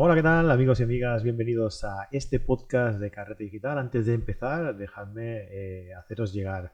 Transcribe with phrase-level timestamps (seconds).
[0.00, 1.24] Hola, ¿qué tal amigos y amigas?
[1.24, 3.78] Bienvenidos a este podcast de Carrete Digital.
[3.78, 6.72] Antes de empezar, dejadme eh, haceros llegar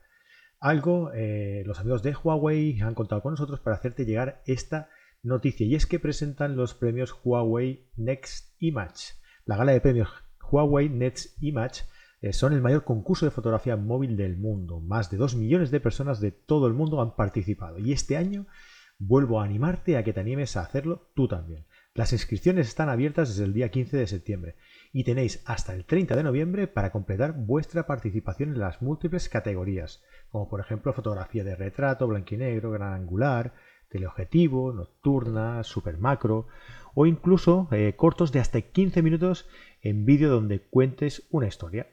[0.61, 1.11] algo.
[1.15, 4.91] Eh, los amigos de Huawei han contado con nosotros para hacerte llegar esta
[5.23, 9.15] noticia y es que presentan los premios Huawei Next Image.
[9.47, 10.11] La gala de premios
[10.51, 11.85] Huawei Next Image
[12.21, 14.81] eh, son el mayor concurso de fotografía móvil del mundo.
[14.81, 18.45] Más de 2 millones de personas de todo el mundo han participado y este año
[18.99, 21.65] vuelvo a animarte a que te animes a hacerlo tú también.
[21.97, 24.57] Las inscripciones están abiertas desde el día 15 de septiembre
[24.93, 30.03] y tenéis hasta el 30 de noviembre para completar vuestra participación en las múltiples categorías,
[30.29, 33.55] como por ejemplo fotografía de retrato, blanco y negro, gran angular,
[33.91, 36.49] teleobjetivo, nocturna, super macro
[36.95, 39.49] o incluso eh, cortos de hasta 15 minutos
[39.81, 41.87] en vídeo donde cuentes una historia.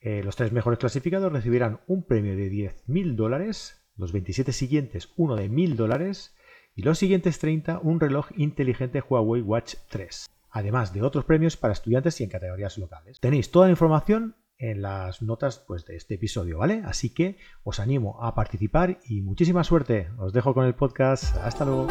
[0.00, 5.34] Eh, los tres mejores clasificados recibirán un premio de 10.000 dólares, los 27 siguientes uno
[5.34, 6.36] de 1.000 dólares
[6.74, 11.72] y los siguientes 30 un reloj inteligente Huawei Watch 3, además de otros premios para
[11.72, 13.20] estudiantes y en categorías locales.
[13.20, 16.82] Tenéis toda la información en las notas pues, de este episodio, ¿vale?
[16.84, 20.08] Así que os animo a participar y muchísima suerte.
[20.18, 21.36] Os dejo con el podcast.
[21.38, 21.88] Hasta luego.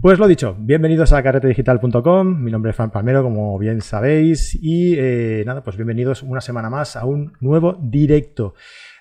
[0.00, 2.40] Pues lo dicho, bienvenidos a carretedigital.com.
[2.40, 4.54] Mi nombre es Fran Palmero, como bien sabéis.
[4.54, 8.54] Y eh, nada, pues bienvenidos una semana más a un nuevo directo.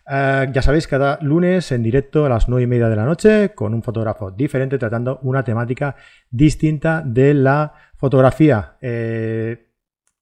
[0.09, 3.53] Eh, ya sabéis, cada lunes en directo a las 9 y media de la noche
[3.53, 5.95] con un fotógrafo diferente tratando una temática
[6.31, 8.77] distinta de la fotografía.
[8.81, 9.66] Eh,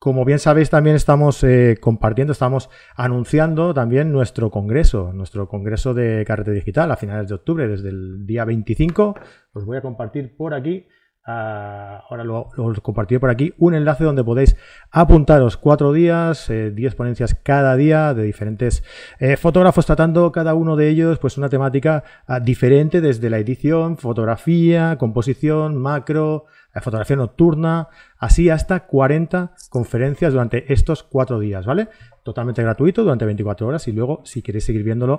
[0.06, 6.24] como bien sabéis, también estamos eh, compartiendo, estamos anunciando también nuestro congreso, nuestro congreso de
[6.28, 9.16] carrete digital a finales de octubre, desde el día 25.
[9.54, 10.86] Os voy a compartir por aquí.
[11.26, 12.52] Ah, ahora lo,
[12.84, 14.56] compartiré por aquí un enlace donde podéis
[14.92, 18.84] apuntaros cuatro días, 10 eh, ponencias cada día de diferentes
[19.18, 23.98] eh, fotógrafos tratando cada uno de ellos pues una temática ah, diferente desde la edición,
[23.98, 26.46] fotografía, composición, macro,
[26.82, 27.88] fotografía nocturna,
[28.18, 31.88] así hasta 40 conferencias durante estos cuatro días, ¿vale?
[32.24, 35.18] Totalmente gratuito durante 24 horas y luego si queréis seguir viéndolo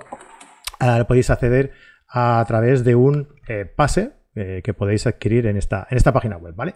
[0.79, 1.71] eh, podéis acceder
[2.07, 6.37] a través de un eh, pase eh, que podéis adquirir en esta, en esta página
[6.37, 6.75] web, ¿vale?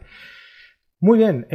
[1.00, 1.48] Muy bien,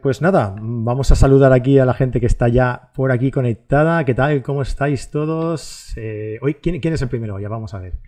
[0.00, 4.02] pues nada, vamos a saludar aquí a la gente que está ya por aquí conectada.
[4.06, 4.42] ¿Qué tal?
[4.42, 5.94] ¿Cómo estáis todos?
[6.40, 7.38] hoy, ¿quién, ¿quién, es el primero?
[7.38, 8.00] Ya vamos a ver.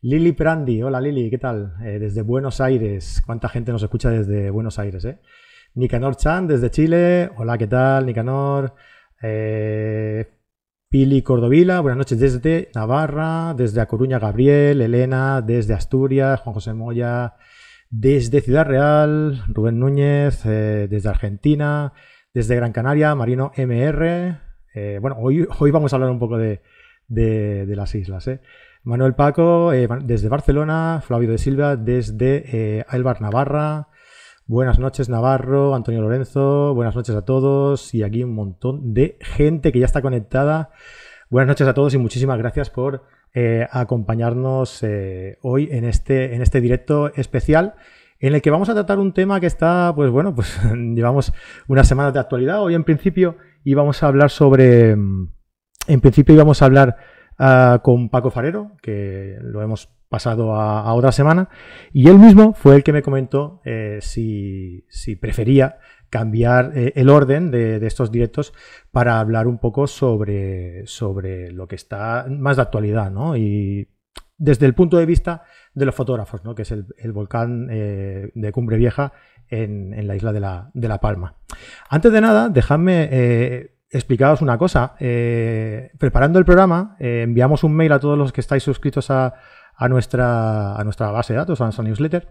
[0.00, 1.74] Lili Prandi, hola Lili, ¿qué tal?
[1.82, 5.04] Eh, desde Buenos Aires, ¿cuánta gente nos escucha desde Buenos Aires?
[5.04, 5.18] Eh?
[5.74, 8.06] Nicanor Chan, desde Chile, hola, ¿qué tal?
[8.06, 8.74] Nicanor.
[9.20, 10.24] Eh,
[10.88, 16.74] Pili Cordovila, buenas noches desde Navarra, desde A Coruña Gabriel, Elena, desde Asturias, Juan José
[16.74, 17.34] Moya,
[17.90, 21.92] desde Ciudad Real, Rubén Núñez, eh, desde Argentina,
[22.32, 24.38] desde Gran Canaria, Marino MR.
[25.00, 26.62] bueno, hoy, vamos a hablar un poco de,
[27.08, 28.28] de, de las islas.
[28.28, 28.40] ¿eh?
[28.88, 32.84] Manuel Paco, eh, desde Barcelona, Flavio de Silva, desde eh,
[33.20, 33.88] Navarra.
[34.46, 39.72] Buenas noches, Navarro, Antonio Lorenzo, buenas noches a todos y aquí un montón de gente
[39.72, 40.70] que ya está conectada.
[41.28, 43.02] Buenas noches a todos y muchísimas gracias por
[43.34, 47.74] eh, acompañarnos eh, hoy en este, en este directo especial
[48.20, 51.34] en el que vamos a tratar un tema que está, pues bueno, pues llevamos
[51.66, 52.62] unas semanas de actualidad.
[52.62, 58.30] Hoy en principio íbamos a hablar sobre, en principio íbamos a hablar Ah, con Paco
[58.30, 61.48] Farero, que lo hemos pasado a, otra semana,
[61.92, 64.84] y él mismo fue el que me comentó eh, si,
[65.20, 65.78] prefería
[66.10, 68.52] cambiar eh, el orden de, estos directos
[68.90, 73.36] para hablar un poco sobre, sobre lo que está más de actualidad, ¿no?
[73.36, 73.88] Y
[74.36, 75.44] desde el punto de vista
[75.74, 76.54] de los fotógrafos, ¿no?
[76.54, 79.12] que es el, volcán eh, de Cumbre Vieja
[79.48, 81.36] en, la isla de la, de la, Palma.
[81.88, 84.94] Antes de nada, dejadme explicaos una cosa.
[85.00, 89.34] Eh, preparando el programa, eh, enviamos un mail a todos los que estáis suscritos a,
[89.88, 90.76] nuestra,
[91.12, 92.28] base de datos, a nuestra newsletter.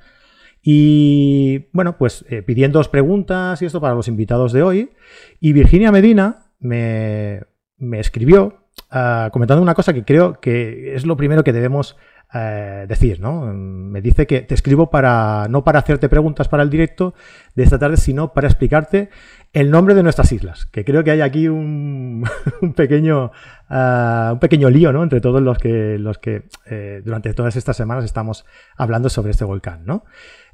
[0.62, 4.92] Y bueno, pues eh, pidiéndoos preguntas y esto para los invitados de hoy.
[5.40, 7.42] Y Virginia Medina me,
[7.78, 11.96] me escribió ah, comentando una cosa que creo que es lo primero que debemos
[12.34, 13.46] eh, decir, ¿no?
[13.54, 17.14] Me dice que te escribo para no para hacerte preguntas para el directo
[17.56, 19.10] de esta tarde, sino para explicarte
[19.54, 20.66] el nombre de nuestras islas.
[20.66, 22.24] Que creo que hay aquí un,
[22.76, 23.32] pequeño
[23.70, 25.04] eh, un pequeño lío, ¿no?
[25.04, 28.46] Entre todos los que los que eh, durante todas estas semanas estamos
[28.76, 30.06] hablando sobre este volcán, ¿no?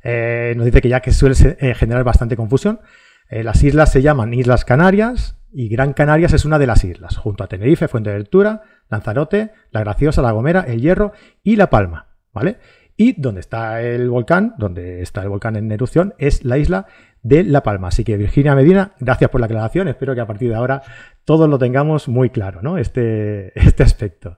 [0.03, 1.33] nos dice que ya que suele
[1.75, 2.81] generar bastante confusión.
[3.29, 7.17] Eh, las islas se llaman Islas Canarias y Gran Canarias es una de las islas,
[7.17, 12.59] junto a Tenerife, Fuerteventura, Lanzarote, La Graciosa, La Gomera, El Hierro y La Palma, ¿vale?
[12.95, 16.85] Y donde está el volcán, donde está el volcán en erupción, es la isla
[17.23, 17.87] de La Palma.
[17.87, 19.87] Así que Virginia Medina, gracias por la aclaración.
[19.87, 20.83] Espero que a partir de ahora
[21.25, 22.77] todos lo tengamos muy claro, ¿no?
[22.77, 24.37] Este, este aspecto.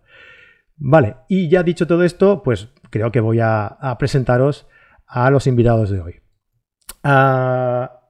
[0.78, 4.68] Vale, y ya dicho todo esto, pues creo que voy a, presentaros
[5.08, 6.22] a los invitados de hoy.
[7.04, 8.02] Ah,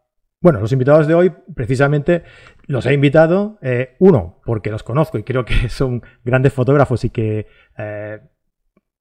[0.42, 2.24] bueno, los invitados de hoy, precisamente,
[2.68, 7.10] los he invitado, eh, uno, porque los conozco y creo que son grandes fotógrafos y
[7.10, 7.48] que
[7.78, 8.20] eh,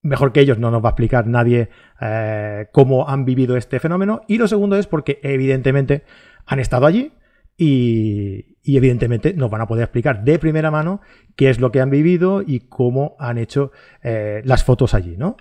[0.05, 1.71] mejor que ellos no nos va a explicar nadie
[2.01, 4.21] eh, cómo han vivido este fenómeno.
[4.29, 6.05] Y lo segundo es porque evidentemente
[6.47, 7.13] han estado allí
[7.57, 11.01] y, evidentemente nos van a poder explicar de primera mano
[11.37, 13.73] qué es lo que han vivido y cómo han hecho
[14.03, 15.37] eh, las fotos allí, ¿no?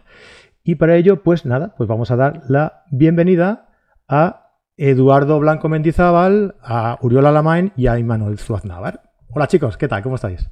[0.64, 3.70] Y para ello, pues nada, pues vamos a dar la bienvenida
[4.08, 9.02] a Eduardo Blanco Mendizábal, a Uriola Lamain y a Immanuel Zuaznavar.
[9.30, 10.02] Hola chicos, ¿qué tal?
[10.04, 10.50] ¿Cómo estáis?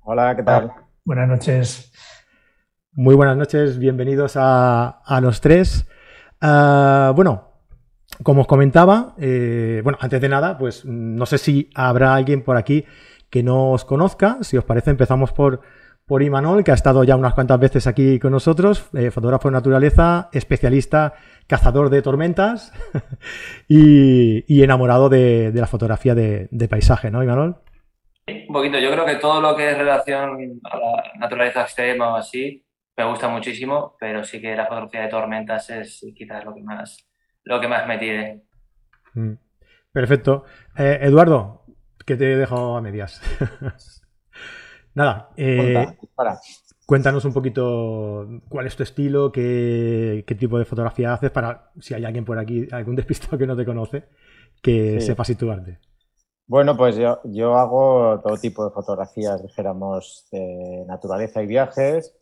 [0.00, 0.72] Hola, ¿qué tal?
[1.04, 1.92] Buenas noches.
[2.98, 5.86] Muy buenas noches, bienvenidos a, los tres.
[6.40, 7.50] Ah, bueno,
[8.22, 12.56] como os comentaba, eh, bueno, antes de nada, pues no sé si habrá alguien por
[12.56, 12.86] aquí
[13.28, 14.38] que no os conozca.
[14.40, 15.60] Si os parece, empezamos por,
[16.06, 19.52] por Imanol, que ha estado ya unas cuantas veces aquí con nosotros, eh, fotógrafo de
[19.52, 21.12] naturaleza, especialista,
[21.46, 22.72] cazador de tormentas
[23.68, 27.56] y, enamorado de, la fotografía de, de paisaje, ¿no, Imanol?
[28.26, 32.16] Un poquito, yo creo que todo lo que es relación a la naturaleza extrema o
[32.16, 32.65] así,
[32.96, 37.06] me gusta muchísimo, pero sí que la fotografía de tormentas es quizás lo que más,
[37.44, 38.42] lo que más me tire.
[39.14, 39.34] Mm.
[39.92, 40.44] Perfecto.
[40.76, 41.64] Eh, Eduardo,
[42.04, 43.20] que te he dejado a medias.
[44.94, 45.86] Nada, eh,
[46.86, 52.04] cuéntanos un poquito cuál es tu estilo, qué, tipo de fotografía haces para, si hay
[52.06, 54.04] alguien por aquí, algún despistado que no te conoce,
[54.62, 55.80] que sepa situarte.
[56.46, 62.14] Bueno, pues yo, yo hago todo tipo de fotografías, dijéramos, de naturaleza y viajes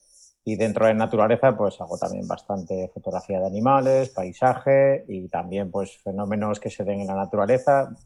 [0.44, 5.96] y dentro de naturaleza, pues hago también bastante fotografía de animales, paisaje y también pues
[5.98, 7.96] fenómenos que se den en la naturaleza.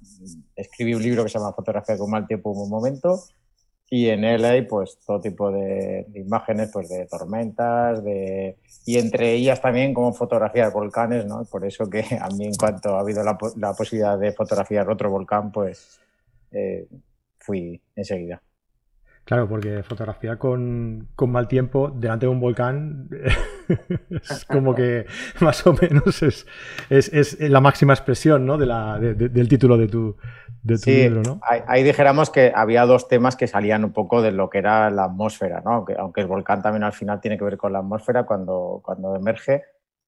[0.54, 3.24] Escribí un libro que se llama Fotografía con mal tiempo en un momento
[3.90, 9.32] y en él hay pues todo tipo de, imágenes pues de tormentas de y entre
[9.32, 13.00] ellas también como fotografía de volcanes no por eso que a mí en cuanto ha
[13.00, 16.00] habido la, la posibilidad de fotografiar otro volcán pues
[16.50, 16.86] eh,
[17.38, 18.42] fui enseguida
[19.28, 23.10] Claro, porque fotografía con, mal tiempo delante de un volcán
[24.08, 25.04] es como que
[25.40, 26.46] más o menos es,
[26.88, 28.56] es, la máxima expresión ¿no?
[28.56, 30.16] de la, del título de tu,
[30.62, 31.22] de tu libro.
[31.22, 31.40] ¿no?
[31.42, 35.04] Ahí, dijéramos que había dos temas que salían un poco de lo que era la
[35.04, 35.72] atmósfera, ¿no?
[35.72, 39.14] aunque, aunque el volcán también al final tiene que ver con la atmósfera cuando, cuando
[39.14, 39.62] emerge,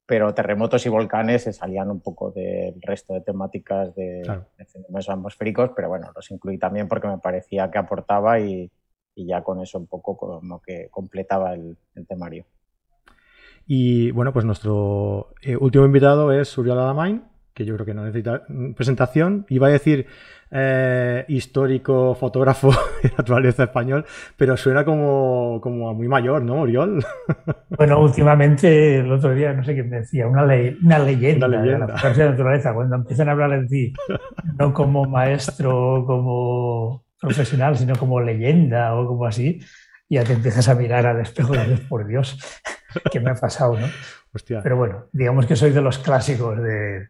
[0.06, 4.22] pero terremotos y volcanes se salían un poco del resto de temáticas de,
[4.56, 8.72] de fenómenos atmosféricos, pero bueno, los incluí también porque me parecía que aportaba y
[9.20, 11.76] y ya con eso un poco como que completaba el,
[12.08, 12.46] temario.
[13.66, 17.22] Y bueno, pues nuestro eh, último invitado es Uriel Alamain,
[17.52, 18.42] que yo creo que no necesita
[18.74, 19.44] presentación.
[19.50, 20.06] Iba a decir
[20.50, 22.70] eh, histórico fotógrafo
[23.02, 24.04] de naturaleza español,
[24.36, 27.04] pero suena como, como muy mayor, ¿no, Uriol?
[27.76, 31.86] Bueno, últimamente, el otro día, no sé qué me decía, una, una leyenda, una leyenda.
[31.86, 33.92] de la de naturaleza, cuando empiezan a hablar de ti,
[34.58, 39.60] no como maestro, como profesional, sino como leyenda o como así,
[40.08, 42.38] ya te empiezas a mirar al espejo y dices, por Dios,
[43.12, 43.78] ¿qué me ha pasado?
[43.78, 43.86] ¿no?
[44.62, 47.08] Pero bueno, digamos que soy de los clásicos, de,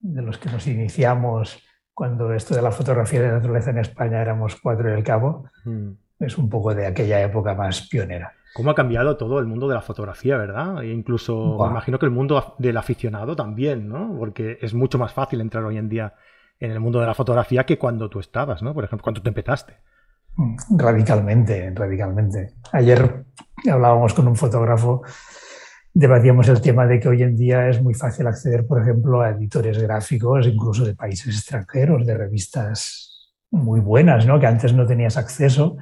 [0.00, 1.62] de, los que nos iniciamos
[1.94, 5.48] cuando esto de la fotografía de naturaleza en España éramos cuatro y el cabo.
[5.64, 5.90] Mm.
[6.20, 8.32] Es un poco de aquella época más pionera.
[8.54, 10.82] ¿Cómo ha cambiado todo el mundo de la fotografía, verdad?
[10.82, 14.16] E incluso me imagino que el mundo del aficionado también, ¿no?
[14.18, 16.14] Porque es mucho más fácil entrar hoy en día
[16.60, 18.74] en el mundo de la fotografía que cuando tú estabas, ¿no?
[18.74, 19.76] Por ejemplo, cuando tú empezaste.
[20.70, 22.54] Radicalmente, radicalmente.
[22.72, 23.24] Ayer
[23.70, 25.02] hablábamos con un fotógrafo,
[25.92, 29.30] debatíamos el tema de que hoy en día es muy fácil acceder, por ejemplo, a
[29.30, 34.38] editores gráficos, incluso de países extranjeros, de revistas muy buenas, ¿no?
[34.38, 35.76] Que antes no tenías acceso,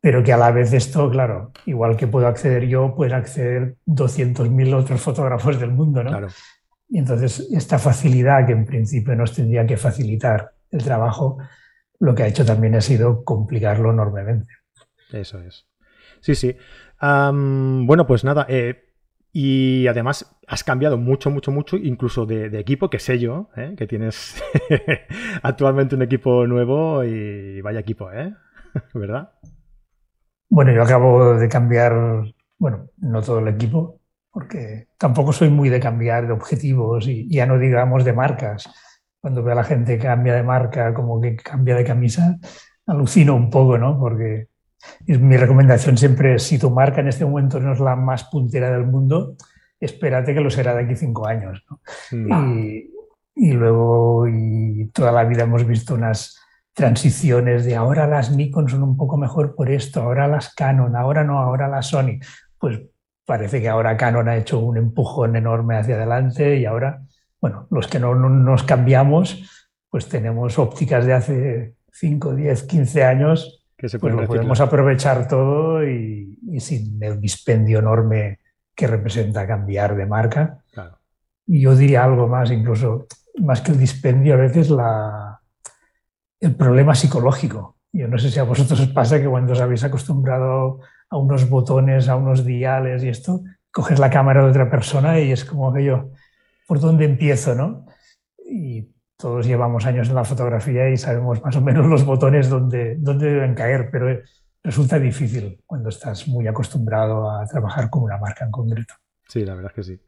[0.00, 4.74] pero que a la vez esto, claro, igual que puedo acceder yo, pueden acceder 200.000
[4.74, 6.10] otros fotógrafos del mundo, ¿no?
[6.10, 6.28] Claro.
[6.88, 11.38] Y entonces esta facilidad que en principio nos tendría que facilitar el trabajo,
[12.00, 14.52] lo que ha hecho también ha sido complicarlo enormemente.
[15.12, 15.66] Eso es.
[16.20, 16.56] Sí, sí.
[17.00, 18.46] bueno, pues nada.
[18.48, 18.84] Eh,
[19.32, 23.74] y además has cambiado mucho, mucho, mucho, incluso de, equipo, que sé yo, ¿eh?
[23.76, 24.42] que tienes
[25.42, 28.34] actualmente un equipo nuevo y vaya equipo, ¿eh?
[28.94, 29.32] ¿Verdad?
[30.48, 31.92] Bueno, yo acabo de cambiar,
[32.58, 33.97] bueno, no todo el equipo,
[34.38, 38.70] porque tampoco soy muy de cambiar de objetivos y ya no digamos de marcas.
[39.20, 42.38] cuando veo a la gente que cambia de marca, como que cambia de camisa,
[42.86, 43.98] alucino un poco, ¿no?
[43.98, 44.46] Porque
[45.08, 48.70] mi recomendación siempre es, si tu marca en este momento no es la más puntera
[48.70, 49.34] del mundo,
[49.80, 51.64] espérate que lo será de aquí cinco años.
[51.68, 51.80] ¿no?
[52.12, 52.58] Mm.
[52.60, 52.90] Y,
[53.34, 56.38] y, luego, y toda la vida hemos visto unas
[56.74, 61.24] transiciones de ahora las Nikon son un poco mejor por esto, ahora las Canon, ahora
[61.24, 62.20] no, ahora las Sony.
[62.56, 62.80] Pues
[63.28, 67.02] parece que ahora Canon ha hecho un empujón enorme hacia adelante y ahora,
[67.42, 73.66] bueno, los que no, nos cambiamos, pues tenemos ópticas de hace 5, 10, 15 años,
[73.76, 78.38] que se pues lo podemos aprovechar todo y, sin el dispendio enorme
[78.74, 80.64] que representa cambiar de marca.
[81.46, 83.08] Y yo diría algo más, incluso
[83.40, 85.38] más que el dispendio, a veces la,
[86.40, 87.76] el problema psicológico.
[87.92, 91.48] Yo no sé si a vosotros os pasa que cuando os habéis acostumbrado a unos
[91.48, 95.72] botones, a unos diales y esto, coges la cámara de otra persona y es como
[95.72, 96.10] que yo,
[96.66, 97.54] ¿por dónde empiezo?
[97.54, 97.86] ¿no?
[98.50, 102.96] Y todos llevamos años en la fotografía y sabemos más o menos los botones donde,
[102.96, 104.20] dónde deben caer, pero
[104.62, 108.94] resulta difícil cuando estás muy acostumbrado a trabajar con una marca en concreto.
[109.26, 110.00] Sí, la verdad es que sí.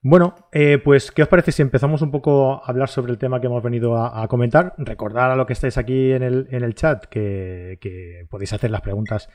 [0.00, 3.40] Bueno, eh, pues, ¿qué os parece si empezamos un poco a hablar sobre el tema
[3.40, 4.74] que hemos venido a, comentar?
[4.78, 9.28] Recordar a lo que estáis aquí en el, chat que, podéis hacer las preguntas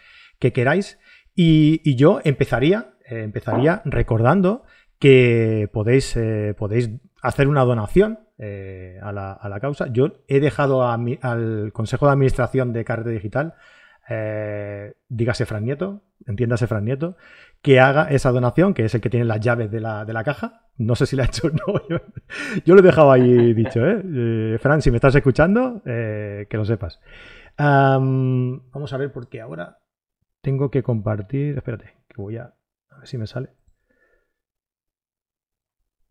[0.43, 0.99] que queráis.
[1.35, 4.65] Y, yo empezaría, eh, empezaría recordando
[4.99, 6.89] que podéis, eh, podéis
[7.21, 8.19] hacer una donación
[9.01, 9.87] a la, causa.
[9.87, 13.53] Yo he dejado al Consejo de Administración de Carrete Digital,
[15.07, 17.15] dígase Fran Nieto, entiéndase Fran Nieto,
[17.61, 20.67] que haga esa donación, que es el que tiene las llaves de la, caja.
[20.77, 21.81] No sé si la ha hecho o no.
[22.65, 24.01] Yo, lo he dejado ahí dicho, ¿eh?
[24.03, 26.99] eh Fran, si me estás escuchando, eh, que lo sepas.
[27.57, 29.79] vamos a ver, porque ahora
[30.43, 31.57] tengo que compartir.
[31.57, 32.53] Espérate, que voy a.
[32.91, 33.49] A ver si me sale.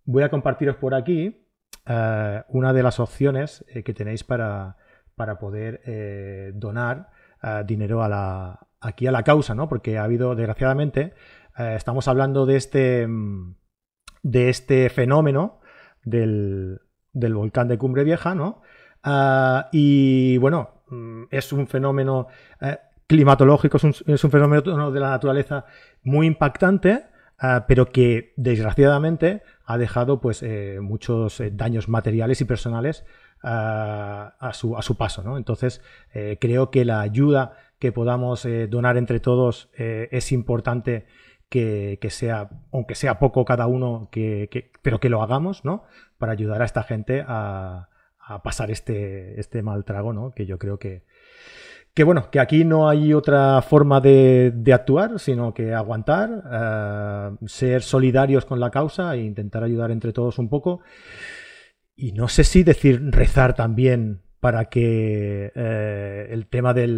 [0.05, 1.47] Voy a compartiros por aquí
[1.87, 4.77] eh, una de las opciones que tenéis para,
[5.15, 5.81] para poder
[6.55, 7.11] donar
[7.65, 9.69] dinero a la, aquí a la causa, ¿no?
[9.69, 11.15] Porque ha habido, desgraciadamente,
[11.59, 13.09] eh, estamos hablando de este,
[14.23, 15.61] de este fenómeno
[16.05, 16.81] del,
[17.13, 18.61] volcán de Cumbre Vieja, ¿no?
[19.03, 22.29] Ah, y bueno, mm, es un fenómeno
[22.61, 23.85] eh, climatológico, es
[24.25, 25.67] un, fenómeno de la naturaleza
[26.03, 27.05] muy impactante,
[27.39, 33.05] ah, pero que desgraciadamente ha dejado pues, eh, muchos daños materiales y personales
[33.43, 35.23] ah, a, su, a, su, paso.
[35.23, 35.37] ¿no?
[35.37, 35.83] Entonces,
[36.41, 41.07] creo que la ayuda que podamos donar entre todos es importante
[41.53, 45.85] que, sea, aunque sea poco cada uno, que, pero que lo hagamos, ¿no?
[46.17, 47.89] Para ayudar a esta gente a,
[48.43, 50.31] pasar este, este mal trago, ¿no?
[50.31, 51.05] Que yo creo que,
[51.95, 57.83] que bueno, que aquí no hay otra forma de, actuar, sino que aguantar, eh, ser
[57.83, 60.81] solidarios con la causa e intentar ayudar entre todos un poco.
[61.95, 66.89] Y no sé si decir rezar también para que eh, el tema de,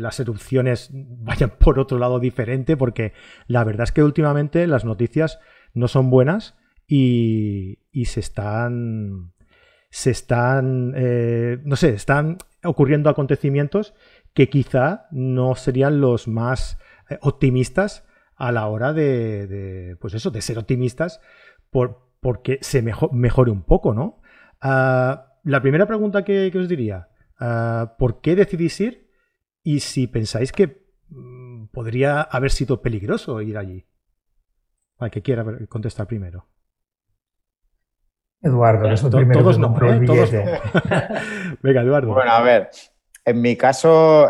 [0.00, 3.12] las erupciones vayan por otro lado diferente, porque
[3.46, 5.38] la verdad es que últimamente las noticias
[5.74, 6.56] no son buenas
[6.88, 9.34] y, se están,
[9.90, 13.94] se están, eh, no sé, están ocurriendo acontecimientos
[14.34, 18.04] que quizá no serían los más eh, optimistas
[18.36, 21.20] a la hora de, pues eso, de ser optimistas
[21.70, 24.20] por, porque se mejore un poco, ¿no?
[24.60, 27.08] Ah, la primera pregunta que, os diría,
[27.38, 29.10] ah, ¿por qué decidís ir?
[29.62, 33.86] Y si pensáis que mm, podría haber sido peligroso ir allí.
[34.98, 36.48] Al que quiera contestar primero.
[38.46, 40.00] Eduardo, eso primero todos no, ¿eh?
[40.06, 40.40] todos no.
[41.62, 42.14] Venga, Eduardo.
[42.14, 42.70] Bueno, a ver,
[43.24, 44.28] en mi caso,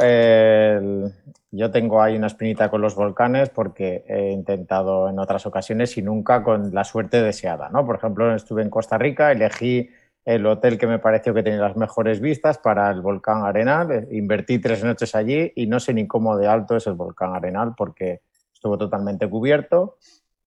[1.51, 6.03] yo tengo ahí una espinita con los volcanes porque he intentado en otras ocasiones y
[6.03, 7.87] nunca con la suerte deseada, ¿no?
[7.87, 9.89] Por ejemplo, estuve en Costa Rica, elegí
[10.27, 14.09] el hotel que me pareció que tenía las mejores vistas para el volcán Arenal.
[14.11, 17.75] Invertí tres noches allí y no sé ni cómo de alto es el volcán Arenal
[17.77, 19.99] porque estuvo totalmente cubierto.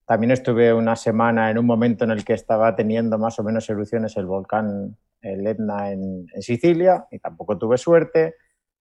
[0.09, 3.69] También estuve una semana en un momento en el que estaba teniendo más o menos
[3.69, 8.33] erupciones el volcán el Etna en, Sicilia y tampoco tuve suerte.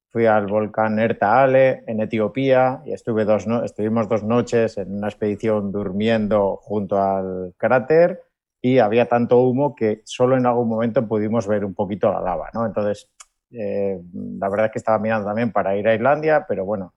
[0.08, 5.70] Fui al volcán Ertaale en Etiopía y estuve dos estuvimos dos noches en una expedición
[5.70, 8.23] durmiendo junto al cráter
[8.62, 12.49] y había tanto humo que solo en algún momento pudimos ver un poquito la lava,
[12.54, 12.64] ¿no?
[12.64, 13.11] Entonces,
[13.50, 16.94] eh, la verdad es que estaba mirando también para ir a Islandia, pero bueno,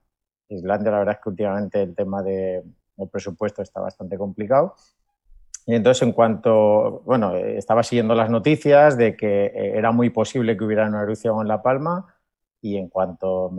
[0.48, 2.62] Islandia la verdad es que últimamente el tema de,
[3.02, 4.74] del presupuesto está bastante complicado.
[5.66, 10.56] Y entonces, en cuanto, bueno, estaba siguiendo las noticias de que eh, era muy posible
[10.56, 12.06] que hubiera una erupción en La Palma
[12.60, 13.52] y en cuanto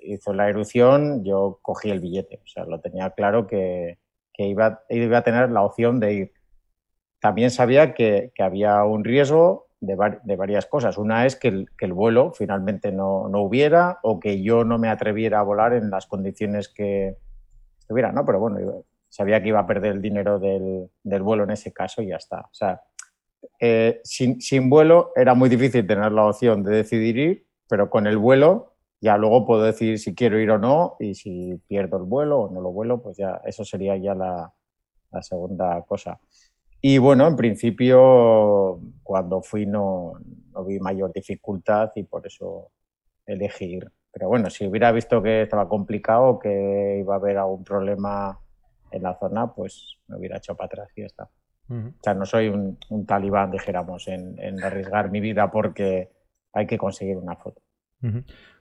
[0.00, 2.40] hizo la erupción, yo cogí el billete.
[2.44, 3.98] O sea, lo tenía claro que,
[4.32, 6.32] que iba, iba a tener la opción de ir
[7.20, 10.96] también sabía que, había un riesgo de, varias cosas.
[10.96, 15.42] Una es que el, vuelo finalmente no, hubiera o que yo no me atreviera a
[15.42, 17.16] volar en las condiciones que
[17.86, 18.26] estuviera, ¿no?
[18.26, 22.08] Pero bueno, sabía que iba a perder el dinero del, vuelo en ese caso y
[22.08, 22.40] ya está.
[22.40, 22.82] O sea,
[23.60, 28.06] eh, sin, sin, vuelo era muy difícil tener la opción de decidir ir, pero con
[28.06, 32.04] el vuelo ya luego puedo decidir si quiero ir o no y si pierdo el
[32.04, 34.52] vuelo o no lo vuelo, pues ya eso sería ya la,
[35.12, 36.18] la segunda cosa.
[36.80, 40.14] Y bueno, en principio, cuando fui no,
[40.52, 42.70] no, vi mayor dificultad y por eso
[43.26, 43.90] elegir.
[44.16, 48.40] Pero bueno, si hubiera visto que estaba complicado, que iba a haber algún problema
[48.90, 51.28] en la zona, pues me hubiera hecho para atrás y ya está.
[51.68, 56.12] O sea, no soy un, talibán, dijéramos, en, en, arriesgar mi vida porque
[56.54, 57.60] hay que conseguir una foto.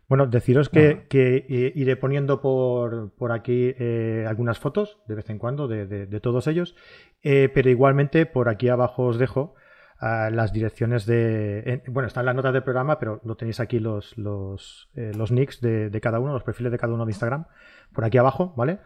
[0.10, 5.40] Bueno, deciros que, eh, iré poniendo por, por aquí eh, algunas fotos de vez en
[5.40, 6.76] cuando de, todos ellos,
[7.24, 9.56] eh, pero igualmente por aquí abajo os dejo
[10.02, 11.84] las direcciones de...
[11.88, 16.00] bueno, están las notas del programa, pero lo tenéis aquí los, los, los nicks de,
[16.02, 17.46] cada uno, los perfiles de cada uno de Instagram,
[17.94, 18.80] por aquí abajo, ¿vale?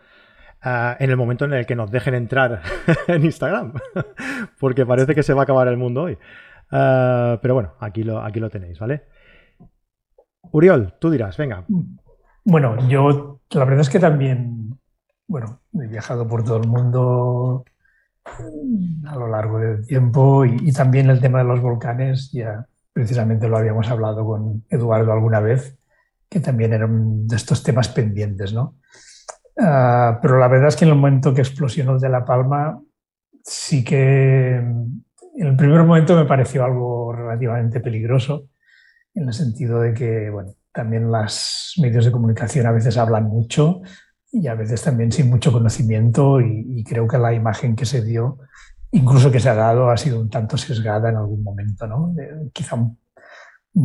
[0.62, 2.62] Ah, en el momento en el que nos dejen entrar
[3.08, 3.74] en Instagram,
[4.60, 6.18] porque parece que se va a acabar el mundo hoy.
[6.72, 9.04] Ah, pero bueno, aquí lo, aquí lo tenéis, ¿vale?
[10.52, 11.66] Uriol, tú dirás, venga.
[12.44, 14.80] Bueno, yo la verdad es que también,
[15.28, 17.66] bueno, he viajado por todo el mundo
[18.26, 23.58] a lo largo del tiempo y, también el tema de los volcanes, ya precisamente lo
[23.58, 25.78] habíamos hablado con Eduardo alguna vez,
[26.30, 28.76] que también eran de estos temas pendientes, ¿no?
[29.58, 32.80] Ah, pero la verdad es que en el momento que explosionó el de La Palma,
[33.44, 38.48] sí que en el primer momento me pareció algo relativamente peligroso
[39.14, 43.82] en el sentido de que, bueno, también los medios de comunicación a veces hablan mucho
[44.32, 48.40] y a veces también sin mucho conocimiento y, creo que la imagen que se dio,
[48.92, 52.14] incluso que se ha dado, ha sido un tanto sesgada en algún momento, ¿no?
[52.54, 52.98] quizá un,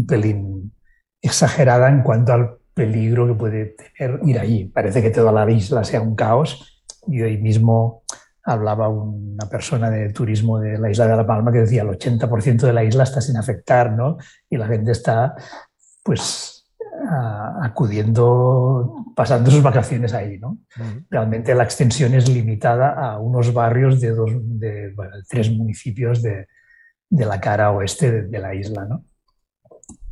[0.06, 0.72] pelín
[1.20, 4.64] exagerada en cuanto al peligro que puede tener ir allí.
[4.66, 8.02] Parece que toda la isla sea un caos y hoy mismo
[8.42, 12.60] hablaba una persona de turismo de la isla de La Palma que decía el 80%
[12.62, 14.18] de la isla está sin afectar, ¿no?
[14.50, 15.34] Y la gente está,
[16.02, 16.53] pues,
[17.62, 20.58] acudiendo, pasando sus vacaciones ahí, ¿no?
[21.10, 24.94] Realmente la extensión es limitada a unos barrios de, dos, de
[25.28, 26.46] tres municipios de,
[27.08, 29.04] de, la cara oeste de, la isla, ¿no?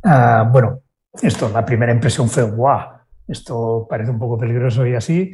[0.03, 0.81] Ah, bueno,
[1.21, 5.31] esto, la primera impresión fue, guau, esto parece un poco peligroso y así,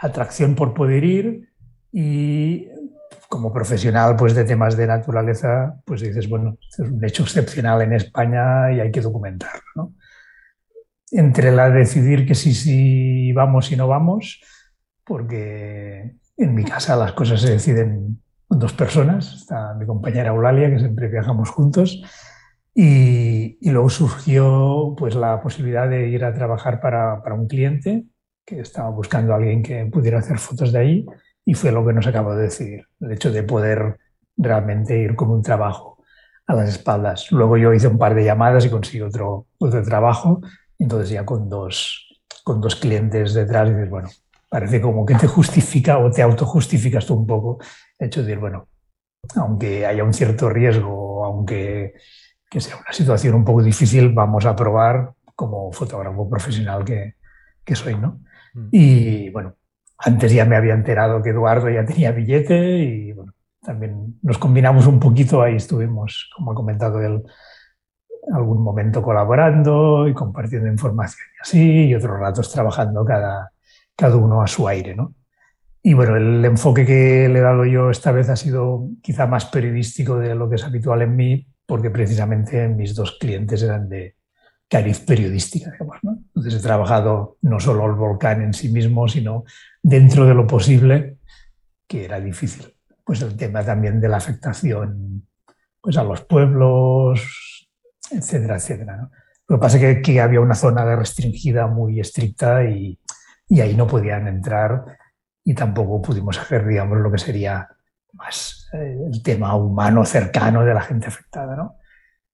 [0.00, 1.48] atracción por poder ir,
[1.92, 2.68] y
[3.28, 7.92] como profesional pues, de temas de naturaleza, pues dices, bueno, es un hecho excepcional en
[7.92, 9.62] España y hay que documentarlo.
[9.74, 9.94] ¿no?
[11.16, 14.40] Entre la decidir que sí, sí vamos y no vamos,
[15.04, 20.68] porque en mi casa las cosas se deciden con dos personas, está mi compañera Eulalia,
[20.70, 22.02] que siempre viajamos juntos,
[22.74, 28.06] y, y, luego surgió pues, la posibilidad de ir a trabajar para, para un cliente
[28.44, 31.06] que estaba buscando a alguien que pudiera hacer fotos de ahí
[31.44, 33.98] y fue lo que nos acabo de decir, el hecho de poder
[34.36, 36.02] realmente ir con un trabajo
[36.48, 37.30] a las espaldas.
[37.30, 40.40] Luego yo hice un par de llamadas y conseguí otro, otro trabajo,
[40.78, 44.08] entonces ya con dos, con dos clientes detrás dices, bueno,
[44.48, 47.58] parece como que te justifica o te autojustificas tú un poco
[47.98, 48.68] el hecho de decir, bueno,
[49.36, 51.94] aunque haya un cierto riesgo, aunque
[52.50, 57.14] que sea una situación un poco difícil, vamos a probar como fotógrafo profesional que,
[57.64, 58.20] que soy, ¿no?
[58.54, 58.68] Mm.
[58.70, 59.56] Y bueno,
[59.98, 64.86] antes ya me había enterado que Eduardo ya tenía billete y bueno, también nos combinamos
[64.86, 67.22] un poquito, ahí estuvimos, como ha comentado él,
[68.32, 73.52] algún momento colaborando y compartiendo información y así, y otros ratos trabajando cada,
[73.96, 75.14] cada uno a su aire, ¿no?
[75.82, 79.44] Y bueno, el enfoque que le he dado yo esta vez ha sido quizá más
[79.46, 84.16] periodístico de lo que es habitual en mí, porque precisamente mis dos clientes eran de,
[84.68, 85.98] cariz periodística, digamos.
[86.02, 86.18] ¿no?
[86.26, 89.44] Entonces he trabajado no solo el volcán en sí mismo, sino
[89.82, 91.18] dentro de lo posible,
[91.86, 92.74] que era difícil.
[93.04, 95.28] Pues el tema también de la afectación
[95.80, 97.53] pues, a los pueblos,
[98.10, 98.96] etcétera, etcétera.
[98.96, 99.10] ¿no?
[99.48, 102.98] Lo que pasa es que, había una zona restringida muy estricta y,
[103.48, 104.84] y, ahí no podían entrar
[105.44, 107.68] y tampoco pudimos hacer, digamos, lo que sería
[108.14, 111.56] más eh, el tema humano cercano de la gente afectada.
[111.56, 111.76] ¿no?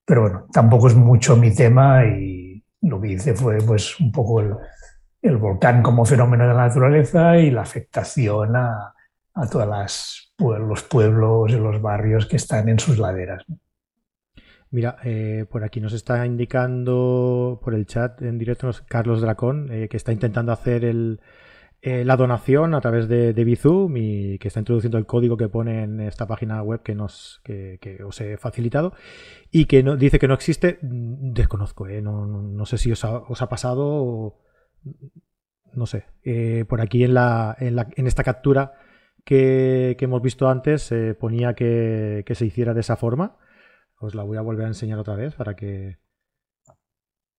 [0.04, 4.40] Pero bueno, tampoco es mucho mi tema y lo que hice fue pues un poco
[4.40, 8.94] el, volcán como fenómeno de la naturaleza y la afectación a,
[9.34, 13.44] a todos los pueblos y los barrios que están en sus laderas.
[14.72, 19.88] Mira, eh, por aquí nos está indicando por el chat en directo Carlos Dracón, eh,
[19.88, 21.20] que está intentando hacer el,
[21.82, 25.82] eh, la donación a través de, Bizum y que está introduciendo el código que pone
[25.82, 28.94] en esta página web que, nos, que, que os he facilitado
[29.50, 32.00] y que no, dice que no existe, mm, desconozco, ¿eh?
[32.00, 34.44] no, no, sé si os ha, os ha pasado o
[35.72, 36.04] no sé.
[36.68, 38.74] Por aquí en, la, en, la, en esta captura
[39.24, 43.36] que, hemos visto antes ponía que, se hiciera de esa forma.
[44.02, 45.98] Os la voy a volver a enseñar otra vez para que,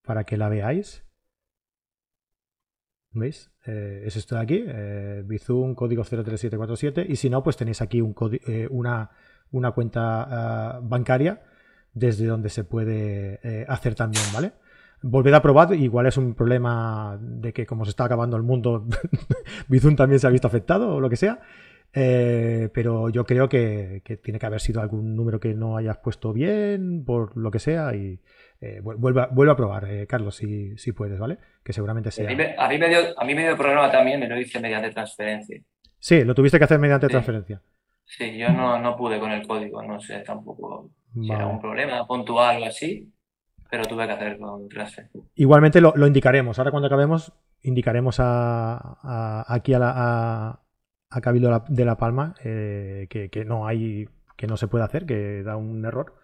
[0.04, 1.04] para que la veáis.
[3.13, 3.52] ¿Veis?
[3.65, 7.08] Eh, es esto de aquí, eh, Bizum, código 03747.
[7.10, 8.13] Y si no, pues tenéis aquí un
[8.47, 9.10] eh, una,
[9.50, 11.41] una, cuenta uh, bancaria
[11.93, 14.54] desde donde se puede eh, hacer también, ¿vale?
[15.02, 18.86] Volver a probar, igual es un problema de que como se está acabando el mundo,
[19.67, 21.39] Bizum también se ha visto afectado o lo que sea.
[21.94, 25.98] Eh, pero yo creo que, que, tiene que haber sido algún número que no hayas
[25.98, 28.22] puesto bien, por lo que sea, y
[28.62, 31.38] eh, vuelve, a, vuelve, a, probar, eh, Carlos, si, si, puedes, ¿vale?
[31.64, 32.26] Que seguramente sea.
[32.26, 34.40] A mí, me, a, mí me dio, a mí me dio problema también, me lo
[34.40, 35.62] hice mediante transferencia.
[36.00, 37.12] Sí, lo tuviste que hacer mediante sí.
[37.12, 37.62] transferencia.
[38.06, 41.28] Sí, yo no, no pude con el código, no sé tampoco vale.
[41.28, 43.12] si era un problema puntual o así,
[43.70, 45.22] pero tuve que hacer con transferencia.
[45.36, 50.61] Igualmente lo, lo indicaremos, ahora cuando acabemos indicaremos a, a, aquí a la, a,
[51.12, 55.06] a Cabildo de la, Palma eh, que, que, no hay que no se puede hacer,
[55.06, 56.15] que da un error,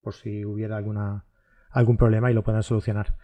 [0.00, 1.24] por si hubiera alguna
[1.70, 3.16] algún problema y lo puedan solucionar.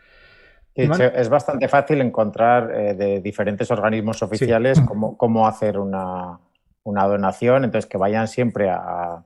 [0.75, 4.85] Sí, es bastante fácil encontrar eh, de diferentes organismos oficiales sí.
[4.88, 6.40] cómo, cómo, hacer una,
[6.83, 9.22] una, donación, entonces que vayan siempre a,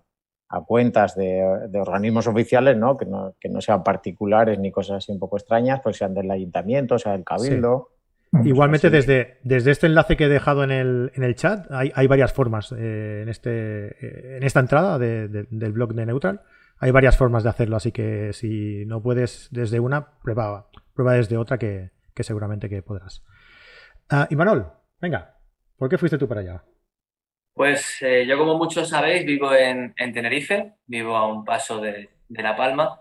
[0.48, 2.96] a cuentas de, de, organismos oficiales, ¿no?
[2.96, 3.34] Que, ¿no?
[3.38, 7.12] que no sean particulares ni cosas así un poco extrañas, pues sean del ayuntamiento, sea
[7.12, 7.90] del cabildo.
[7.90, 7.95] Sí.
[8.44, 12.06] Igualmente, desde, desde este enlace que he dejado en el, en el chat, hay, hay
[12.06, 16.42] varias formas eh, en, este, eh, en esta entrada de, de, del blog de Neutral.
[16.78, 21.36] Hay varias formas de hacerlo, así que si no puedes desde una, prueba, prueba desde
[21.36, 23.24] otra que, que seguramente que podrás.
[24.10, 24.70] Uh, Imanol,
[25.00, 25.36] venga,
[25.76, 26.64] ¿por qué fuiste tú para allá?
[27.54, 32.10] Pues eh, yo, como muchos sabéis, vivo en, en, Tenerife, vivo a un paso de,
[32.28, 33.00] de La Palma.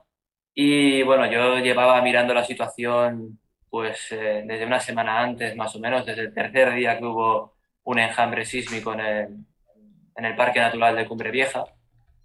[0.53, 3.37] Y bueno, yo llevaba mirando la situación
[3.75, 7.55] pues eh, desde una semana antes, más o menos, desde el tercer día que hubo
[7.83, 9.27] un enjambre sísmico en el,
[10.15, 11.65] en el Parque Natural de Cumbre Vieja,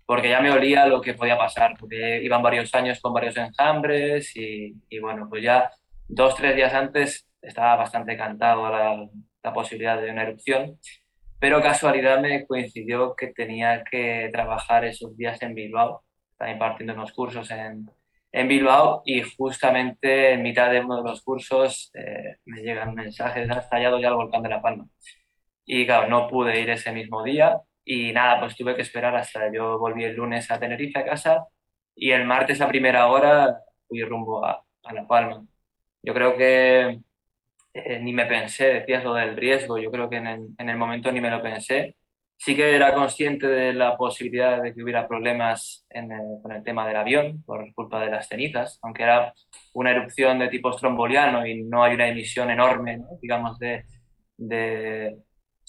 [0.07, 4.31] porque ya me olía lo que podía pasar, porque iban varios años con varios enjambres
[4.37, 5.69] y, y bueno, pues ya
[6.07, 9.09] dos, tres días antes estaba bastante cantado la,
[9.43, 10.79] la posibilidad de una erupción,
[11.41, 17.11] pero casualidad me coincidió que tenía que trabajar esos días en Bilbao, estaba impartiendo unos
[17.11, 17.91] cursos en,
[18.33, 23.51] en Bilbao y justamente en mitad de uno de los cursos eh, me llegan mensajes,
[23.51, 24.87] ha estallado ya el volcán de La Palma.
[25.65, 29.53] Y claro, no pude ir ese mismo día y nada, pues tuve que esperar hasta
[29.53, 31.47] yo volví el lunes a Tenerife a casa
[31.95, 35.45] y el martes a primera hora fui rumbo a, La Palma.
[36.03, 37.01] Yo creo que
[37.75, 41.21] eh, ni me pensé, decías lo del riesgo, yo creo que en el momento ni
[41.21, 41.97] me lo pensé
[42.41, 46.65] sí que era consciente de la posibilidad de que hubiera problemas en el, con el
[46.65, 49.35] tema del avión por culpa de las cenizas, aunque era
[49.75, 53.09] una erupción de tipo estromboliano y no hay una emisión enorme, ¿no?
[53.21, 53.85] digamos, de,
[54.39, 55.19] de,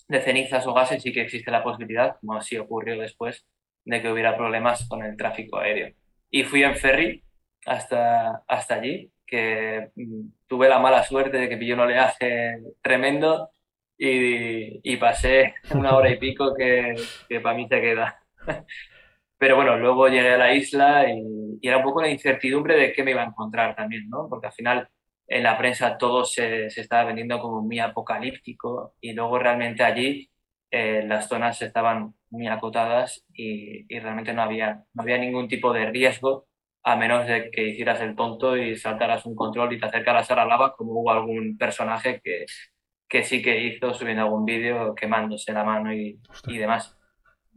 [0.07, 3.45] de, cenizas o gases, sí que existe la posibilidad, como así ocurrió después,
[3.83, 5.93] de que hubiera problemas con el tráfico aéreo.
[6.29, 7.21] Y fui en ferry
[7.65, 13.51] hasta, hasta allí, que mm, tuve la mala suerte de que pilló un oleaje tremendo
[14.03, 16.95] y, y, pasé una hora y pico que,
[17.29, 18.19] que para mí se queda.
[19.37, 21.21] Pero bueno, luego llegué a la isla y,
[21.61, 24.27] y, era un poco la incertidumbre de qué me iba a encontrar también, ¿no?
[24.29, 24.89] Porque al final
[25.27, 30.31] en la prensa todo se, se estaba vendiendo como muy apocalíptico y luego realmente allí
[30.71, 35.73] eh, las zonas estaban muy acotadas y, y, realmente no había, no había ningún tipo
[35.73, 36.47] de riesgo
[36.83, 40.35] a menos de que hicieras el tonto y saltaras un control y te acercaras a
[40.35, 42.45] la lava como hubo algún personaje que,
[43.11, 46.97] que sí que hizo subiendo algún vídeo quemándose la mano y, y, demás.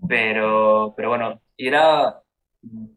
[0.09, 2.21] Pero, pero bueno, era,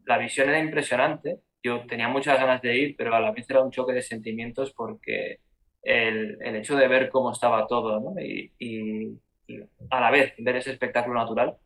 [0.04, 1.38] la visión era impresionante.
[1.62, 4.72] Yo tenía muchas ganas de ir, pero a la vez era un choque de sentimientos
[4.72, 5.38] porque
[5.82, 8.20] el, el hecho de ver cómo estaba todo ¿no?
[8.20, 11.56] y, y, y, a la vez ver ese espectáculo natural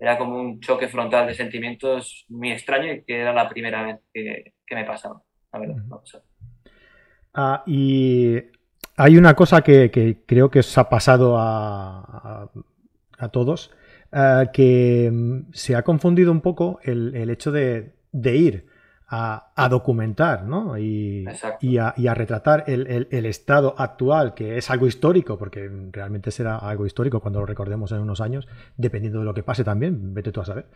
[0.00, 4.00] era como un choque frontal de sentimientos muy extraño y que era la primera vez
[4.12, 5.22] que, que me pasaba.
[5.52, 6.22] La verdad, uh -huh.
[7.34, 8.36] ah, y
[9.00, 12.50] hay una cosa que, que, creo que os ha pasado a, a,
[13.18, 13.70] a todos,
[14.12, 18.66] uh, que mm, se ha confundido un poco el, el hecho de, de ir
[19.08, 20.76] a, a, documentar ¿no?
[20.76, 21.24] y,
[21.60, 25.70] y, a, y, a, retratar el, el, el, estado actual, que es algo histórico, porque
[25.90, 29.64] realmente será algo histórico cuando lo recordemos en unos años, dependiendo de lo que pase
[29.64, 30.66] también, vete tú a saber.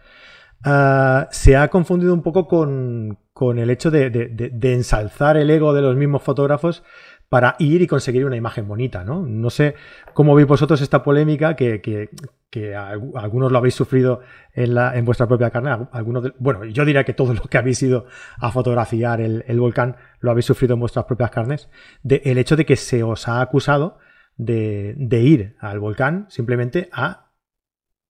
[0.67, 5.51] Uh, se ha confundido un poco con, con el hecho de, de, de, ensalzar el
[5.51, 6.83] ego de los mismos fotógrafos
[7.29, 9.23] para ir y conseguir una imagen bonita, ¿no?
[9.27, 9.75] No sé
[10.13, 14.21] cómo veis vosotros esta polémica que, que, algunos lo habéis sufrido
[14.53, 17.83] en, la, en vuestra propia carne, algunos bueno, yo diría que todos los que habéis
[17.83, 18.07] ido
[18.39, 21.69] a fotografiar el, volcán lo habéis sufrido en vuestras propias carnes,
[22.05, 23.99] el hecho de que se os ha acusado
[24.37, 27.25] de, de ir al volcán simplemente a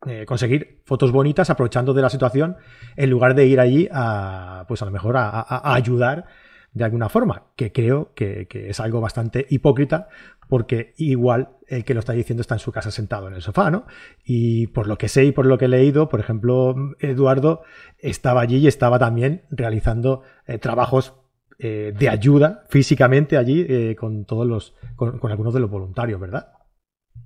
[0.06, 2.58] eh, conseguir fotos bonitas aprovechando de la situación
[2.94, 6.26] en lugar de ir allí a, pues a lo mejor a, ayudar
[6.74, 10.08] de alguna forma, que creo que, es algo bastante hipócrita
[10.48, 13.70] porque igual el que lo está diciendo está en su casa sentado en el sofá,
[13.70, 13.86] ¿no?
[14.24, 17.62] Y por lo que sé y por lo que he leído, por ejemplo, Eduardo
[17.98, 21.14] estaba allí y estaba también realizando eh, trabajos
[21.58, 26.52] eh, de ayuda físicamente allí con todos los, con, algunos de los voluntarios, ¿verdad?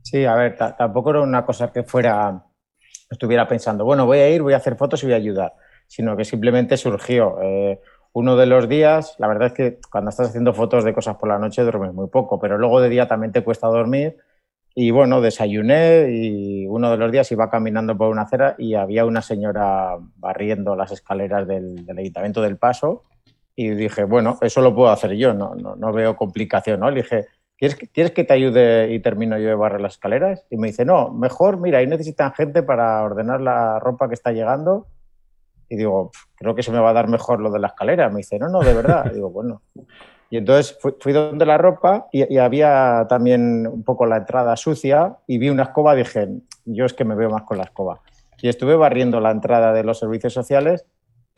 [0.03, 2.45] Sí, a ver, tampoco era una cosa que fuera
[3.11, 5.55] estuviera pensando, bueno, voy a ir, voy a hacer fotos y voy a ayudar,
[5.87, 7.41] sino que simplemente surgió.
[7.43, 7.81] Eh,
[8.13, 11.29] uno de los días, la verdad es que cuando estás haciendo fotos de cosas por
[11.29, 14.17] la noche duermes muy poco, pero luego de día también te cuesta dormir.
[14.75, 19.05] Y bueno, desayuné y uno de los días iba caminando por una acera y había
[19.05, 23.03] una señora barriendo las escaleras del, Ayuntamiento del Paso
[23.57, 26.91] y dije, bueno, eso lo puedo hacer yo, no, no, no veo complicación, ¿no?
[26.91, 27.27] Le dije,
[27.59, 30.47] ¿Quieres que, te ayude y termino yo de barrer las escaleras?
[30.49, 34.31] Y me dice, no, mejor, mira, ahí necesitan gente para ordenar la ropa que está
[34.31, 34.87] llegando.
[35.69, 38.09] Y digo, creo que se me va a dar mejor lo de la escalera.
[38.09, 39.11] Me dice, no, no, de verdad.
[39.13, 39.63] digo, bueno.
[40.31, 45.39] Y entonces fui, donde la ropa y, había también un poco la entrada sucia y
[45.39, 45.95] vi una escoba.
[45.95, 46.29] Dije,
[46.65, 48.01] yo es que me veo más con la escoba.
[48.41, 50.85] Y estuve barriendo la entrada de los servicios sociales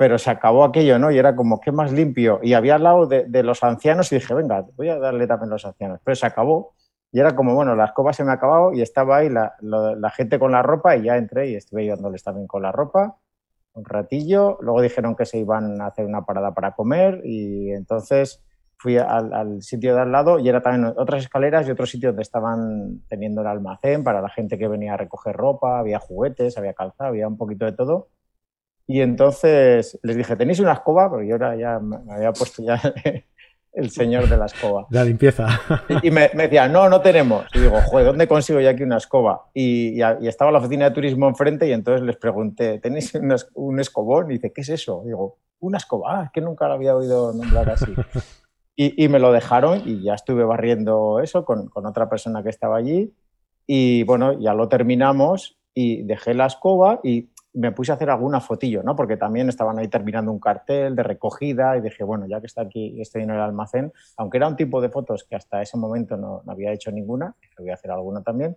[0.01, 1.11] pero se acabó aquello, ¿no?
[1.11, 2.41] Y era como, ¿qué más limpio?
[2.43, 5.57] Y había al lado de, los ancianos y dije, venga, voy a darle también a
[5.57, 6.01] los ancianos.
[6.03, 6.73] Pero se acabó
[7.13, 9.53] y era como, bueno, la escoba se me ha acabado y estaba ahí la,
[10.17, 13.19] gente con la ropa y ya entré y estuve ayudándoles también con la ropa
[13.75, 14.59] un ratillo.
[14.61, 18.43] Luego dijeron que se iban a hacer una parada para comer y entonces
[18.77, 22.23] fui al, sitio de al lado y era también otras escaleras y otro sitio donde
[22.23, 26.73] estaban teniendo el almacén para la gente que venía a recoger ropa, había juguetes, había
[26.73, 28.09] calzado, había un poquito de todo.
[28.87, 31.11] Y entonces les dije, ¿tenéis una escoba?
[31.11, 32.81] Porque yo ahora ya me había puesto ya
[33.73, 34.87] el señor de la escoba.
[34.91, 35.61] La limpieza.
[36.03, 37.47] Y, me, me decía, no, no tenemos.
[37.55, 39.47] Y digo, joder, ¿dónde consigo yo aquí una escoba?
[39.55, 43.13] Y, estaba la oficina de turismo enfrente y entonces les pregunté, ¿tenéis
[43.55, 44.31] un, escobón?
[44.31, 45.03] Y dice, ¿qué es eso?
[45.05, 46.21] digo, una escoba.
[46.21, 47.95] Ah, es que nunca lo había oído nombrar así.
[48.77, 52.79] Y, me lo dejaron y ya estuve barriendo eso con, con otra persona que estaba
[52.79, 53.13] allí.
[53.67, 58.41] Y bueno, ya lo terminamos y dejé la escoba y me puse a hacer alguna
[58.41, 58.95] fotillo, ¿no?
[58.95, 62.63] Porque también estaban ahí terminando un cartel de recogida y dije, bueno, ya que está
[62.63, 66.17] aquí, estoy en el almacén, aunque era un tipo de fotos que hasta ese momento
[66.17, 68.57] no, había hecho ninguna, voy a hacer alguna también.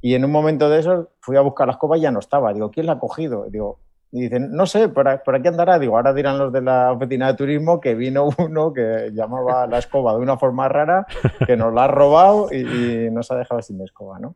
[0.00, 2.52] Y en un momento de eso fui a buscar la escoba y ya no estaba.
[2.52, 3.46] Digo, ¿quién la ha cogido?
[3.48, 3.78] Digo,
[4.10, 5.78] y dicen, no sé, por, aquí andará.
[5.78, 9.78] Digo, ahora dirán los de la oficina de turismo que vino uno que llamaba la
[9.78, 11.06] escoba de una forma rara,
[11.46, 14.34] que nos la ha robado y, y nos ha dejado sin escoba, ¿no?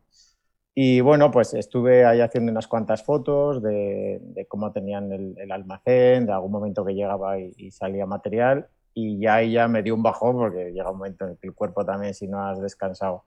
[0.78, 6.32] Y bueno, pues estuve ahí haciendo unas cuantas fotos de, cómo tenían el, almacén, de
[6.32, 8.68] algún momento que llegaba y, salía material.
[8.92, 11.54] Y ya ahí ya me dio un bajón porque llega un momento en que el
[11.54, 13.24] cuerpo también, si no has descansado.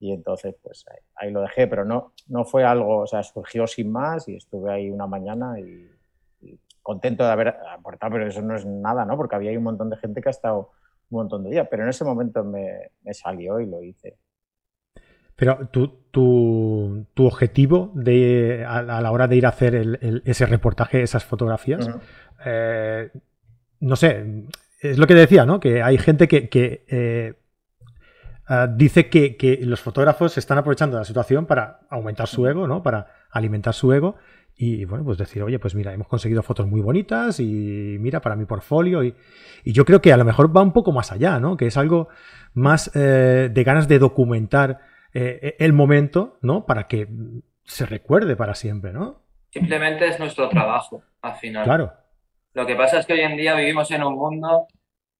[0.00, 3.90] Y entonces, pues ahí, lo dejé, pero no, no fue algo, o sea, surgió sin
[3.90, 5.88] más y estuve ahí una mañana y,
[6.82, 9.16] contento de haber aportado, pero eso no es nada, ¿no?
[9.16, 10.72] Porque había ahí un montón de gente que ha estado
[11.10, 14.18] un montón de días, pero en ese momento me, me salió y lo hice.
[15.36, 21.24] Pero tu, tu, objetivo de, a, la hora de ir a hacer ese reportaje, esas
[21.24, 21.88] fotografías,
[22.44, 23.10] eh,
[23.80, 24.44] no sé,
[24.80, 25.58] es lo que decía, ¿no?
[25.60, 27.34] Que hay gente que, eh,
[28.46, 32.82] ah, dice que, los fotógrafos están aprovechando la situación para aumentar su ego, ¿no?
[32.82, 34.16] Para alimentar su ego
[34.54, 38.36] y, bueno, pues decir, oye, pues mira, hemos conseguido fotos muy bonitas y mira, para
[38.36, 39.02] mi portfolio.
[39.02, 39.14] Y,
[39.64, 41.56] yo creo que a lo mejor va un poco más allá, ¿no?
[41.56, 42.08] Que es algo
[42.52, 44.80] más eh, de ganas de documentar
[45.14, 46.66] eh, el momento, ¿no?
[46.66, 47.08] Para que
[47.64, 49.22] se recuerde para siempre, ¿no?
[49.50, 51.64] Simplemente es nuestro trabajo, al final.
[51.64, 51.92] Claro.
[52.54, 54.66] Lo que pasa es que hoy en día vivimos en un mundo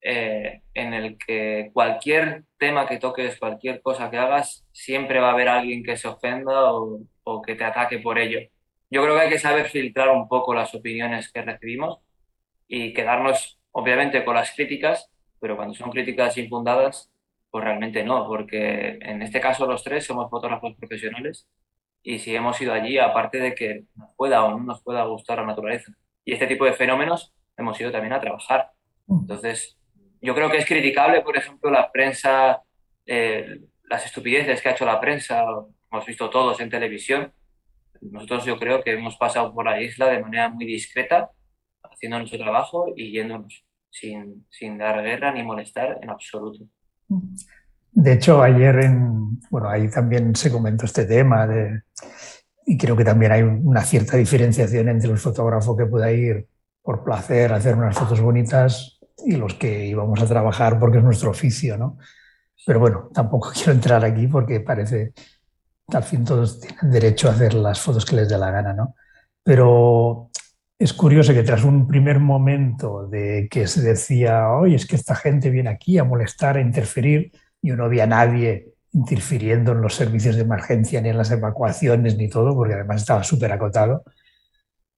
[0.01, 5.33] eh, en el que cualquier tema que toques, cualquier cosa que hagas, siempre va a
[5.33, 8.41] haber alguien que se ofenda o, o, que te ataque por ello.
[8.91, 12.01] Yo creo que hay que saber filtrar un poco las opiniones que recibimos
[12.67, 17.12] y quedarnos, obviamente, con las críticas, pero cuando son críticas infundadas,
[17.53, 21.47] pues realmente no, porque en este caso los tres somos fotógrafos profesionales
[22.03, 25.39] y si hemos ido allí, aparte de que nos pueda o no nos pueda gustar
[25.39, 25.93] la naturaleza
[26.25, 28.71] y este tipo de fenómenos, hemos ido también a trabajar.
[29.07, 29.21] Mm.
[29.21, 29.79] Entonces,
[30.23, 32.63] yo creo que es criticable, por ejemplo, la prensa,
[33.05, 35.45] eh, las estupideces que ha hecho la prensa,
[35.91, 37.35] hemos visto todos en televisión.
[38.01, 41.31] Nosotros yo creo que hemos pasado por la isla de manera muy discreta,
[41.83, 46.65] haciendo nuestro trabajo y yéndonos sin, sin dar guerra ni molestar en absoluto.
[47.93, 51.83] De hecho, ayer en, bueno, ahí también se comentó este tema de,
[52.67, 56.47] y creo que también hay una cierta diferenciación entre el fotógrafo que pueda ir
[56.83, 61.05] por placer a hacer unas fotos bonitas y los que íbamos a trabajar porque es
[61.05, 61.99] nuestro oficio, ¿no?
[62.67, 65.13] Pero bueno, tampoco quiero entrar aquí porque parece,
[65.89, 68.95] al fin todos tienen derecho a hacer las fotos que les dé la gana, ¿no?
[69.43, 70.31] Pero
[70.83, 75.15] es curioso que tras un primer momento de que se decía, oye, es que esta
[75.15, 80.35] gente viene aquí a molestar, a interferir, y no había nadie interfiriendo en los servicios
[80.35, 84.03] de emergencia, ni en las evacuaciones, ni todo, porque además estaba súper acotado.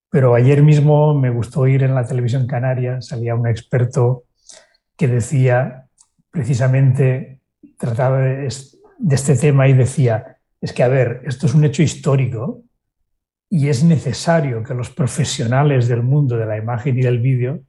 [0.09, 4.25] Pero ayer mismo me gustó ir en la televisión canaria, salía un experto
[4.97, 5.87] que decía,
[6.31, 7.41] precisamente,
[7.77, 8.47] trataba de
[9.11, 12.63] este tema y decía, es que, a ver, esto es un hecho histórico
[13.57, 17.61] y es necesario que los profesionales del mundo de la imagen y del vídeo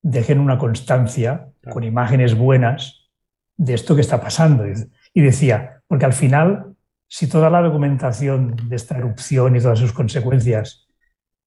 [0.00, 3.10] dejen una constancia con imágenes buenas
[3.54, 4.64] de esto que está pasando.
[5.12, 6.74] Y decía, porque al final,
[7.06, 10.86] si toda la documentación de esta erupción y todas sus consecuencias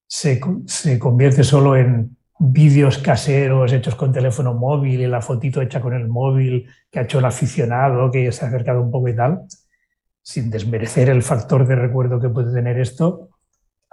[0.06, 5.82] se, se convierte solo en vídeos caseros hechos con teléfono móvil y la fotito hecha
[5.82, 9.16] con el móvil que ha hecho el aficionado, que se ha acercado un poco y
[9.16, 9.42] tal,
[10.22, 13.27] sin desmerecer el factor de recuerdo que puede tener esto,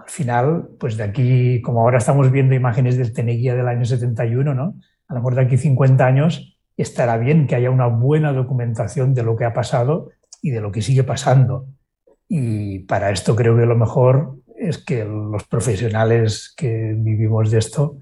[0.05, 4.55] al final, pues de aquí, como ahora estamos viendo imágenes del Teneguía del año 71,
[4.55, 4.75] ¿no?
[5.09, 9.23] A lo mejor de aquí 50 años estará bien que haya una buena documentación de
[9.23, 10.11] lo que ha pasado
[10.43, 11.69] y de lo que sigue pasando.
[12.29, 17.99] Y para esto creo que lo mejor es que los profesionales que vivimos de esto,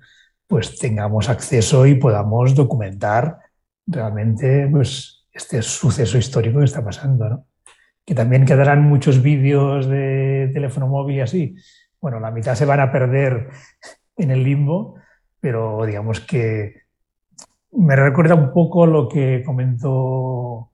[0.49, 3.38] pues tengamos acceso y podamos documentar
[3.87, 7.29] realmente pues, este suceso histórico que está pasando.
[7.29, 7.47] ¿no?
[8.05, 11.55] Que también quedarán muchos vídeos de teléfono móvil y así.
[12.03, 13.49] Bueno, la mitad se van a perder
[14.17, 14.97] en el limbo,
[15.41, 16.83] pero digamos que
[17.71, 20.73] me recuerda un poco lo que comentó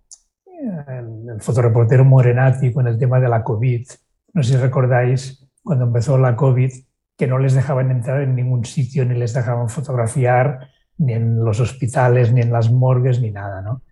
[0.89, 3.87] el, el fotoreportero Morenati con el tema de la COVID.
[4.33, 6.73] No sé si recordáis cuando empezó la COVID
[7.19, 11.61] que no les dejaban entrar en ningún sitio, ni les dejaban fotografiar, ni en los
[11.61, 13.83] hospitales, ni en las morgues, ni nada, ¿no?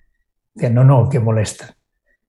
[0.55, 1.77] Decían, no, no, que molesta.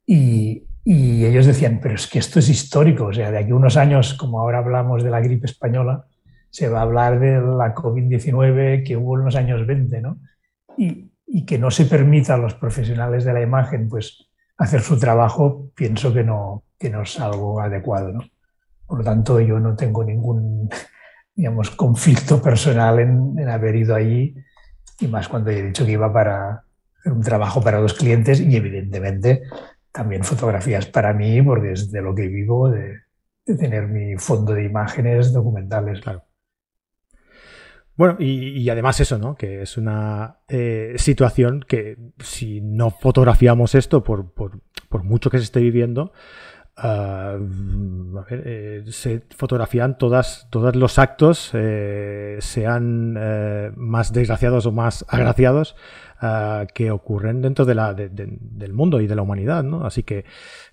[0.05, 3.55] Y, y ellos decían, pero es que esto es histórico, o sea, de aquí a
[3.55, 6.05] unos años, como ahora hablamos de la gripe española,
[6.49, 10.17] se va a hablar de la COVID-19 que hubo en los años 20, ¿no?
[10.77, 11.11] y,
[11.45, 16.13] que no se permita a los profesionales de la imagen pues, hacer su trabajo, pienso
[16.13, 18.13] que no, que no es algo adecuado.
[18.13, 18.21] ¿no?
[18.85, 20.69] Por lo tanto, yo no tengo ningún
[21.35, 24.37] digamos, conflicto personal en, en haber ido allí,
[25.01, 26.63] y más cuando he dicho que iba para
[27.03, 29.43] un trabajo para dos clientes y evidentemente
[29.91, 33.01] también fotografías para mí, porque es de lo que vivo, de,
[33.45, 36.01] tener mi fondo de imágenes documentales.
[36.01, 36.23] Claro.
[37.95, 39.35] Bueno, y, además eso, ¿no?
[39.35, 45.39] Que es una eh, situación que si no fotografiamos esto, por, por, por mucho que
[45.39, 46.11] se esté viviendo,
[46.77, 54.65] uh, a ver, eh, se fotografían todas, todos los actos, eh, sean eh, más desgraciados
[54.65, 55.75] o más agraciados,
[56.21, 59.85] uh, que ocurren dentro de la, de, de, del mundo y de la humanidad, ¿no?
[59.85, 60.25] Así que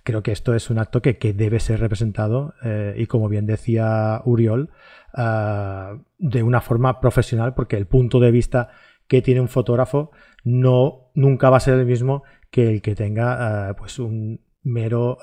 [0.02, 2.54] creo que esto es un acto que, que debe ser representado
[2.96, 4.70] y como bien decía Uriol,
[5.16, 8.68] uh, de una forma profesional, porque el punto de vista
[9.08, 10.10] que tiene un fotógrafo
[10.44, 15.18] no nunca va a ser el mismo que el que tenga uh, pues un mero,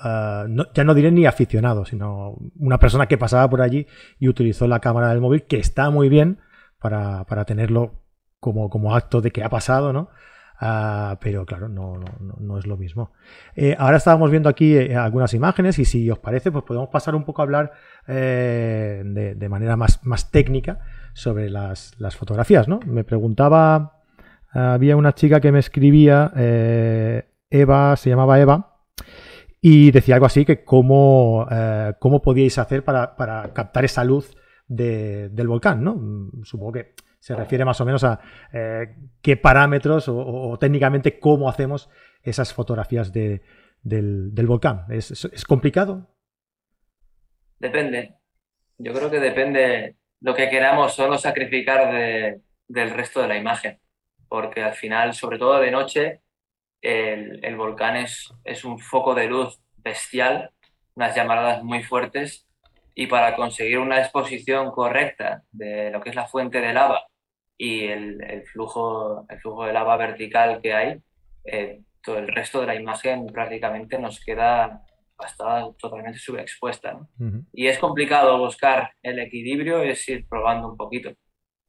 [0.49, 3.87] no, ya no diré ni aficionado, sino una persona que pasaba por allí
[4.19, 6.37] y utilizó la cámara del móvil, que está muy bien
[6.79, 8.03] para, para tenerlo
[8.41, 10.09] como, como acto de que ha pasado, ¿no?
[10.61, 13.11] Uh, pero claro, no, no, no, es lo mismo.
[13.55, 17.15] Eh, ahora estábamos viendo aquí eh, algunas imágenes y si os parece, pues podemos pasar
[17.15, 17.71] un poco a hablar
[18.07, 20.79] eh, de, de, manera más, más técnica
[21.13, 22.67] sobre las, las, fotografías.
[22.67, 22.79] ¿no?
[22.85, 24.01] Me preguntaba,
[24.51, 26.31] había una chica que me escribía,
[27.49, 28.77] Eva, se llamaba Eva,
[29.61, 31.47] y decía algo así que cómo,
[31.99, 34.35] cómo podíais hacer para, para captar esa luz
[34.67, 35.83] de, del volcán.
[35.83, 36.29] ¿no?
[36.43, 38.19] Supongo que se refiere más o menos a
[38.51, 41.87] eh, qué parámetros o, o, técnicamente cómo hacemos
[42.23, 43.43] esas fotografías de,
[43.83, 44.85] del, del, volcán.
[44.89, 46.09] ¿Es, ¿Es, es, complicado?
[47.59, 48.15] Depende.
[48.79, 53.79] Yo creo que depende lo que queramos solo sacrificar de, del resto de la imagen.
[54.27, 56.21] Porque al final, sobre todo de noche,
[56.81, 60.49] el, el volcán es, es un foco de luz bestial,
[60.95, 62.47] unas llamaradas muy fuertes
[62.95, 67.05] y para conseguir una exposición correcta de lo que es la fuente de lava
[67.57, 71.01] y el, el, flujo, el flujo de lava vertical que hay,
[71.45, 74.83] eh, todo el resto de la imagen prácticamente nos queda
[75.25, 76.93] está totalmente subexpuesta.
[76.93, 77.09] ¿no?
[77.19, 77.45] Uh -huh.
[77.53, 81.11] Y es complicado buscar el equilibrio, es ir probando un poquito.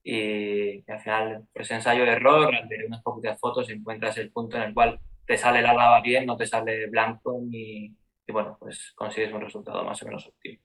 [0.04, 4.64] Y, al final, pues ensayo de error, ante unas poquitas fotos encuentras el punto en
[4.64, 7.94] el cual te sale la lava bien, no te sale blanco y
[8.32, 10.58] bueno, pues consigues un resultado más o menos óptimo.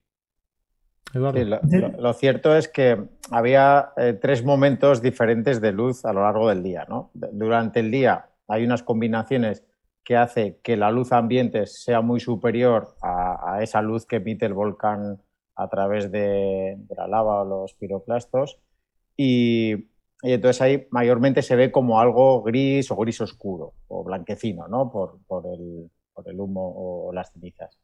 [1.14, 3.02] Lo, cierto es que
[3.32, 6.86] había eh, tres momentos diferentes de luz a lo largo del día.
[6.88, 7.12] ¿no?
[7.14, 9.64] Durante el día hay unas combinaciones
[10.04, 14.54] que hace que la luz ambiente sea muy superior a, esa luz que emite el
[14.54, 15.22] volcán
[15.56, 18.58] a través de, la lava o los piroclastos.
[19.18, 19.90] Y,
[20.22, 24.90] entonces ahí mayormente se ve como algo gris o gris oscuro o blanquecino, ¿no?
[24.90, 25.20] Por,
[25.54, 27.78] el, humo o, las cenizas.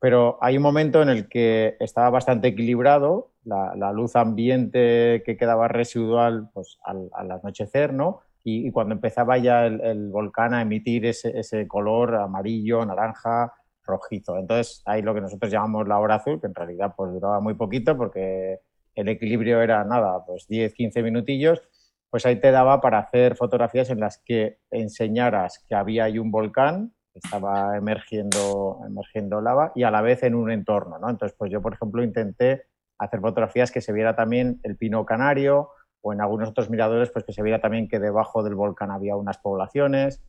[0.00, 5.68] Pero hay un momento en el que estaba bastante equilibrado, la, luz ambiente que quedaba
[5.68, 8.20] residual pues, al, anochecer, ¿no?
[8.42, 13.52] y, cuando empezaba ya el, volcán a emitir ese, color amarillo, naranja,
[13.84, 14.38] rojizo.
[14.38, 17.54] Entonces, ahí lo que nosotros llamamos la hora azul, que en realidad pues duraba muy
[17.54, 18.60] poquito porque
[18.94, 21.62] el equilibrio era nada, pues 10, 15 minutillos,
[22.10, 26.30] pues ahí te daba para hacer fotografías en las que enseñaras que había ahí un
[26.30, 31.10] volcán, estaba emergiendo, emergiendo lava y a la vez en un entorno, ¿no?
[31.10, 32.64] Entonces, pues yo, por ejemplo, intenté
[32.98, 35.70] hacer fotografías que se viera también el pino canario,
[36.02, 39.16] o en algunos otros miradores, pues que se veía también que debajo del volcán había
[39.16, 40.22] unas poblaciones,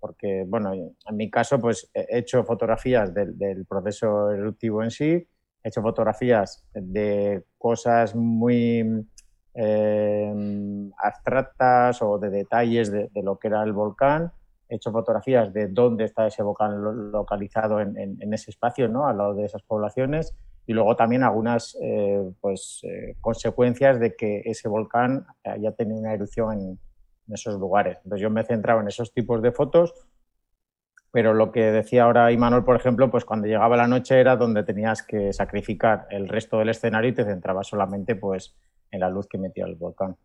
[0.00, 5.12] porque, bueno, en mi caso, pues he hecho fotografías del, proceso eruptivo en sí,
[5.62, 9.06] he hecho fotografías de cosas muy
[9.54, 14.30] em, abstractas o de detalles de, lo que era el volcán,
[14.74, 19.06] he hecho fotografías de dónde está ese volcán localizado en, en ese espacio, ¿no?
[19.06, 20.34] al lado de esas poblaciones,
[20.66, 26.14] y luego también algunas eh, pues, eh, consecuencias de que ese volcán haya tenido una
[26.14, 26.78] erupción en,
[27.26, 27.96] esos lugares.
[28.04, 29.94] Entonces yo me he centrado en esos tipos de fotos,
[31.10, 34.62] pero lo que decía ahora Imanol, por ejemplo, pues cuando llegaba la noche era donde
[34.62, 38.54] tenías que sacrificar el resto del escenario y te centrabas solamente pues,
[38.90, 40.16] en la luz que metía el volcán.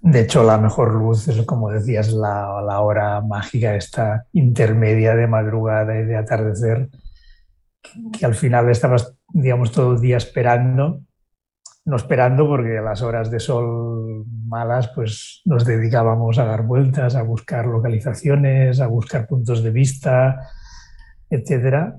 [0.00, 5.26] De hecho, la mejor luz es, como decías, la, la hora mágica, esta intermedia de
[5.26, 6.88] madrugada y de atardecer,
[8.12, 11.02] que al final estabas, digamos, todo el día esperando,
[11.84, 17.22] no esperando porque las horas de sol malas, pues nos dedicábamos a dar vueltas, a
[17.22, 20.48] buscar localizaciones, a buscar puntos de vista,
[21.30, 21.98] etcétera.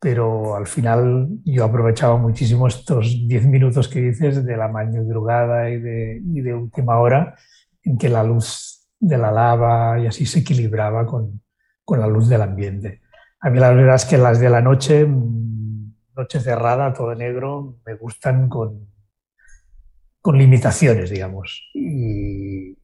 [0.00, 5.80] Pero al final yo aprovechaba muchísimo estos 10 minutos que dices de la madrugada y
[5.80, 7.34] de, y de última hora,
[7.82, 11.40] en que la luz de la lava y así se equilibraba con,
[11.84, 13.02] con la luz del ambiente.
[13.40, 15.06] A mí la verdad es que las de la noche,
[16.16, 18.88] noche cerrada, todo negro, me gustan con,
[20.20, 21.70] con limitaciones, digamos.
[21.74, 22.78] Y,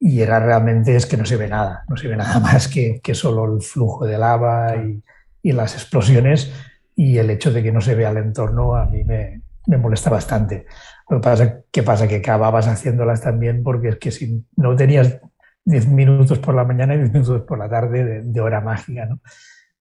[0.00, 3.14] era realmente es que no se ve nada, no se ve nada más que, que
[3.14, 5.02] solo el flujo de lava y,
[5.42, 6.52] y, las explosiones
[6.94, 10.10] y el hecho de que no se vea el entorno a mí me, me molesta
[10.10, 10.66] bastante.
[11.08, 12.08] Lo que pasa, ¿qué pasa?
[12.08, 15.20] Que acababas haciéndolas también porque es que si no tenías
[15.64, 19.20] 10 minutos por la mañana y 10 minutos por la tarde de, hora mágica, ¿no?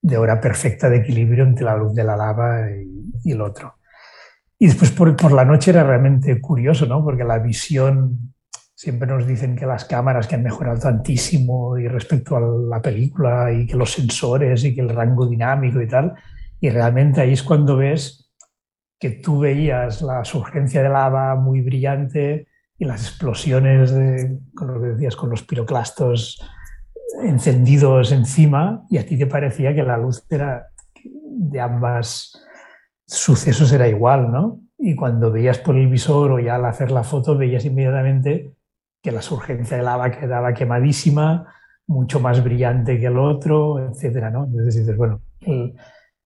[0.01, 3.75] de hora perfecta de equilibrio entre la luz de la lava y, el otro.
[4.57, 7.03] Y después por, por, la noche era realmente curioso, ¿no?
[7.03, 8.33] Porque la visión,
[8.79, 13.51] siempre nos dicen que las cámaras que han mejorado tantísimo y respecto a la película
[13.51, 16.13] y que los sensores y que el rango dinámico y tal.
[16.61, 18.31] Y realmente ahí es cuando ves
[18.97, 24.81] que tú veías la surgencia de lava muy brillante y las explosiones, de, con lo
[24.81, 26.41] que decías, con los piroclastos
[27.21, 30.69] encendidos encima y a ti te parecía que la luz era
[31.03, 32.47] de ambas
[33.05, 34.61] sucesos era igual, ¿no?
[34.77, 38.53] Y cuando veías por el visor o ya al hacer la foto veías inmediatamente
[39.01, 41.53] que la surgencia de lava quedaba quemadísima,
[41.87, 44.45] mucho más brillante que el otro, etcétera, ¿no?
[44.45, 45.21] Entonces dices, bueno,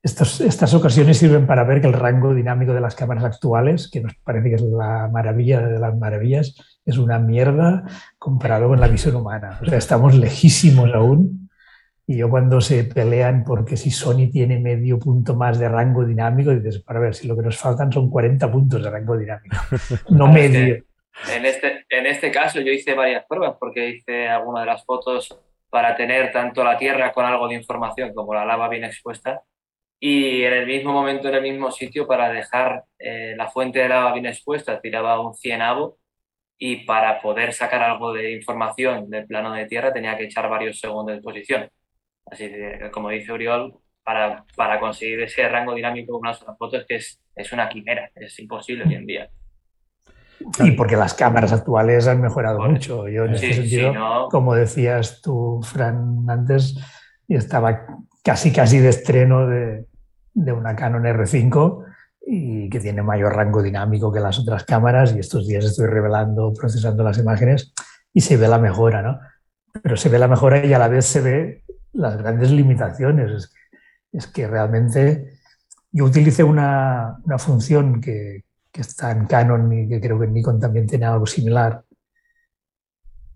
[0.03, 4.13] estas ocasiones sirven para ver que el rango dinámico de las cámaras actuales, que nos
[4.15, 6.55] parece que es la maravilla de las maravillas,
[6.85, 7.85] es una mierda
[8.17, 9.59] comparado con la visión humana.
[9.61, 11.49] O sea, estamos lejísimos aún.
[12.05, 16.51] Y yo cuando se pelean porque si Sony tiene medio punto más de rango dinámico,
[16.51, 19.55] dices, para ver, si lo que nos faltan son 40 puntos de rango dinámico,
[20.09, 20.83] no medio.
[21.31, 25.37] En este, en este caso yo hice varias pruebas porque hice algunas de las fotos
[25.69, 29.43] para tener tanto la Tierra con algo de información como la lava bien expuesta
[30.05, 33.87] y en el mismo momento, en el mismo sitio, para dejar eh, la fuente de
[33.87, 35.97] lava bien expuesta, tiraba un cienavo
[36.57, 40.79] y para poder sacar algo de información del plano de tierra tenía que echar varios
[40.79, 41.69] segundos de posición.
[42.25, 46.77] Así que, como dice Uriol, para, para conseguir ese rango dinámico con una sola foto
[46.77, 49.29] es que es, es una quimera, es imposible hoy en día.
[50.59, 53.07] Y porque las cámaras actuales han mejorado mucho.
[53.07, 53.93] Yo en este sentido,
[54.29, 56.77] como decías tú, Fran, antes,
[57.27, 57.85] estaba
[58.23, 59.85] casi casi de estreno de,
[60.33, 61.85] de una Canon R5
[62.25, 66.53] y que tiene mayor rango dinámico que las otras cámaras y estos días estoy revelando,
[66.53, 67.73] procesando las imágenes
[68.13, 69.19] y se ve la mejora, ¿no?
[69.81, 71.63] pero se ve la mejora y a la vez se ve
[71.93, 73.51] las grandes limitaciones.
[74.11, 75.39] Es que, realmente
[75.91, 78.42] yo utilicé una, una función que,
[78.73, 81.85] que, está en Canon y que creo que Nikon también tiene algo similar,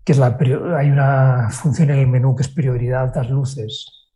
[0.04, 0.36] que es la,
[0.76, 4.10] hay una función en el menú que es prioridad altas luces,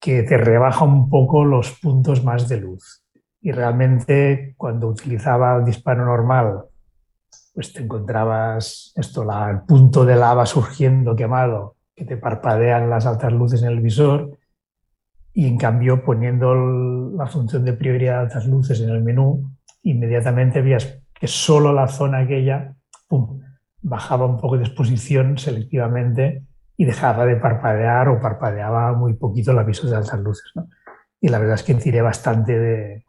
[0.00, 3.02] que te rebaja un poco los puntos más de luz.
[3.40, 6.64] Y realmente cuando utilizaba el disparo normal,
[7.54, 13.06] pues te encontrabas esto, la, el punto de lava surgiendo quemado, que te parpadean las
[13.06, 14.38] altas luces en el visor,
[15.32, 16.54] y en cambio poniendo
[17.14, 19.50] la función de prioridad altas luces en el menú,
[19.86, 22.74] inmediatamente veías que solo la zona aquella
[23.80, 26.42] bajaba un poco de exposición selectivamente
[26.76, 30.52] y dejaba de parpadear o parpadeaba muy poquito la visión de altas luces.
[31.20, 33.04] Y la verdad es que tiré bastante de,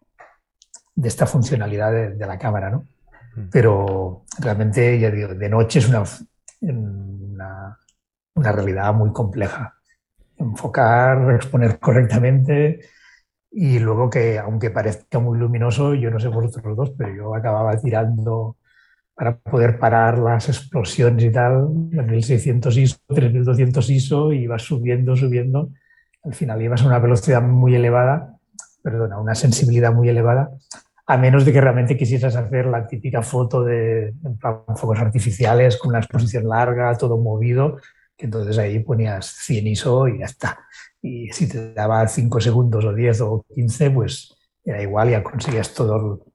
[0.96, 2.86] de esta funcionalidad de, la cámara, ¿no?
[3.36, 3.50] Mm.
[3.52, 6.04] Pero realmente, ya digo, de noche es una,
[6.62, 7.78] una,
[8.36, 9.74] una realidad muy compleja.
[10.38, 12.80] Enfocar, exponer correctamente
[13.52, 17.36] y luego que, aunque parezca muy luminoso, yo no sé por otros dos, pero yo
[17.36, 18.58] acababa tirando
[19.16, 25.70] para poder parar las explosiones y tal, 1600 ISO, 3200 ISO, y ibas subiendo, subiendo.
[26.24, 28.38] Al final ibas a una velocidad muy elevada,
[28.84, 30.52] perdona, una sensibilidad muy elevada,
[31.08, 35.90] a menos de que realmente quisieras hacer la típica foto de en focos artificiales con
[35.90, 37.78] una exposición larga, todo movido,
[38.18, 40.60] que entonces ahí ponías 100 ISO y ya está.
[41.02, 45.74] Y si te daba 5 segundos o 10 o 15, pues era igual, ya conseguías
[45.74, 46.26] todo,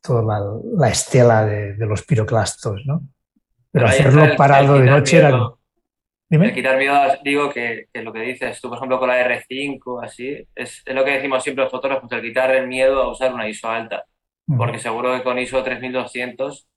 [0.00, 3.02] toda la, estela de, los piroclastos, ¿no?
[3.70, 5.32] Pero hacerlo parado de noche era...
[6.28, 6.54] Dime.
[6.54, 10.48] quitar miedo, digo que, que, lo que dices tú, por ejemplo, con la R5, así,
[10.54, 13.46] es, es lo que decimos siempre los fotógrafos, el quitar el miedo a usar una
[13.46, 14.06] ISO alta
[14.56, 16.68] porque seguro que con ISO 3200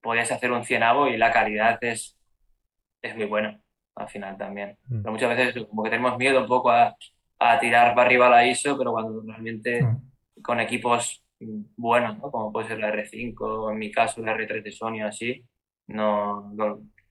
[0.00, 2.16] podías hacer un cienavo y la calidad es,
[3.02, 3.60] es muy buena
[3.98, 4.76] al final también.
[4.88, 6.96] Pero muchas veces como que tenemos miedo un poco a,
[7.38, 9.86] a tirar para arriba la ISO, pero cuando realmente
[10.42, 11.22] con equipos
[11.76, 15.44] buenos, como puede ser la R5 o en mi caso la R3 de Sony así,
[15.88, 16.52] no,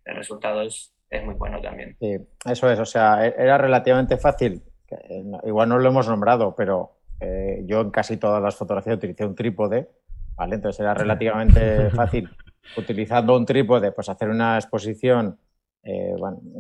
[0.06, 1.96] el resultado es, es muy bueno también.
[2.00, 6.54] Sí, eso es, o sea, e-, era relativamente fácil, eh, igual no lo hemos nombrado,
[6.56, 9.90] pero eh, yo en casi todas las fotografías utilicé un trípode,
[10.36, 10.56] ¿vale?
[10.56, 12.30] Entonces era relativamente fácil
[12.78, 15.40] utilizando un trípode, pues hacer una exposición.
[15.90, 16.16] Eh,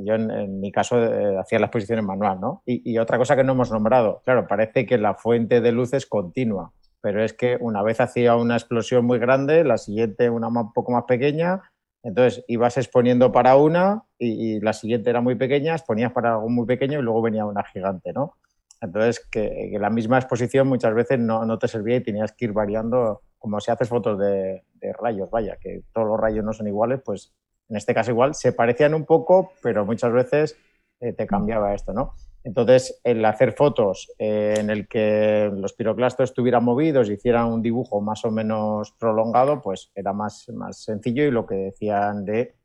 [0.05, 2.63] yo en, mi caso eh, hacía la exposición en manual, ¿no?
[2.65, 6.05] Y, otra cosa que no hemos nombrado, claro, parece que la fuente de luz es
[6.05, 6.71] continua,
[7.01, 10.93] pero es que una vez hacía una explosión muy grande, la siguiente una un poco
[10.93, 11.61] más pequeña,
[12.03, 16.65] entonces ibas exponiendo para una y, la siguiente era muy pequeña, exponías para algo muy
[16.65, 18.35] pequeño y luego venía una gigante, ¿no?
[18.79, 23.23] Entonces, que, la misma exposición muchas veces no, te servía y tenías que ir variando,
[23.39, 24.63] como si haces fotos de,
[25.01, 27.33] rayos, vaya, que todos los rayos no son iguales, pues
[27.69, 30.57] en este caso igual se parecían un poco, pero muchas veces
[30.99, 32.13] eh, te cambiaba esto, ¿no?
[32.43, 37.61] Entonces, el hacer fotos eh, en el que los piroclastos estuvieran movidos y hicieran un
[37.61, 42.55] dibujo más o menos prolongado, pues era más, más sencillo y lo que decían de,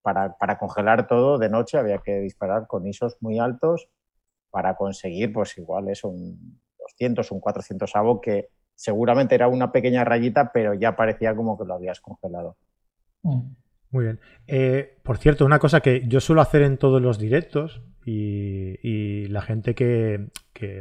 [0.00, 3.88] para, para congelar todo de noche había que disparar con ISOs muy altos
[4.50, 10.04] para conseguir, pues igual es un 200, un 400 avo que seguramente era una pequeña
[10.04, 12.56] rayita, pero ya parecía como que lo habías congelado.
[13.22, 13.61] Mm.
[13.92, 14.20] Muy bien.
[14.46, 19.42] Eh, por cierto, una cosa que yo suelo hacer en todos los directos y, la
[19.42, 20.28] gente que,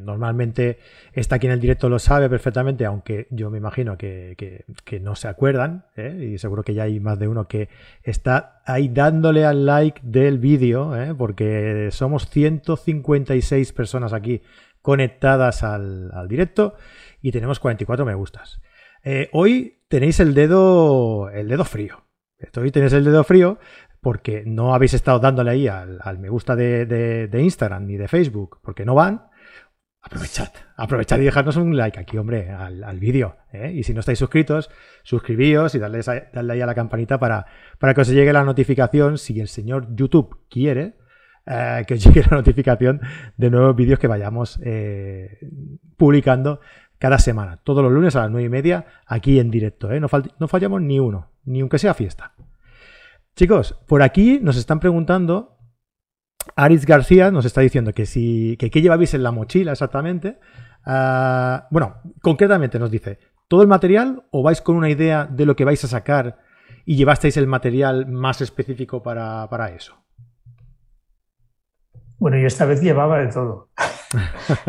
[0.02, 0.78] normalmente
[1.14, 4.66] está aquí en el directo lo sabe perfectamente, aunque yo me imagino que,
[5.02, 6.32] no se acuerdan, ¿eh?
[6.34, 7.68] y seguro que ya hay más de uno que
[8.04, 11.14] está ahí dándole al like del vídeo, ¿eh?
[11.16, 14.42] porque somos 156 personas aquí
[14.82, 16.76] conectadas al, directo
[17.22, 18.62] y tenemos 44 me gustas.
[19.34, 22.11] hoy tenéis el dedo, el dedo frío.
[22.58, 23.60] Hoy tenéis el dedo frío
[24.02, 28.84] porque no habéis estado dándole ahí al, me gusta de, Instagram ni de Facebook, porque
[28.84, 29.28] no van,
[30.02, 33.38] aprovechad, aprovechad y dejadnos un like aquí, hombre, al, vídeo.
[33.54, 33.72] ¿eh?
[33.74, 34.72] Y si no estáis suscritos,
[35.04, 37.46] suscribíos y darle, ahí a la campanita para,
[37.78, 40.96] para que os llegue la notificación, si el señor YouTube quiere,
[41.46, 43.02] eh, que os llegue la notificación
[43.38, 45.38] de nuevos vídeos que vayamos eh,
[45.96, 46.60] publicando
[46.98, 49.90] cada semana, todos los lunes a las nueve y media, aquí en directo.
[50.00, 52.34] No fallamos ni uno, ni aunque sea fiesta.
[53.36, 55.58] Chicos, por aquí nos están preguntando,
[56.56, 60.40] Aris García nos está diciendo que si, que qué llevabais en la mochila exactamente.
[60.86, 65.56] Ah, bueno, concretamente nos dice, ¿todo el material o vais con una idea de lo
[65.56, 66.40] que vais a sacar
[66.86, 69.96] y llevasteis el material más específico para, eso?
[72.18, 73.70] Bueno, yo esta vez llevaba de todo.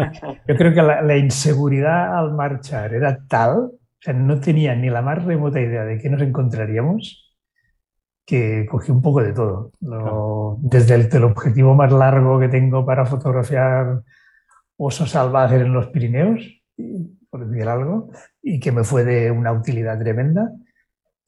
[0.49, 3.73] yo creo que la, la, inseguridad al marchar era tal,
[4.03, 7.33] o sea, no tenía ni la más remota idea de qué nos encontraríamos,
[8.27, 9.71] que cogí un poco de todo.
[10.59, 14.03] Desde el teleobjetivo más largo que tengo para fotografiar
[14.77, 16.41] osos salvajes en los Pirineos,
[17.31, 18.11] por decir algo,
[18.43, 20.51] y que me fue de una utilidad tremenda,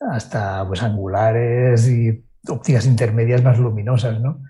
[0.01, 4.43] hasta pues angulares y ópticas intermedias más luminosas, ¿no?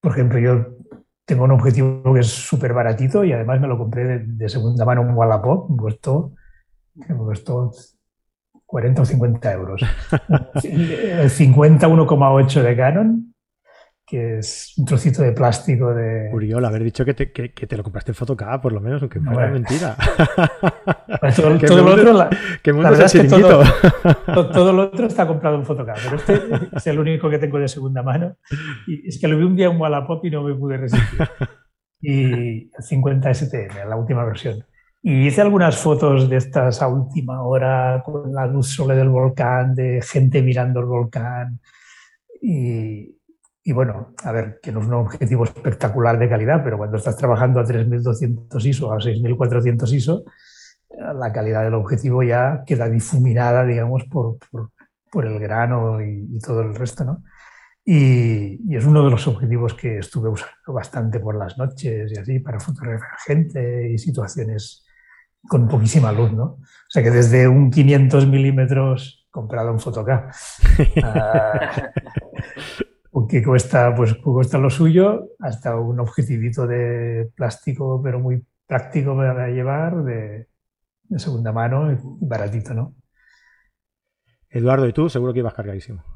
[0.00, 0.76] Por ejemplo, yo
[1.24, 5.02] tengo un objetivo que es súper baratito y además me lo compré de, segunda mano
[5.02, 6.34] en Wallapop, me costó,
[6.94, 7.72] me costó
[8.66, 9.82] 40 o 50 euros.
[10.64, 13.34] El 50 1,8 de Canon
[14.06, 16.28] que es un trocito de plástico de...
[16.32, 19.18] Uriol, haber dicho que te, que, te lo compraste en Photocap, por lo menos, aunque
[19.18, 19.96] fuera mentira.
[21.36, 22.30] todo, todo lo otro, la,
[22.62, 23.64] que la verdad es que todo,
[24.52, 26.42] todo, lo otro está comprado en Photocap, pero este
[26.76, 28.36] es el único que tengo de segunda mano.
[28.86, 31.26] Y es que lo vi un día en Wallapop y no me pude resistir.
[32.02, 34.66] Y 50 STM, la última versión.
[35.06, 39.74] Y hice algunas fotos de estas a última hora, con la luz sole del volcán,
[39.74, 41.60] de gente mirando el volcán.
[42.40, 43.14] Y,
[43.62, 47.18] y bueno, a ver, que no es un objetivo espectacular de calidad, pero cuando estás
[47.18, 50.24] trabajando a 3200 ISO, a 6400 ISO,
[50.98, 54.38] la calidad del objetivo ya queda difuminada, digamos, por,
[55.10, 57.22] por, el grano y, todo el resto, ¿no?
[57.84, 62.38] Y, es uno de los objetivos que estuve usando bastante por las noches y así,
[62.38, 64.83] para fotografiar gente y situaciones
[65.48, 66.44] con poquísima luz, ¿no?
[66.44, 70.32] O sea que desde un 500 milímetros comprado en Photocap
[73.28, 79.48] que cuesta, pues, cuesta lo suyo, hasta un objetivito de plástico, pero muy práctico para
[79.48, 80.48] llevar, de,
[81.16, 82.94] segunda mano y baratito, ¿no?
[84.48, 85.08] Eduardo, ¿y tú?
[85.08, 86.13] Seguro que ibas cargadísimo.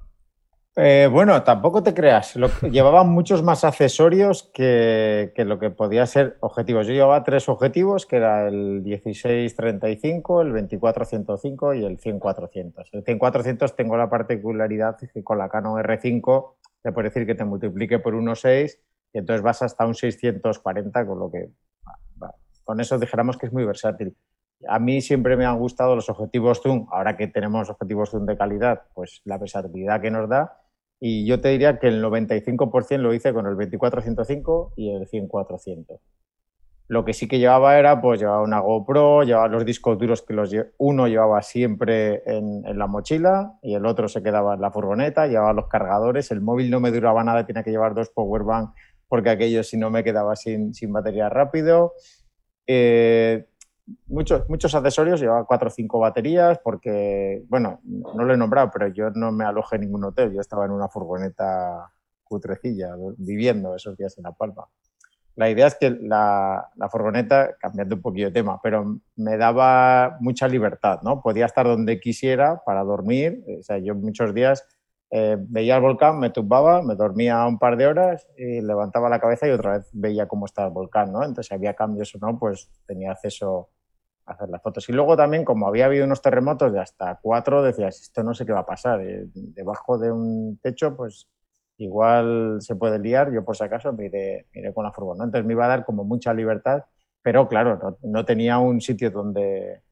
[0.81, 2.37] Eh, bueno, tampoco te creas.
[2.37, 6.87] Lo, llevaban muchos más accesorios que, que, lo que podía ser objetivos.
[6.87, 12.91] Yo llevaba tres objetivos, que era el 16-35, el 24-105 y el 100-400.
[12.93, 16.53] El 100-400 tengo la particularidad que con la Canon R5
[16.83, 18.79] te puede decir que te multiplique por 1,6
[19.13, 21.49] y entonces vas hasta un 640, con lo que
[22.63, 24.17] con eso dijéramos que es muy versátil.
[24.69, 28.37] A mí siempre me han gustado los objetivos zoom, ahora que tenemos objetivos zoom de
[28.37, 30.68] calidad, pues la versatilidad que nos da.
[31.01, 36.01] Y yo te diría que el 95% lo hice con el 24-105 y el 100-400.
[36.89, 40.33] Lo que sí que llevaba era, pues llevaba una GoPro, llevaba los discos duros que
[40.33, 45.27] los uno llevaba siempre en, la mochila y el otro se quedaba en la furgoneta,
[45.27, 48.75] llevaba los cargadores, el móvil no me duraba nada, tenía que llevar dos powerbank
[49.07, 51.93] porque aquello si no me quedaba sin, sin batería rápido.
[52.67, 53.47] Eh,
[54.07, 58.89] muchos, muchos accesorios, llevaba cuatro o cinco baterías porque, bueno, no lo he nombrado, pero
[58.89, 61.93] yo no me alojé en ningún hotel, yo estaba en una furgoneta
[62.25, 64.67] cutrecilla viviendo esos días en La Palma
[65.39, 70.49] la idea es que la, furgoneta, cambiando un poquito de tema, pero me daba mucha
[70.49, 71.23] libertad, ¿no?
[71.23, 73.45] Podía estar donde quisiera para dormir.
[73.61, 74.67] O sea, yo muchos días
[75.13, 79.21] eh, veía el volcán, me tumbaba, me dormía un par de horas y levantaba la
[79.21, 81.21] cabeza y otra vez veía cómo estaba el volcán, ¿no?
[81.21, 83.69] Entonces, si había cambios o no, pues tenía acceso
[84.29, 84.89] hacer las fotos.
[84.89, 88.45] Y luego también, como había habido unos terremotos de hasta cuatro, decías, esto no sé
[88.47, 89.01] qué va a pasar.
[89.01, 91.29] Eh, debajo de un techo, pues
[91.79, 95.25] igual se puede liar, yo por si acaso me iré, con la furgoneta.
[95.25, 96.85] Entonces me iba a dar como mucha libertad,
[97.23, 99.83] pero claro, no, tenía un sitio donde,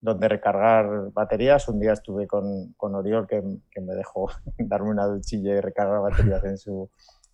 [0.00, 1.68] donde recargar baterías.
[1.68, 6.44] Un día estuve con, con Oriol que, me dejó darme una duchilla y recargar baterías
[6.44, 6.90] en su,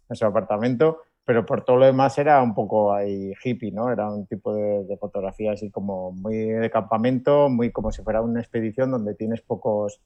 [0.09, 3.91] en su apartamento, pero por todo lo demás era un poco ahí hippie, ¿no?
[3.93, 8.21] Era un tipo de, de fotografía así como muy de campamento, muy como si fuera
[8.21, 10.01] una expedición donde tienes pocos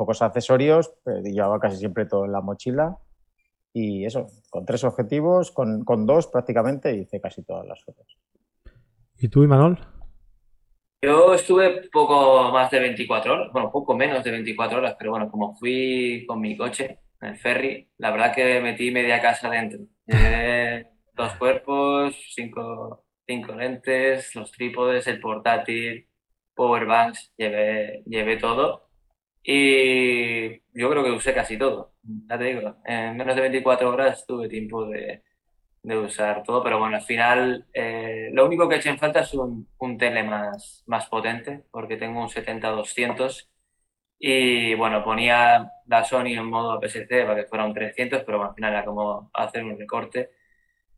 [0.00, 2.96] pocos accesorios, pero llevaba casi siempre todo en la mochila.
[3.74, 8.18] Y eso, con tres objetivos, con, con dos prácticamente hice casi todas las fotos.
[9.18, 9.78] ¿Y tú, Imanol?
[11.02, 15.30] Yo estuve poco más de 24 horas, bueno, poco menos de 24 horas, pero bueno,
[15.30, 19.80] como fui con mi coche en el ferry, la verdad que metí media casa dentro.
[20.10, 26.08] Llevé dos cuerpos, cinco, cinco lentes, los trípodes, el portátil,
[26.54, 28.88] powerbanks, llevé, llevé todo.
[29.42, 34.26] Y yo creo que usé casi todo, ya te digo, en menos de 24 horas
[34.26, 35.22] tuve tiempo de,
[35.82, 39.20] de usar todo, pero bueno, al final eh, lo único que he hecho en falta
[39.20, 43.49] es un, un tele más, más potente, porque tengo un 70-200
[44.20, 48.54] y bueno, ponía la Sony en modo APS-C para que fuera un 300, pero al
[48.54, 50.30] final era como hacer un recorte.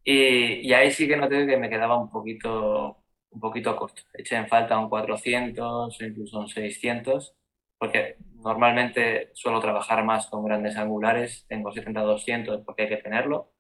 [0.05, 4.03] Y, y ahí sí que noté que me quedaba un poquito, un poquito corto.
[4.15, 7.35] Eché en falta un 400 o incluso un 600
[7.83, 13.53] porque normalmente suelo trabajar más con grandes angulares, tengo 70-200 porque hay que tenerlo,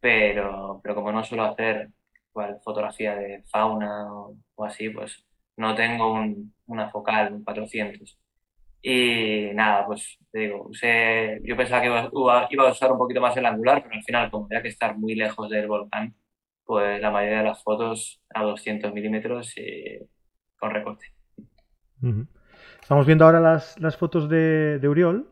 [0.00, 1.90] pero, pero como no suelo hacer
[2.64, 5.26] fotografía de fauna o, así, pues
[5.56, 6.24] no tengo
[6.66, 8.18] una focal, un 400.
[8.82, 13.46] Y nada, pues te digo, yo pensaba que iba, a usar un poquito más el
[13.46, 16.14] angular, pero al final, como había que estar muy lejos del volcán,
[16.64, 19.98] pues la mayoría de las fotos a 200 milímetros y
[20.58, 21.06] con recorte.
[22.80, 25.30] Estamos viendo ahora las, fotos de, de Uriol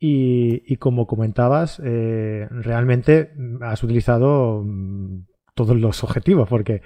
[0.00, 5.26] y, como comentabas, eh, realmente has utilizado mm,
[5.58, 6.82] todos los objetivos, porque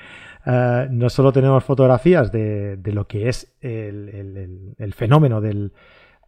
[0.46, 5.72] eh, no solo tenemos fotografías de, lo que es el, fenómeno del,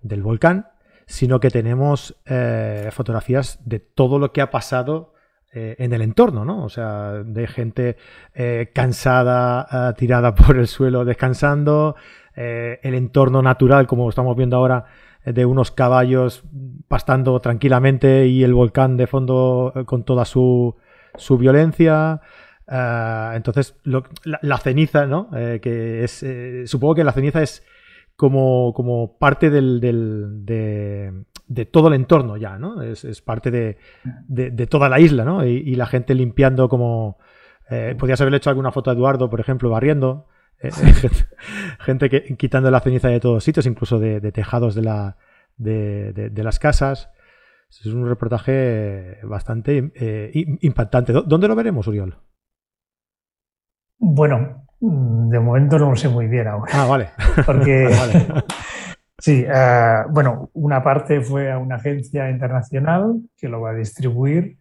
[0.03, 0.69] volcán,
[1.07, 5.15] sino que tenemos eh, fotografías de todo lo que ha pasado
[5.57, 6.65] en el entorno, ¿no?
[6.65, 7.97] O sea, de gente
[8.73, 11.95] cansada, tirada por el suelo descansando,
[12.35, 14.87] el entorno natural, como estamos viendo ahora,
[15.25, 16.43] de unos caballos
[16.89, 20.77] pastando tranquilamente y el volcán de fondo eh, con toda su,
[21.17, 22.21] su violencia.
[22.71, 25.31] Eh, entonces, la, ceniza, ¿no?
[25.35, 26.25] Eh, que es,
[26.71, 27.65] supongo que la ceniza es
[28.17, 32.83] como, como parte del, del de, todo el entorno ya, ¿no?
[32.83, 33.79] Es, parte de,
[34.29, 35.45] de, toda la isla, ¿no?
[35.45, 37.19] Y, la gente limpiando como...
[37.99, 40.29] podrías haberle hecho alguna foto a Eduardo, por ejemplo, barriendo.
[41.81, 45.17] gente, que, quitando la ceniza de todos sitios, incluso de, tejados de, la,
[45.57, 47.11] de, las casas.
[47.81, 51.13] Es un reportaje bastante eh, impactante.
[51.13, 52.17] ¿Dónde lo veremos, Uriol?
[53.99, 56.73] Bueno, de momento no lo sé muy bien ahora.
[56.75, 57.11] Ah, vale.
[57.47, 57.91] Porque,
[59.19, 64.59] sí, eh, bueno, una parte fue a una agencia internacional que lo va a distribuir,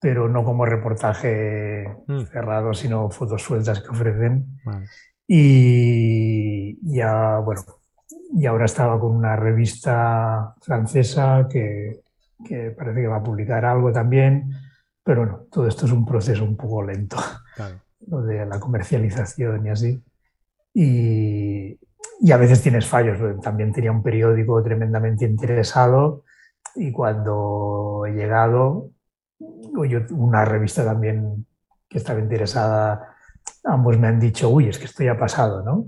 [0.00, 2.22] pero no como reportaje mm.
[2.26, 4.58] cerrado, sino fotos sueltas que ofrecen.
[5.26, 7.62] Y ya, bueno,
[8.32, 12.00] y ahora estaba con una revista francesa que,
[12.44, 14.52] que, parece que va a publicar algo también,
[15.02, 17.16] pero bueno, todo esto es un proceso un poco lento,
[18.06, 20.02] lo de la comercialización y así.
[20.74, 21.78] Y,
[22.20, 26.24] y, a veces tienes fallos, también tenía un periódico tremendamente interesado
[26.76, 28.90] y cuando he llegado,
[30.10, 31.46] una revista también
[31.88, 33.14] que estaba interesada
[33.64, 35.86] ambos me han dicho, uy, es que esto ya ha pasado, ¿no?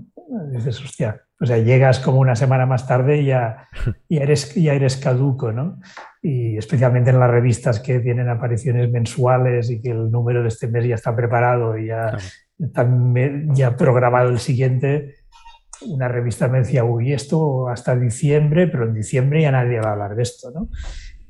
[0.49, 3.67] Dices, hostia, o sea, llegas como una semana más tarde y ya,
[4.09, 5.79] eres, ya eres caduco, ¿no?
[6.21, 10.67] Y especialmente en las revistas que tienen apariciones mensuales y que el número de este
[10.67, 12.15] mes ya está preparado y ya
[12.59, 12.87] está
[13.53, 15.15] ya programado el siguiente,
[15.87, 19.93] una revista me decía, uy, esto hasta diciembre, pero en diciembre ya nadie va a
[19.93, 20.69] hablar de esto, ¿no?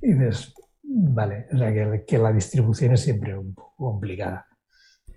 [0.01, 4.45] Y dices, vale, o sea, que, que la distribución es siempre un poco complicada.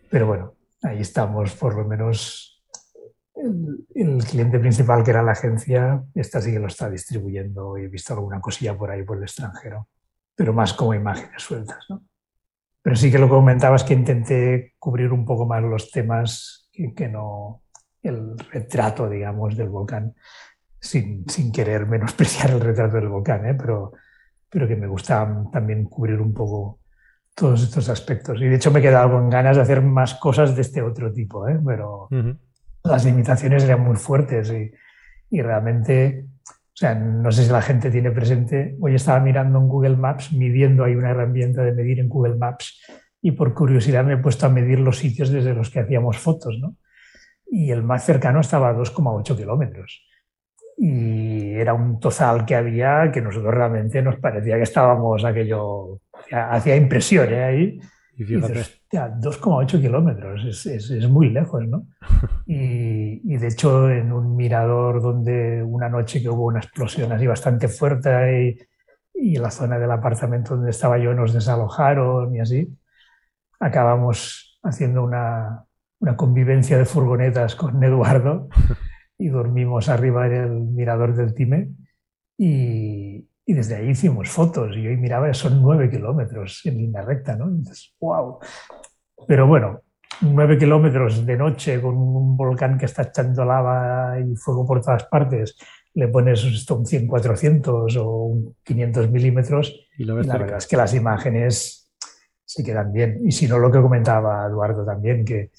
[0.09, 2.54] Pero bueno, ahí estamos, por lo menos
[3.35, 7.89] el, cliente principal, que era la agencia, esta sí que lo está distribuyendo y he
[7.89, 9.89] visto alguna cosilla por ahí por el extranjero,
[10.35, 11.85] pero más como imágenes sueltas.
[11.89, 12.03] ¿no?
[12.83, 17.09] Pero sí que lo que comentabas que intenté cubrir un poco más los temas que,
[17.09, 17.63] no
[18.03, 20.15] el retrato, digamos, del volcán,
[20.79, 23.55] sin, sin, querer menospreciar el retrato del volcán, ¿eh?
[23.55, 23.93] pero,
[24.51, 26.81] pero que me gustaba también cubrir un poco
[27.35, 28.41] todos estos aspectos.
[28.41, 31.13] Y de hecho me he quedado con ganas de hacer más cosas de este otro
[31.13, 31.59] tipo, ¿eh?
[31.65, 32.09] pero
[32.85, 34.71] las limitaciones eran muy fuertes y,
[35.31, 39.69] y, realmente, o sea, no sé si la gente tiene presente, hoy estaba mirando en
[39.69, 42.81] Google Maps, midiendo, hay una herramienta de medir en Google Maps
[43.23, 46.59] y por curiosidad me he puesto a medir los sitios desde los que hacíamos fotos,
[46.61, 46.77] ¿no?
[47.47, 50.05] Y el más cercano estaba a 2,8 kilómetros.
[50.77, 56.77] Y era un tozal que había que nosotros realmente nos parecía que estábamos aquello hacía
[56.77, 57.45] impresión ¿eh?
[57.45, 57.81] ahí.
[58.17, 61.87] Y 2,8 kilómetros, es, es, es, muy lejos, ¿no?
[62.47, 67.27] Y, y, de hecho, en un mirador donde una noche que hubo una explosión así
[67.27, 68.59] bastante fuerte
[69.15, 72.77] y, y la zona del apartamento donde estaba yo nos desalojaron y así,
[73.59, 75.65] acabamos haciendo una,
[76.01, 78.49] una convivencia de furgonetas con Eduardo
[79.19, 81.71] y dormimos arriba en el mirador del Time
[82.37, 87.37] y, y desde ahí hicimos fotos y hoy miraba, son nueve kilómetros en línea recta,
[87.37, 87.49] ¿no?
[87.49, 88.39] Entonces, wow.
[89.27, 89.83] Pero bueno,
[90.23, 95.05] nueve kilómetros de noche con un volcán que está echando lava y fuego por todas
[95.05, 95.57] partes,
[95.95, 100.95] le pones esto un 100-400 o un 500 milímetros y, la verdad es que las
[100.95, 101.91] imágenes
[102.45, 103.21] se quedan bien.
[103.25, 105.51] Y si no, lo que comentaba Eduardo también, que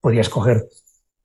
[0.00, 0.64] podías coger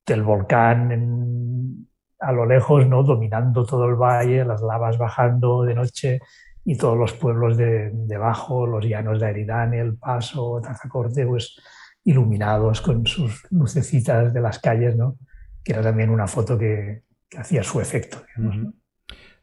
[0.05, 1.88] el volcán en,
[2.19, 3.03] a lo lejos, ¿no?
[3.03, 6.19] dominando todo el valle, las lavas bajando de noche
[6.65, 11.55] y todos los pueblos de debajo, los llanos de Aridane, El Paso, Tazacorte, pues
[12.03, 15.17] iluminados con sus lucecitas de las calles, ¿no?
[15.63, 17.03] que era también una foto que,
[17.37, 18.23] hacía su efecto.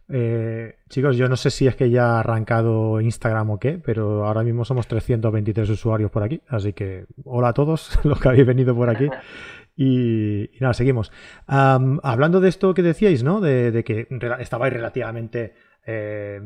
[0.09, 4.27] Eh, chicos, yo no sé si es que ya ha arrancado Instagram o qué, pero
[4.27, 8.47] ahora mismo somos 323 usuarios por aquí, así que hola a todos los que habéis
[8.47, 9.09] venido por aquí.
[9.77, 11.13] Y, nada, seguimos.
[11.47, 13.41] hablando de esto que decíais, ¿no?
[13.41, 14.09] De, que
[14.41, 15.55] estabais relativamente
[15.87, 16.41] eh,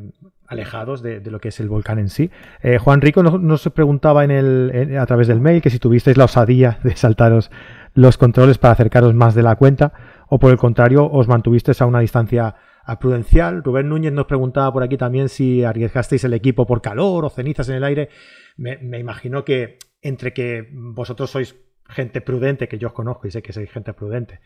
[0.49, 2.31] alejados de, lo que es el volcán en sí.
[2.63, 6.25] Eh, Juan Rico nos, preguntaba en el, a través del mail que si tuvisteis la
[6.25, 7.51] osadía de saltaros
[7.95, 9.93] los controles para acercaros más de la cuenta
[10.29, 12.57] o por el contrario os mantuvisteis a una distancia
[12.99, 13.63] prudencial.
[13.63, 17.69] Rubén Núñez nos preguntaba por aquí también si arriesgasteis el equipo por calor o cenizas
[17.69, 18.09] en el aire.
[18.57, 21.55] Me, me imagino que entre que vosotros sois
[21.91, 24.41] gente prudente, que yo os conozco y sé que sois gente prudente,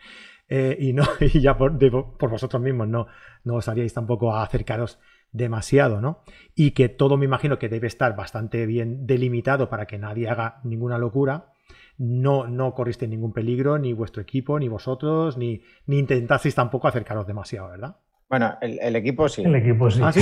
[0.49, 1.79] eh, y, no, y ya por,
[2.19, 3.07] por, vosotros mismos no,
[3.45, 4.99] no os haríais tampoco a acercaros
[5.33, 6.23] demasiado, ¿no?
[6.55, 10.61] Y que todo me imagino que debe estar bastante bien delimitado para que nadie haga
[10.65, 11.53] ninguna locura.
[11.97, 17.27] No, no corristeis ningún peligro, ni vuestro equipo, ni vosotros, ni, ni intentasteis tampoco acercaros
[17.27, 17.97] demasiado, ¿verdad?
[18.29, 19.43] Bueno, el, equipo sí.
[19.43, 20.01] El equipo sí.
[20.03, 20.13] ¿Ah,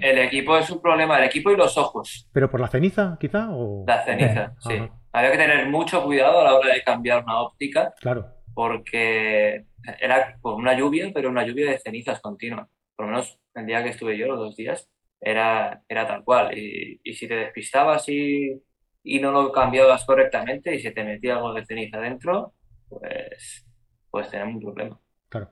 [0.00, 2.28] el, equipo es un problema, el equipo y los ojos.
[2.32, 3.48] ¿Pero por la ceniza, quizá?
[3.50, 3.84] O...
[3.86, 4.74] La ceniza, sí.
[5.16, 7.94] Había que tener mucho cuidado a la hora de cambiar una óptica.
[7.98, 8.26] Claro.
[8.52, 9.64] Porque
[9.98, 12.68] era por una lluvia, pero una lluvia de cenizas continua.
[12.94, 16.56] Por lo menos el día que estuve yo, los dos días, era, era tal cual.
[16.58, 18.62] Y, si te despistabas y,
[19.02, 22.52] y no lo cambiabas correctamente y se te metía algo de ceniza dentro,
[22.86, 23.66] pues,
[24.10, 25.00] pues tenemos un problema.
[25.30, 25.48] Claro.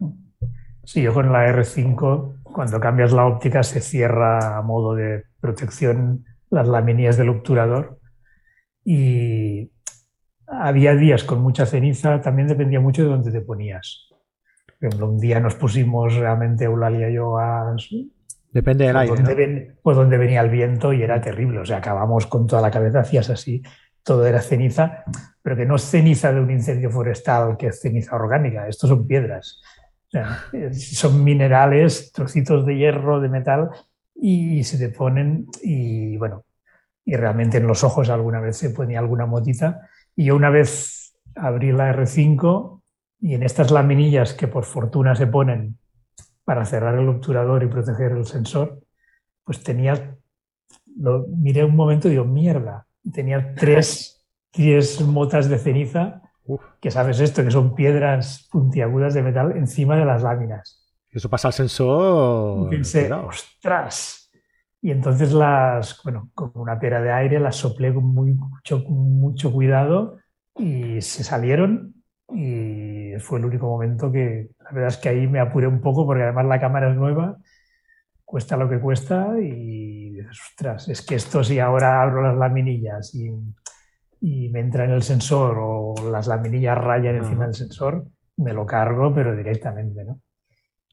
[0.84, 6.26] Sí, yo con la R5, cuando cambias la óptica, se cierra a modo de protección
[6.50, 7.98] las laminillas del obturador
[8.84, 9.70] y
[10.46, 14.08] había días con mucha ceniza, también dependía mucho de dónde te ponías.
[14.66, 17.74] Por ejemplo, un día nos pusimos realmente Eulalia y yo a...
[18.52, 19.14] Depende del aire.
[19.16, 21.60] Donde, pues donde venía el viento y era terrible.
[21.60, 23.62] O sea, acabamos con toda la cabeza, hacías así,
[24.02, 25.04] todo era ceniza,
[25.42, 29.06] pero que no es ceniza de un incendio forestal, que es ceniza orgánica, estos son
[29.06, 29.60] piedras
[30.72, 33.70] son minerales, trocitos de hierro, de metal,
[34.14, 36.44] y se te ponen, y bueno,
[37.04, 39.88] y realmente en los ojos alguna vez se ponía alguna motita.
[40.16, 42.80] Y yo una vez abrí la R5
[43.20, 45.78] y en estas laminillas que por fortuna se ponen
[46.44, 48.80] para cerrar el obturador y proteger el sensor,
[49.44, 50.16] pues tenía,
[50.96, 56.22] lo miré un momento y digo, mierda, tenía tres, tres motas de ceniza
[56.80, 60.84] que sabes esto, que son piedras puntiagudas de metal encima de las láminas.
[61.10, 62.66] Eso pasa al sensor.
[62.66, 64.23] Y pensé, ostras.
[64.84, 69.50] Y entonces las, bueno, con una pera de aire las soplé con muy, mucho, mucho
[69.50, 70.18] cuidado
[70.56, 71.94] y se salieron.
[72.28, 76.04] Y fue el único momento que, la verdad es que ahí me apuré un poco
[76.04, 77.38] porque además la cámara es nueva,
[78.24, 83.14] cuesta lo que cuesta y dices, ostras, es que esto si ahora abro las laminillas
[83.14, 83.30] y
[84.24, 88.06] y me entra en el sensor o las laminillas rayan encima del sensor,
[88.38, 90.18] me lo cargo, pero directamente, ¿no?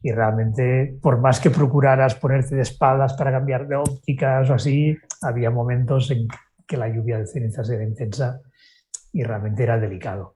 [0.03, 4.97] Y realmente, por más que procuraras ponerte de espaldas para cambiar de ópticas o así,
[5.21, 6.27] había momentos en
[6.67, 8.41] que la lluvia de cenizas era intensa
[9.13, 10.35] y realmente era delicado.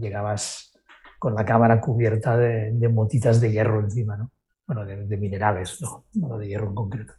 [0.00, 0.72] llegabas
[1.18, 4.30] con la cámara cubierta de, motitas de hierro encima, ¿no?
[4.66, 6.06] Bueno, de, de minerales, ¿no?
[6.14, 7.12] no de hierro en concreto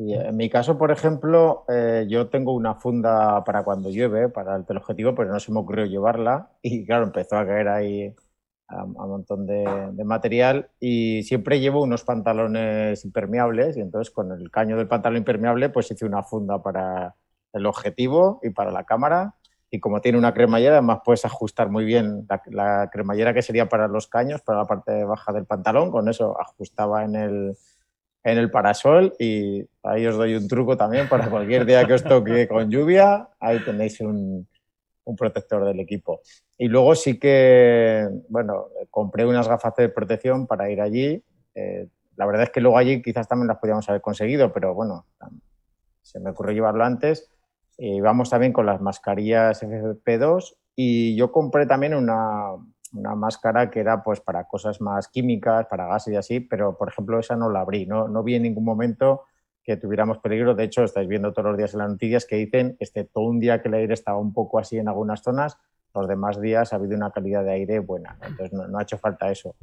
[0.00, 4.64] en mi caso, por ejemplo, eh, yo tengo una funda para cuando llueve, para el
[4.64, 8.14] teleobjetivo, pero no se me ocurrió llevarla y claro, empezó a caer ahí
[8.70, 14.50] a, un montón de, material y siempre llevo unos pantalones impermeables y entonces con el
[14.50, 17.14] caño del pantalón impermeable pues hice una funda para
[17.52, 19.34] el objetivo y para la cámara.
[19.72, 23.68] Y como tiene una cremallera además puedes ajustar muy bien la, la cremallera que sería
[23.68, 27.56] para los caños, para la parte baja del pantalón, con eso ajustaba en el
[28.22, 32.04] en el parasol y ahí os doy un truco también para cualquier día que os
[32.04, 34.46] toque con lluvia, ahí tenéis un,
[35.16, 36.20] protector del equipo.
[36.56, 41.22] Y luego sí que, bueno, compré unas gafas de protección para ir allí.
[41.54, 45.06] Eh, la verdad es que luego allí quizás también las podíamos haber conseguido, pero bueno,
[46.02, 47.30] se me ocurrió llevarlo antes.
[47.78, 52.52] Y vamos también con las mascarillas FFP2 y yo compré también una,
[52.92, 56.88] una máscara que era pues para cosas más químicas, para gases y así, pero por
[56.88, 59.22] ejemplo esa no la abrí, no, no vi en ningún momento
[59.70, 62.76] que tuviéramos peligro, de hecho estáis viendo todos los días en las noticias que dicen,
[63.12, 65.58] todo un día que el aire estaba un poco así en algunas zonas,
[65.94, 69.30] los demás días ha habido una calidad de aire buena, entonces no, ha hecho falta
[69.30, 69.54] eso.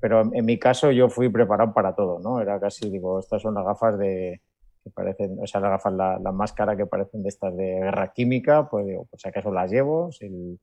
[0.00, 2.40] Pero en, mi caso yo fui preparado para todo, ¿no?
[2.40, 4.40] Era casi, digo, estas son las gafas de,
[4.82, 8.12] que parecen, o sea, las gafas, la, la, máscara que parecen de estas de guerra
[8.12, 10.58] química, pues digo, pues acaso las llevo, si,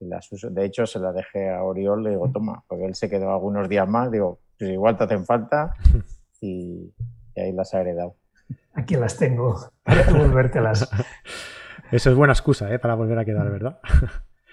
[0.00, 3.68] de hecho, se la dejé a Oriol, le digo, toma, porque él se quedó algunos
[3.68, 5.74] días más, digo, pues igual te hacen falta
[6.40, 6.92] y,
[7.36, 8.16] ahí las ha heredado.
[8.74, 10.88] Aquí las tengo para devolvértelas.
[11.90, 12.78] Eso es buena excusa ¿eh?
[12.78, 13.80] para volver a quedar, ¿verdad?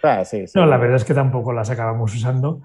[0.03, 0.23] Ah,
[0.53, 2.61] no, la verdad es que tampoco las acabamos usando.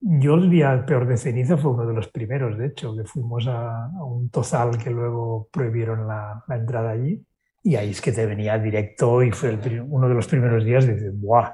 [0.00, 3.46] Yo el día peor de ceniza fue uno de los primeros, de hecho, que fuimos
[3.46, 7.24] a, un tozal que luego prohibieron la, entrada allí.
[7.62, 9.56] Y ahí es que te venía directo y fue
[9.86, 11.52] uno de los primeros días de decir, ¡buah!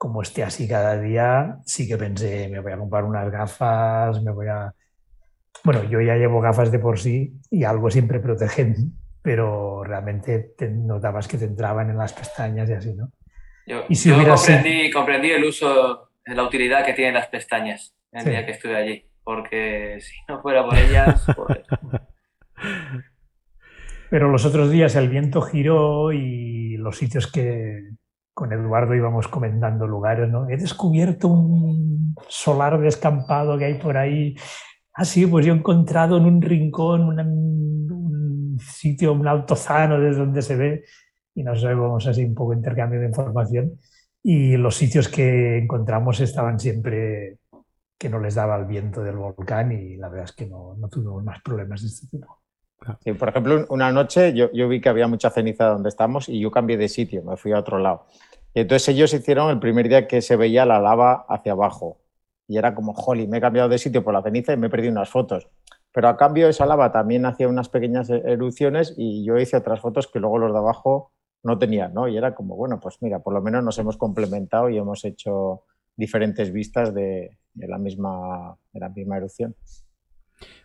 [0.00, 4.30] como esté así cada día, sí que pensé, me voy a comprar unas gafas, me
[4.30, 4.74] voy a...
[5.64, 8.74] Bueno, yo ya llevo gafas de por sí y algo siempre protegen,
[9.22, 13.10] pero realmente te notabas que te entraban en las pestañas y así, ¿no?
[13.66, 18.22] Yo, Y si yo comprendí, comprendí el uso, la utilidad que tienen las pestañas el
[18.22, 18.30] Sí.
[18.30, 21.64] día que estuve allí, porque si no fuera por ellas, joder.
[24.10, 27.90] Pero los otros días el viento giró y los sitios que
[28.34, 30.48] con Eduardo íbamos comentando lugares, ¿no?
[30.48, 34.34] He descubierto un solar descampado que hay por ahí.
[35.00, 40.20] Ah, sí, pues yo he encontrado en un rincón una- un sitio, un altozano desde
[40.20, 40.84] donde se ve
[41.34, 43.78] y nos vemos así un poco intercambio de información.
[44.22, 47.38] Y los sitios que encontramos estaban siempre
[47.98, 50.88] que no les daba el viento del volcán y la verdad es que no, no
[50.90, 52.38] tuvimos más problemas de este tipo.
[53.02, 56.40] Sí, por ejemplo, una noche yo, yo vi que había mucha ceniza donde estamos y
[56.40, 58.04] yo cambié de sitio, me fui a otro lado.
[58.52, 61.96] Y entonces ellos hicieron el primer día que se veía la lava hacia abajo.
[62.50, 64.70] Y era como, jolly, me he cambiado de sitio por la ceniza y me he
[64.70, 65.48] perdido unas fotos.
[65.92, 69.78] Pero a cambio esa lava también hacía unas pequeñas e- erupciones y yo hice otras
[69.78, 71.12] fotos que luego los de abajo
[71.44, 72.08] no tenían, ¿no?
[72.08, 75.62] Y era como, bueno, pues mira, por lo menos nos hemos complementado y hemos hecho
[75.94, 79.54] diferentes vistas de, la, misma, la misma erupción.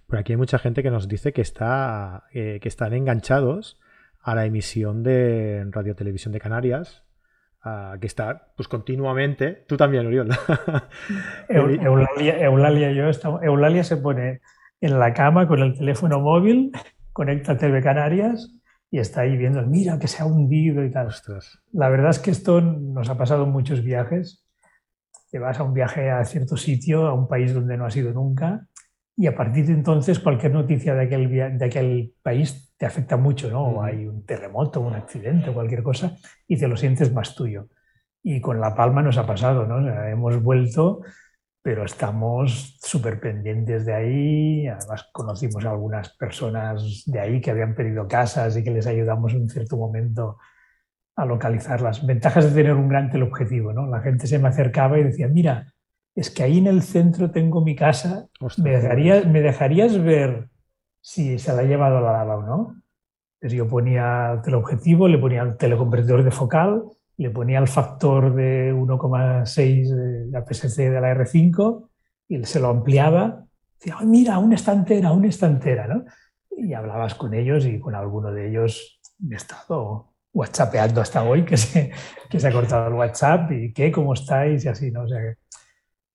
[0.07, 3.79] Por aquí hay mucha gente que nos dice que, está, eh, que están enganchados
[4.23, 7.05] a la emisión de Radio Televisión de Canarias,
[7.66, 9.66] ah, que está pues continuamente.
[9.68, 10.30] Tú también, Oriol.
[11.49, 14.41] Eu- Eulalia, Eulalia yo estamos, Eulalia se pone
[14.82, 16.72] en la cama con el teléfono móvil,
[17.11, 18.53] conecta TV Canarias
[18.91, 21.07] y está ahí viendo, mira que se ha hundido y tal.
[21.07, 21.59] Ostras.
[21.74, 24.45] La verdad es que esto nos ha pasado en muchos viajes.
[25.32, 28.13] Te vas a un viaje a cierto sitio, a un país donde no has ido
[28.13, 28.68] nunca,
[29.18, 33.49] y a partir de entonces cualquier noticia de aquel, de aquel país te afecta mucho,
[33.49, 33.63] ¿no?
[33.63, 36.17] O hay un terremoto, un accidente, cualquier cosa,
[36.47, 37.67] y te lo sientes más tuyo.
[38.23, 39.78] Y con La Palma nos ha pasado, ¿no?
[39.78, 41.01] O sea, hemos vuelto,
[41.61, 44.67] pero estamos súper pendientes de ahí.
[44.67, 49.34] Además, conocimos a algunas personas de ahí que habían perdido casas y que les ayudamos
[49.34, 50.38] en cierto momento
[51.15, 53.88] a localizar las ventajas de tener un gran teleobjetivo, ¿no?
[53.88, 55.73] La gente se me acercaba y decía, mira,
[56.13, 60.49] es que ahí en el centro tengo mi casa, ¿me dejarías, ¿me dejarías ver
[61.06, 62.82] si se la ha llevado la lava o no?
[63.36, 66.84] Entonces yo ponía el teleobjetivo, le ponía el teleconvertidor de focal,
[67.18, 71.89] le ponía el factor de 1,6 de la PSC de la R5
[72.28, 73.45] y se lo ampliaba.
[73.78, 76.06] Decía, "Ay, mira, una estantera, una estantera, ¿no?
[76.58, 78.99] Y hablabas con ellos y con alguno de ellos
[79.32, 81.91] he estado whatsappeando hasta hoy, que se,
[82.32, 85.03] que se ha cortado el WhatsApp y qué, cómo estáis y así, ¿no?
[85.03, 85.36] O sea, que,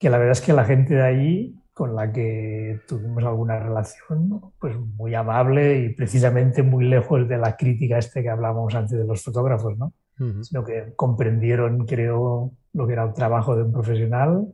[0.00, 4.52] que la verdad es que la gente de ahí con la que tuvimos alguna relación,
[4.58, 9.06] pues muy amable y precisamente muy lejos de la crítica este que hablábamos antes de
[9.06, 9.94] los fotógrafos, ¿no?
[10.18, 10.44] Ujú.
[10.44, 14.48] Sino que comprendieron, creo, lo que era el trabajo de un profesional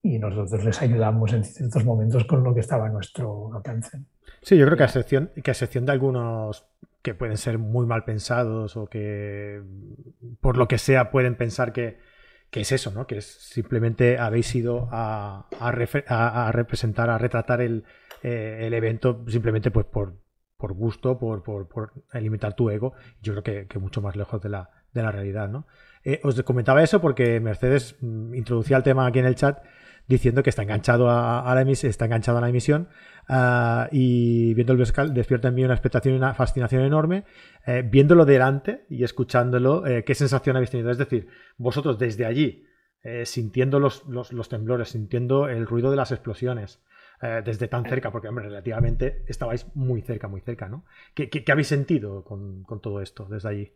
[0.00, 3.98] y nosotros les ayudamos en ciertos momentos con lo que estaba a nuestro alcance.
[4.40, 6.68] Sí, yo creo que a excepción, que a excepción de algunos
[7.02, 9.60] que pueden ser muy mal pensados o que
[10.40, 11.98] por lo que sea pueden pensar que,
[12.54, 13.08] que es eso, ¿no?
[13.08, 17.82] Que es simplemente habéis ido a, representar, a retratar el,
[18.22, 20.20] eh, el evento simplemente pues por,
[20.56, 22.92] por gusto, por, por, alimentar tu ego.
[23.20, 25.66] Yo creo que, que mucho más lejos de la, de la realidad, ¿no?
[26.04, 29.58] Eh, os comentaba eso porque Mercedes mm, introducía el tema aquí en el chat
[30.06, 32.88] diciendo que está enganchado a, la emisión, está enganchado a la emisión
[33.28, 37.24] ah, y viendo el Vescal despierta en mí una expectación y una fascinación enorme.
[37.66, 40.90] Eh, viéndolo delante y escuchándolo, eh, ¿qué sensación habéis tenido?
[40.90, 42.66] Es decir, vosotros desde allí,
[43.02, 44.02] eh, sintiendo los,
[44.48, 46.82] temblores, sintiendo el ruido de las explosiones,
[47.42, 50.84] desde tan cerca, porque hombre, relativamente estabais muy cerca, muy cerca, ¿no?
[51.14, 53.72] ¿Qué, habéis sentido con, todo esto desde allí?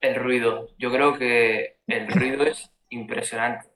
[0.00, 0.66] El ruido.
[0.78, 3.68] Yo creo que el ruido es impresionante.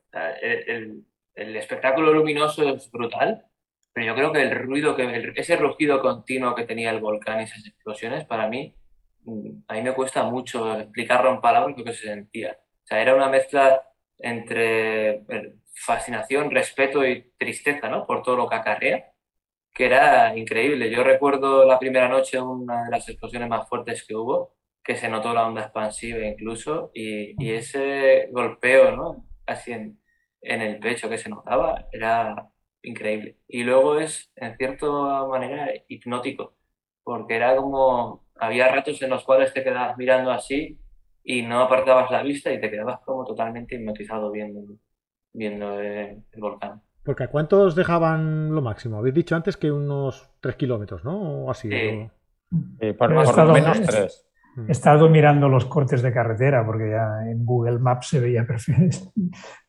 [0.43, 1.05] El-
[1.37, 3.47] el espectáculo luminoso es brutal,
[3.93, 7.41] pero yo creo que el ruido, que el- ese rugido continuo que tenía el volcán
[7.41, 8.77] y esas explosiones, para mí,
[9.25, 12.53] mm, a mí me cuesta mucho explicarlo en palabras lo que se sentía.
[12.85, 13.83] O sea, era una mezcla
[14.19, 18.07] entre eh, fascinación, respeto y tristeza, ¿no?
[18.07, 19.13] Por todo lo que acarrea,
[19.75, 20.91] que era increíble.
[20.91, 25.09] Yo recuerdo la primera noche, una de las explosiones más fuertes que hubo que se
[25.09, 29.27] notó la onda expansiva incluso, y, y ese golpeo, ¿no?
[29.45, 30.01] Casi en,
[30.47, 32.49] en el pecho que se notaba, era
[32.83, 33.39] increíble.
[33.49, 34.87] Y luego es, en cierta
[35.27, 36.55] manera, hipnótico,
[37.03, 40.79] porque era como, había ratos en los cuales te quedabas mirando así
[41.25, 44.61] y no apartabas la vista y te quedabas como totalmente hipnotizado viendo,
[45.33, 46.83] viendo el, el volcán.
[47.03, 48.99] Porque ¿a cuántos dejaban lo máximo?
[48.99, 51.45] Habéis dicho antes que unos 3 kilómetros, ¿no?
[51.47, 51.69] O así.
[51.71, 51.77] Sí.
[51.77, 52.11] o-
[52.81, 54.26] Eh, por, lo menos es- tres.
[54.69, 59.13] He estado mirando los cortes de carretera porque ya en Google Maps se veía perfecto.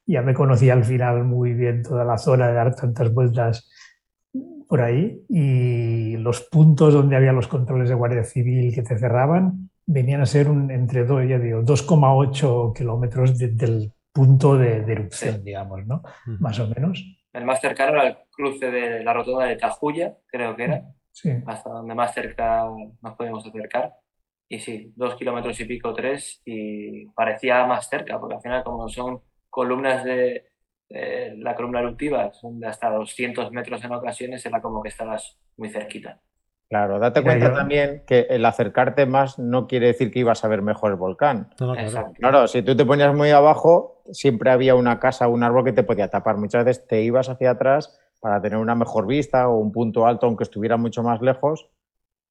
[0.05, 3.69] ya me conocía al final muy bien toda la zona de dar tantas vueltas
[4.67, 9.69] por ahí y los puntos donde había los controles de Guardia Civil que te cerraban
[9.85, 16.01] venían a ser un, entre 2,8 kilómetros del punto de, erupción, digamos, ¿no?
[16.39, 17.03] Más o menos.
[17.31, 20.83] El más cercano era el cruce de la rotonda de Tajuya, creo que era.
[21.11, 21.31] Sí.
[21.45, 22.65] Hasta donde más cerca
[23.01, 23.93] nos podemos acercar.
[24.49, 28.87] Y sí, dos kilómetros y pico, tres, y parecía más cerca, porque al final como
[28.87, 30.45] son columnas de,
[30.89, 35.69] la columna eruptiva, son de hasta 200 metros en ocasiones, era como que estabas muy
[35.69, 36.21] cerquita.
[36.69, 40.61] Claro, date cuenta también que el acercarte más no quiere decir que ibas a ver
[40.61, 41.49] mejor el volcán.
[42.19, 42.47] claro.
[42.47, 45.83] si tú te ponías muy abajo, siempre había una casa o un árbol que te
[45.83, 46.37] podía tapar.
[46.37, 50.25] Muchas veces te ibas hacia atrás para tener una mejor vista o un punto alto,
[50.25, 51.69] aunque estuviera mucho más lejos,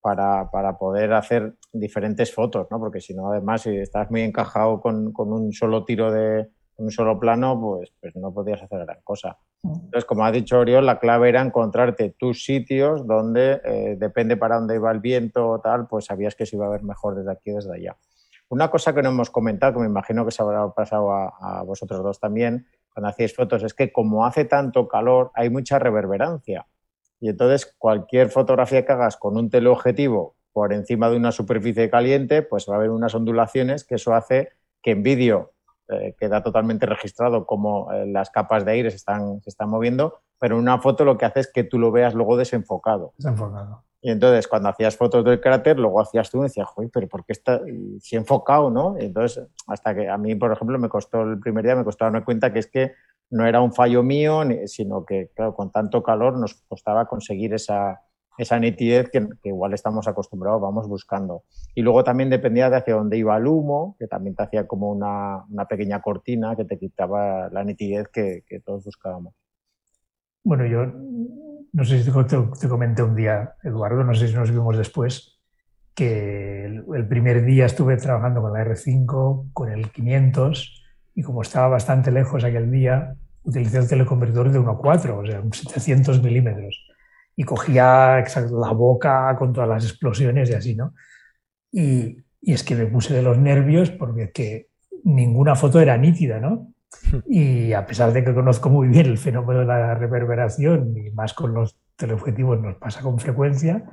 [0.03, 2.79] para, poder hacer diferentes fotos, ¿no?
[2.79, 6.49] Porque si no, además, si estás muy encajado con un solo tiro de,
[6.79, 9.39] un solo plano, pues, pues no podías hacer gran cosa.
[9.63, 9.75] Mm.
[9.85, 14.57] Entonces, como ha dicho Oriol, la clave era encontrarte tus sitios donde, eh, depende para
[14.57, 17.33] dónde iba el viento o tal, pues sabías que se iba a ver mejor desde
[17.33, 17.97] aquí o desde allá.
[18.49, 22.03] Una cosa que no hemos comentado, que me imagino que se habrá pasado a, vosotros
[22.03, 26.67] dos también, cuando hacéis fotos, es que como hace tanto calor, hay mucha reverberancia.
[27.19, 32.41] Y entonces, cualquier fotografía que hagas con un teleobjetivo por encima de una superficie caliente,
[32.41, 34.49] pues va a haber unas ondulaciones que eso hace
[34.81, 35.53] que en vídeo
[35.89, 40.23] eh, queda totalmente registrado cómo eh, las capas de aire se están, se están moviendo,
[40.41, 43.13] pero en una foto lo que hace es que tú lo veas luego desenfocado.
[43.19, 43.85] Desenfocado.
[44.01, 47.27] Y entonces, cuando hacías fotos del cráter, luego hacías tú y decías, joder, pero ¿por
[47.27, 47.61] qué está
[48.01, 48.97] si enfocado, no?
[48.99, 52.07] Y entonces, hasta que a mí, por ejemplo, me costó el primer día, me costó
[52.07, 52.95] darme cuenta que es que
[53.29, 58.06] no era un fallo mío, sino que, claro, con tanto calor nos costaba conseguir esa,
[58.39, 61.45] esa nitidez que, igual estamos acostumbrados, vamos buscando.
[61.75, 64.91] Y luego también dependía de hacia dónde iba el humo, que también te hacía como
[64.91, 69.35] una, pequeña cortina que te quitaba la nitidez que, todos buscábamos.
[70.45, 70.87] Bueno, yo
[71.73, 75.41] no sé si te, te, comenté un día, Eduardo, no sé si nos vimos después,
[75.95, 80.85] que el, primer día estuve trabajando con la R5, con el 500,
[81.15, 86.23] y como estaba bastante lejos aquel día, utilicé el teleconvertidor de 1.4, o sea, 700
[86.23, 86.86] milímetros
[87.37, 90.95] y cogía la boca con todas las explosiones y así, ¿no?
[91.71, 94.69] Y, y, es que me puse de los nervios porque que
[95.05, 96.73] ninguna foto era nítida, ¿no?
[97.29, 101.35] Y a pesar de que conozco muy bien el fenómeno de la reverberación y más
[101.35, 103.85] con los teleobjetivos nos pasa con frecuencia,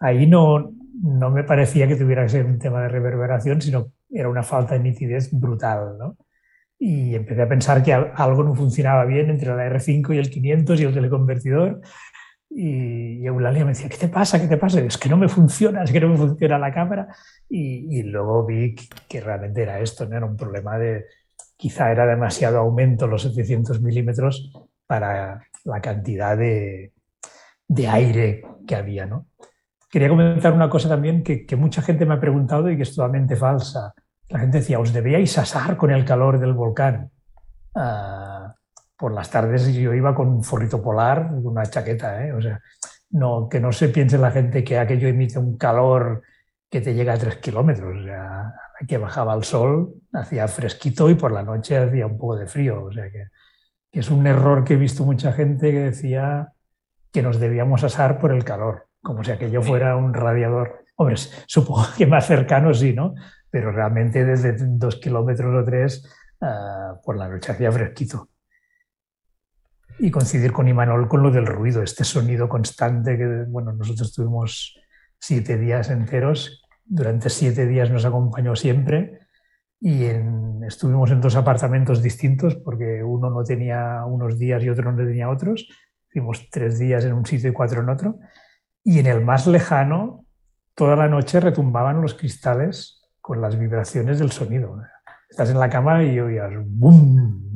[0.00, 4.28] ahí no, no me parecía que tuviera que ser un tema de reverberación, sino era
[4.28, 6.16] una falta de nitidez brutal, ¿no?
[6.80, 10.80] Y empecé a pensar que algo no funcionaba bien entre la R5 y el 500
[10.80, 11.80] y el teleconvertidor
[12.50, 14.40] y, Eulalia me decía, ¿qué te pasa?
[14.40, 14.80] ¿Qué te pasa?
[14.80, 17.08] es que no me funciona, es que no me funciona la cámara.
[17.48, 18.74] Y, luego vi
[19.08, 21.06] que realmente era esto, no era un problema de,
[21.56, 24.52] quizá era demasiado aumento los 700 milímetros
[24.86, 26.92] para la cantidad de,
[27.66, 29.06] de aire que había.
[29.06, 29.26] ¿no?
[29.90, 32.94] Quería comentar una cosa también que, que, mucha gente me ha preguntado y que es
[32.94, 33.94] totalmente falsa.
[34.28, 37.10] La gente decía, ¿os debíais asar con el calor del volcán?
[37.74, 38.52] Uh,
[38.98, 42.32] por las tardes yo iba con un forrito polar y una chaqueta, ¿eh?
[42.32, 42.60] o sea,
[43.10, 46.22] no, que no se piense la gente que aquello emite un calor
[46.68, 48.52] que te llega a tres kilómetros, o sea,
[48.86, 52.84] que bajaba el sol, hacía fresquito y por la noche hacía un poco de frío,
[52.84, 53.28] o sea que,
[53.90, 56.52] que es un error que he visto mucha gente que decía
[57.12, 60.84] que nos debíamos asar por el calor, como si aquello fuera un radiador.
[60.96, 61.14] Hombre,
[61.46, 63.14] supongo que más cercano sí, ¿no?
[63.48, 66.04] Pero realmente desde dos kilómetros o tres
[66.40, 68.28] uh, por la noche hacía fresquito
[69.98, 74.78] y coincidir con Imanol con lo del ruido, este sonido constante que, bueno, nosotros tuvimos
[75.18, 79.20] siete días enteros, durante siete días nos acompañó siempre
[79.80, 80.04] y
[80.66, 85.28] estuvimos en dos apartamentos distintos porque uno no tenía unos días y otro no tenía
[85.28, 85.68] otros,
[86.08, 88.18] hicimos tres días en un sitio y cuatro en otro,
[88.84, 90.24] y en el más lejano,
[90.74, 94.80] toda la noche retumbaban los cristales con las vibraciones del sonido.
[95.28, 97.52] Estás en la cama y oías bum,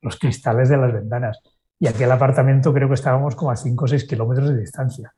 [0.00, 1.40] los cristales de las ventanas.
[1.80, 5.14] Y aquel apartamento creo que estábamos como a 5 o 6 kilómetros de distancia.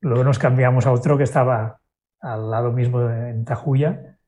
[0.00, 1.80] Luego nos cambiamos a otro que estaba
[2.20, 4.18] al lado mismo en Tajuya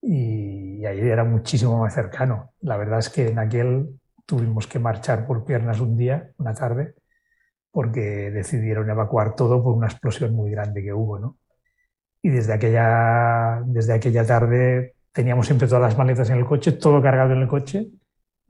[0.00, 2.52] y, ahí era muchísimo más cercano.
[2.60, 6.94] La verdad es que en aquel tuvimos que marchar por piernas un día, una tarde,
[7.70, 11.18] porque decidieron evacuar todo por una explosión muy grande que hubo.
[11.18, 11.36] ¿no?
[12.22, 17.02] Y desde aquella, desde aquella tarde teníamos siempre todas las maletas en el coche, todo
[17.02, 17.90] cargado en el coche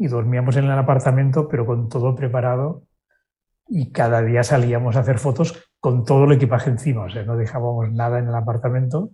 [0.01, 2.85] y dormíamos en el apartamento, pero con todo preparado
[3.68, 7.36] y cada día salíamos a hacer fotos con todo el equipaje encima, o sea, no
[7.36, 9.10] dejábamos nada en el apartamento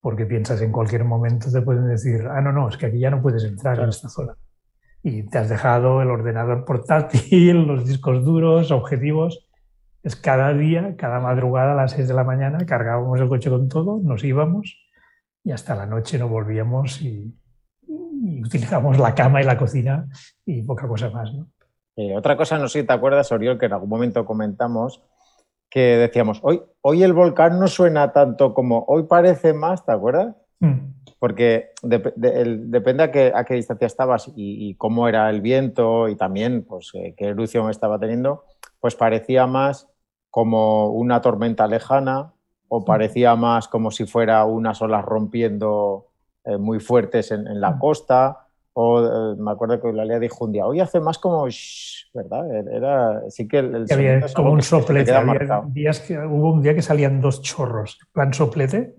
[0.00, 3.10] porque piensas en cualquier momento te pueden decir, ah, no, no, es que aquí ya
[3.10, 4.36] no puedes entrar en esta zona.
[5.02, 9.48] y te has dejado el ordenador portátil, los discos duros, objetivos.
[10.04, 13.68] Es cada día, cada madrugada a las 6 de la mañana cargábamos el coche con
[13.68, 14.78] todo, nos íbamos
[15.42, 17.34] y hasta la noche no volvíamos y,
[18.38, 20.08] y utilizamos la cama y la cocina
[20.46, 21.32] y poca cosa más.
[21.34, 21.48] ¿no?
[21.96, 25.02] Eh, otra cosa, no sé si te acuerdas, Oriol, que en algún momento comentamos
[25.68, 30.34] que decíamos, hoy, hoy el volcán no suena tanto como hoy parece más, ¿te acuerdas?
[30.60, 30.92] Mm.
[31.18, 36.64] Porque depende a qué, a qué, distancia estabas y, cómo era el viento y también
[36.64, 38.44] pues, eh, qué erupción estaba teniendo,
[38.78, 39.88] pues parecía más
[40.30, 42.32] como una tormenta lejana
[42.68, 42.84] o mm.
[42.84, 46.07] parecía más como si fuera unas olas rompiendo
[46.44, 47.78] eh, muy fuertes en, en la mm.
[47.78, 48.48] costa
[48.80, 51.48] o eh, me acuerdo que la dijo un día, hoy hace más como,
[52.14, 52.72] ¿verdad?
[52.72, 55.12] Era, sí que el, había como un soplete.
[55.70, 58.94] días que, hubo un día que salían dos chorros, plan soplete,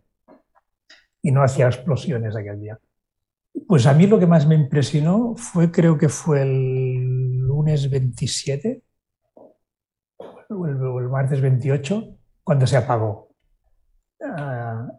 [1.21, 2.77] y no hacía explosiones aquel día.
[3.69, 8.83] Pues a mí lo que más me impresionó fue, creo que fue el lunes 27
[10.49, 13.29] o el, martes 28, cuando se apagó.
[14.21, 14.89] Ah,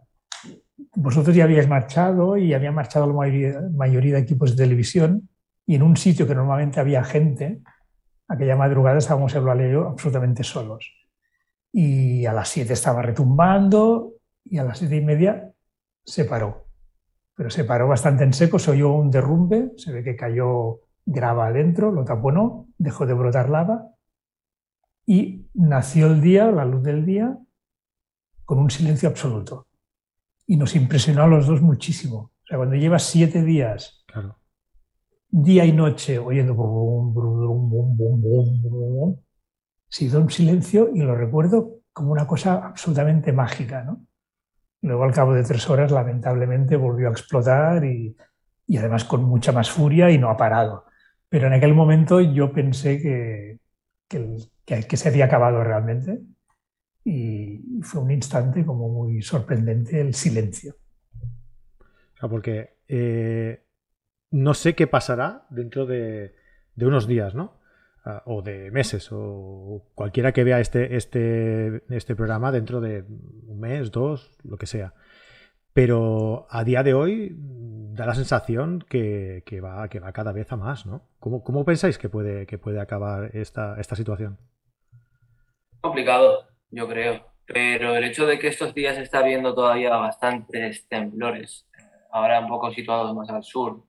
[0.95, 5.29] vosotros ya habíais marchado y había marchado la mayoría, de equipos de televisión
[5.65, 7.61] y en un sitio que normalmente había gente,
[8.27, 10.91] aquella madrugada estábamos y yo absolutamente solos.
[11.71, 14.13] Y a las 7 estaba retumbando
[14.43, 15.51] y a las siete y media
[16.03, 16.65] se paró.
[17.35, 21.47] Pero se paró bastante en seco, se oyó un derrumbe, se ve que cayó grava
[21.47, 23.87] adentro, lo taponó, dejó de brotar lava
[25.05, 27.37] y nació el día, la luz del día,
[28.43, 29.67] con un silencio absoluto
[30.51, 32.17] y nos impresionó a los dos muchísimo.
[32.17, 34.03] O sea, cuando llevas siete días,
[35.29, 39.15] día y noche, oyendo brum, brum, brum,
[39.87, 43.85] se hizo un silencio y lo recuerdo como una cosa absolutamente mágica.
[43.85, 44.05] ¿no?
[44.81, 48.17] Luego, al cabo de tres horas, lamentablemente volvió a explotar y,
[48.67, 50.83] y además con mucha más furia y no ha parado.
[51.29, 53.59] Pero en aquel momento yo pensé que,
[54.09, 56.19] que, que se había acabado realmente
[57.03, 60.75] y fue un instante como muy sorprendente el silencio.
[62.19, 63.63] porque eh,
[64.29, 66.35] no sé qué pasará dentro de,
[66.77, 67.59] unos días, ¿no?
[68.03, 73.03] Ah, o de meses, o cualquiera que vea este, este, este programa dentro de
[73.47, 74.93] un mes, dos, lo que sea.
[75.73, 77.35] Pero a día de hoy
[77.93, 81.07] da la sensación que, va, que va cada vez a más, ¿no?
[81.19, 84.37] ¿Cómo, cómo pensáis que puede, que puede acabar esta, esta situación?
[85.79, 87.25] Complicado yo creo.
[87.45, 91.67] Pero el hecho de que estos días está habiendo todavía bastantes temblores,
[92.11, 93.83] ahora un poco situados más al sur,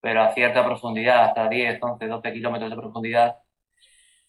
[0.00, 3.36] pero a cierta profundidad, hasta 10, 11, 12 kilómetros de profundidad,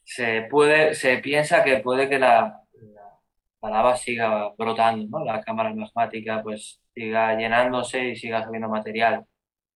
[0.03, 2.61] se, puede, se piensa que puede que la,
[3.61, 5.25] la, lava siga brotando, ¿no?
[5.25, 9.25] la cámara magmática pues siga llenándose y siga subiendo material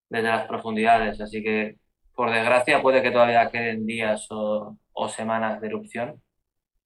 [0.10, 1.20] desde las profundidades.
[1.22, 1.78] Así que,
[2.16, 6.22] por desgracia, puede que todavía queden días o, o semanas de erupción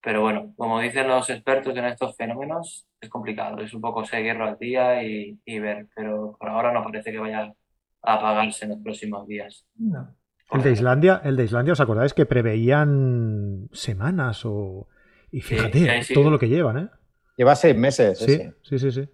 [0.06, 4.46] pero bueno, como dicen los expertos en estos fenómenos, es complicado, es un poco seguirlo
[4.46, 7.52] al día y, ver, pero por ahora no parece que vaya
[8.04, 9.66] a apagarse en los próximos días.
[10.52, 14.88] El de Islandia, el de Islandia, ¿os acordáis que preveían semanas o
[15.32, 16.90] y fíjate todo lo que llevan, ¿eh?
[17.36, 18.20] Lleva seis meses.
[18.20, 19.10] Sí, sí, sí, sí.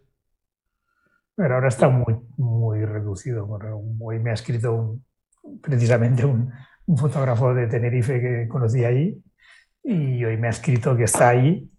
[1.36, 3.48] Pero ahora está muy, muy reducido.
[3.98, 5.00] Hoy me ha escrito
[5.62, 6.52] precisamente un,
[6.86, 9.24] un, fotógrafo de Tenerife que conocí allí
[9.84, 11.70] y hoy me ha escrito que está ahí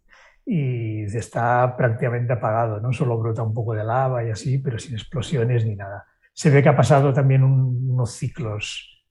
[0.44, 2.92] y está prácticamente apagado, ¿no?
[2.92, 6.04] Solo brota un poco de lava y así, pero sin explosiones ni nada.
[6.32, 9.04] Se ve que ha pasado también unos ciclos,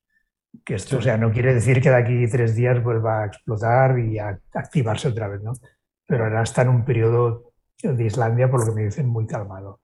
[0.65, 3.97] que esto, o sea, no quiere decir que de aquí tres días vuelva a explotar
[3.99, 5.53] y a activarse otra vez, ¿no?
[6.05, 9.79] Pero ahora está en un periodo de Islandia, por lo que me dicen, muy calmado.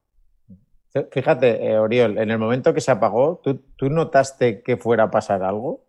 [1.11, 5.11] Fíjate, eh, Oriol, en el momento que se apagó, ¿tú, ¿tú notaste que fuera a
[5.11, 5.85] pasar algo?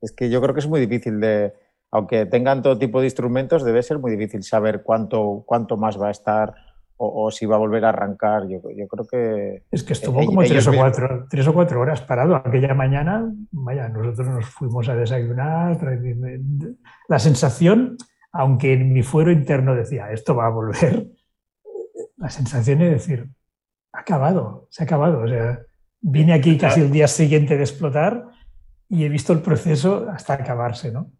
[0.00, 1.54] Es que yo creo que es muy difícil de,
[1.92, 6.08] aunque tengan todo tipo de instrumentos, debe ser muy difícil saber cuánto, cuánto más va
[6.08, 6.54] a estar
[6.96, 8.48] o, si va a volver a arrancar.
[8.48, 9.64] Yo, creo que...
[9.70, 12.36] Es que estuvo como tres o, cuatro, tres o cuatro horas parado.
[12.36, 15.78] Aquella mañana, vaya, nosotros nos fuimos a desayunar.
[17.08, 17.96] La sensación,
[18.30, 21.08] aunque en mi fuero interno decía, esto va a volver,
[22.16, 23.28] la sensación es decir,
[23.92, 25.24] ha acabado, se ha acabado.
[25.24, 25.60] O sea,
[26.00, 28.28] vine aquí casi el día siguiente de explotar
[28.88, 31.10] y he visto el proceso hasta acabarse, ¿no?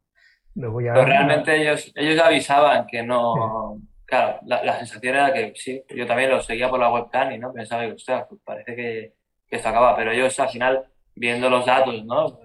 [0.55, 3.79] Pero realmente ellos, ellos avisaban que no...
[4.05, 7.51] Claro, la, sensación era que sí, yo también lo seguía por la webcam y no
[7.51, 9.15] pensaba que, ostras, pues parece que,
[9.49, 10.85] esto acaba, pero ellos al final,
[11.15, 12.39] viendo los datos, ¿no?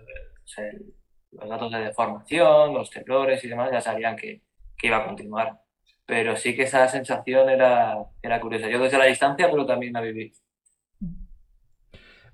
[1.31, 4.41] los datos de deformación, los temblores y demás, ya sabían que,
[4.77, 5.59] que iba a continuar.
[6.05, 8.69] Pero sí que esa sensación era, era curiosa.
[8.69, 10.33] Yo desde la distancia, pero también la viví.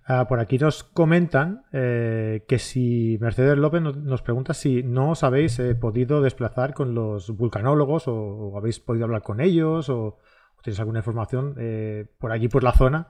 [0.05, 5.23] Ah, por aquí nos comentan eh, que si Mercedes López nos, pregunta si no os
[5.23, 10.17] habéis eh, podido desplazar con los vulcanólogos o, habéis podido hablar con ellos o,
[10.61, 13.09] tenéis alguna información eh, por aquí, por la zona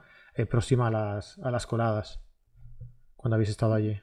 [0.50, 2.20] próxima a las, a las coladas,
[3.14, 4.00] cuando habéis estado allí.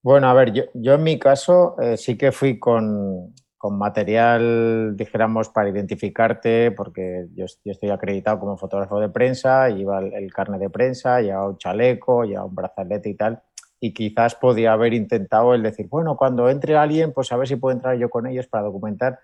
[0.00, 5.48] Bueno, a ver, yo, yo en mi caso sí que fui con, con material, dijéramos,
[5.48, 10.68] para identificarte, porque yo, estoy acreditado como fotógrafo de prensa, lleva el, el, carnet de
[10.68, 13.40] prensa, lleva un chaleco, lleva un brazalete y tal,
[13.78, 17.54] y quizás podía haber intentado el decir, bueno, cuando entre alguien, pues a ver si
[17.54, 19.20] puedo entrar yo con ellos para documentar,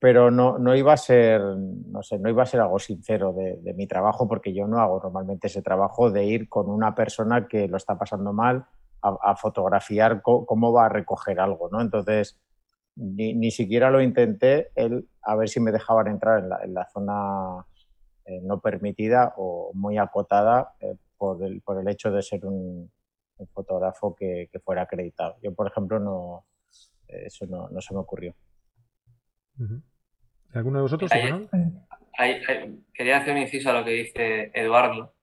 [0.00, 3.74] pero no, no iba a ser, no sé, no iba a ser algo sincero de,
[3.76, 7.68] mi trabajo, porque yo no hago normalmente ese trabajo de ir con una persona que
[7.68, 8.66] lo está pasando mal
[9.02, 11.80] a fotografiar cómo va a recoger algo, ¿no?
[11.80, 12.40] Entonces,
[12.96, 17.64] ni, siquiera lo intenté el, a ver si me dejaban entrar en la, zona
[18.24, 22.90] eh, no permitida o muy acotada eh, por, el, por, el, hecho de ser un,
[23.52, 25.36] fotógrafo que, fuera acreditado.
[25.42, 26.44] Yo, por ejemplo, no
[27.08, 28.34] eh, eso no, se me ocurrió.
[30.52, 31.10] ¿Alguno de vosotros?
[32.92, 35.14] quería hacer un inciso a lo que dice Eduardo.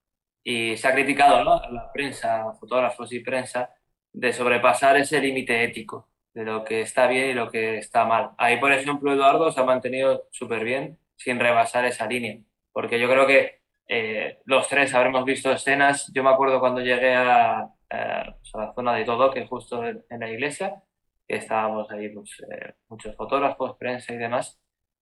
[0.43, 1.53] Y se ha criticado ¿no?
[1.61, 3.69] a la prensa, fotógrafos y prensa,
[4.11, 8.31] de sobrepasar ese límite ético de lo que está bien y lo que está mal.
[8.37, 12.39] Ahí, por ejemplo, Eduardo se ha mantenido súper bien sin rebasar esa línea,
[12.71, 16.11] porque yo creo que eh, los tres habremos visto escenas.
[16.13, 20.83] Yo me acuerdo cuando llegué a, la zona de Todo, que justo en, la iglesia,
[21.27, 24.59] que estábamos ahí pues, eh, muchos fotógrafos, prensa y demás,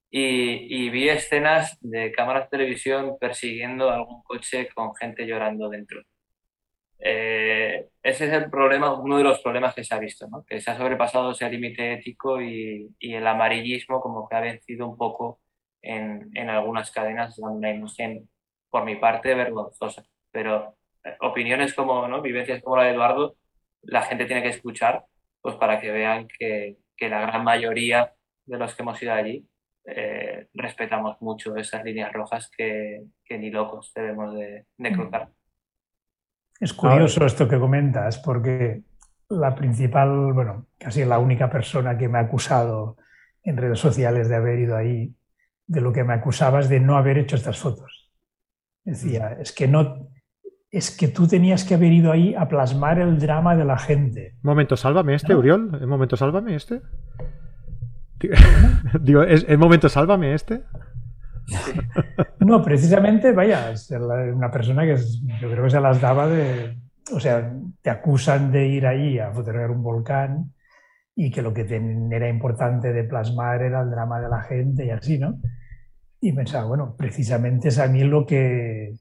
[0.10, 6.02] y, y, vi escenas de cámaras de televisión persiguiendo algún coche con gente llorando dentro.
[6.99, 10.44] Eh, ese es el problema, uno de los problemas que se ha visto, ¿no?
[10.45, 14.88] que se ha sobrepasado ese límite ético y, y, el amarillismo como que ha vencido
[14.88, 15.40] un poco
[15.82, 18.30] en, en algunas cadenas, dando una imagen,
[18.69, 20.03] por mi parte, vergonzosa.
[20.32, 22.22] Pero eh, opiniones como, ¿no?
[22.22, 23.36] vivencias como la de Eduardo,
[23.84, 25.06] la gente tiene que escuchar
[25.41, 28.14] pues para que vean que, que la gran mayoría
[28.45, 29.48] de los que hemos ido allí
[29.86, 35.30] eh, respetamos mucho esas líneas rojas que, que ni locos debemos de, de cruzar.
[36.59, 38.81] Es curioso esto que comentas, porque
[39.29, 42.97] la principal, bueno, casi la única persona que me ha acusado
[43.43, 45.13] en redes sociales de haber ido ahí,
[45.67, 48.11] de lo que me acusabas de no haber hecho estas fotos.
[48.84, 49.41] Decía, mm.
[49.41, 50.09] es que no,
[50.71, 54.35] es que tú tenías que haber ido ahí a plasmar el drama de la gente.
[54.41, 55.79] Momento, sálvame este, Uriol.
[55.81, 56.81] Un momento, sálvame este.
[59.01, 60.63] Digo, ¿es el momento, sálvame este?
[62.40, 64.95] No, precisamente, vaya, es una persona que
[65.41, 66.78] yo creo que se las daba de,
[67.11, 70.53] o sea, te acusan de ir ahí a fotografiar un volcán
[71.15, 71.61] y que lo que
[72.11, 75.40] era importante de plasmar era el drama de la gente y así, ¿no?
[76.22, 78.95] Y pensaba, bueno, precisamente es a mí lo que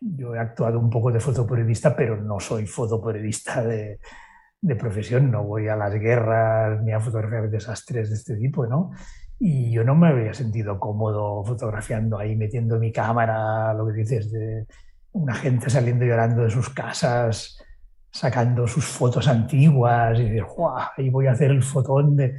[0.00, 4.00] yo he actuado un poco de fotoperiodista, pero no soy fotoperiodista de,
[4.60, 8.90] de profesión, no voy a las guerras ni a fotografiar desastres de este tipo, ¿no?
[9.42, 14.30] Y yo no me había sentido cómodo fotografiando ahí, metiendo mi cámara, lo que dices,
[14.30, 14.66] de
[15.12, 17.58] una gente saliendo llorando de sus casas,
[18.12, 20.44] sacando sus fotos antiguas y decir,
[20.96, 22.36] ahí voy a hacer el fotón de...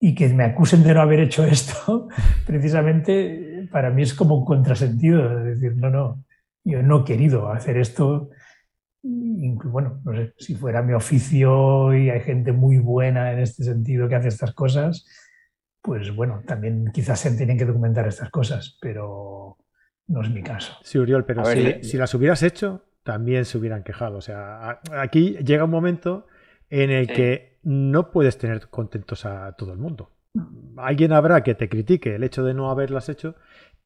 [0.00, 2.08] Y que me acusen de no haber hecho esto,
[2.46, 6.24] precisamente para mí es como un contrasentido, es decir, no, no,
[6.64, 8.30] yo no he querido hacer esto.
[9.02, 14.08] bueno, no sé, si fuera mi oficio y hay gente muy buena en este sentido
[14.08, 15.06] que hace estas cosas,
[15.82, 19.56] pues bueno, también quizás se tienen que documentar estas cosas, pero
[20.06, 20.76] no es mi caso.
[20.82, 24.18] Sí, Uriol, pero si, las hubieras hecho, también se hubieran quejado.
[24.18, 26.26] O sea, aquí llega un momento
[26.68, 30.12] en el que no puedes tener contentos a todo el mundo.
[30.76, 33.34] Alguien habrá que te critique el hecho de no haberlas hecho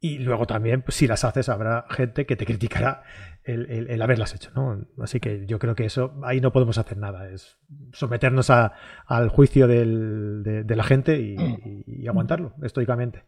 [0.04, 3.04] y luego también, pues, si las haces, habrá gente que te criticará
[3.42, 4.84] el, haberlas hecho, ¿no?
[5.02, 7.56] Así que yo creo que eso, ahí no podemos hacer nada, es
[7.94, 13.22] someternos al juicio de, la gente y, aguantarlo estoicamente.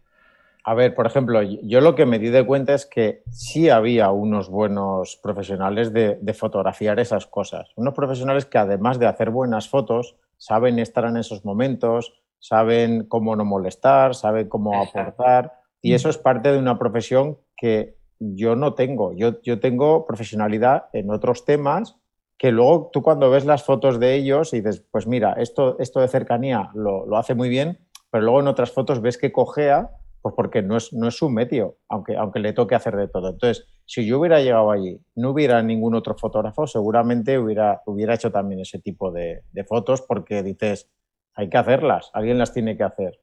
[0.64, 4.10] A ver, por ejemplo, yo lo que me di de cuenta es que sí había
[4.10, 7.70] unos buenos profesionales de, fotografiar esas cosas.
[7.76, 13.34] Unos profesionales que además de hacer buenas fotos, saben estar en esos momentos, saben cómo
[13.34, 18.74] no molestar, saben cómo aportar y eso es parte de una profesión que yo no
[18.74, 19.12] tengo.
[19.14, 21.96] Yo, yo tengo profesionalidad en otros temas
[22.38, 26.00] que luego tú cuando ves las fotos de ellos y dices, pues mira, esto, esto
[26.00, 27.78] de cercanía lo, lo hace muy bien,
[28.10, 29.90] pero luego en otras fotos ves que cojea,
[30.20, 33.30] pues porque no es, no es su medio, aunque, aunque le toque hacer de todo.
[33.30, 38.30] Entonces, si yo hubiera llegado allí, no hubiera ningún otro fotógrafo, seguramente hubiera, hubiera hecho
[38.30, 40.90] también ese tipo de, de fotos porque dices,
[41.34, 43.20] hay que hacerlas, alguien las tiene que hacer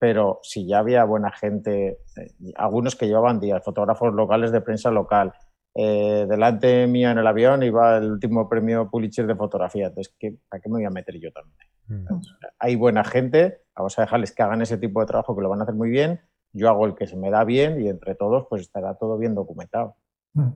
[0.00, 4.90] pero si ya había buena gente, eh, algunos que llevaban días, fotógrafos locales de prensa
[4.90, 5.34] local,
[5.74, 9.88] eh, delante mía en el avión iba el último premio Pulitzer de fotografía.
[9.88, 11.58] Entonces, ¿qué, ¿a qué me voy a meter yo también?
[11.86, 12.20] Mm.
[12.58, 15.60] Hay buena gente, vamos a dejarles que hagan ese tipo de trabajo que lo van
[15.60, 16.20] a hacer muy bien.
[16.54, 19.34] Yo hago el que se me da bien y entre todos, pues estará todo bien
[19.34, 19.96] documentado.
[20.32, 20.48] Mm.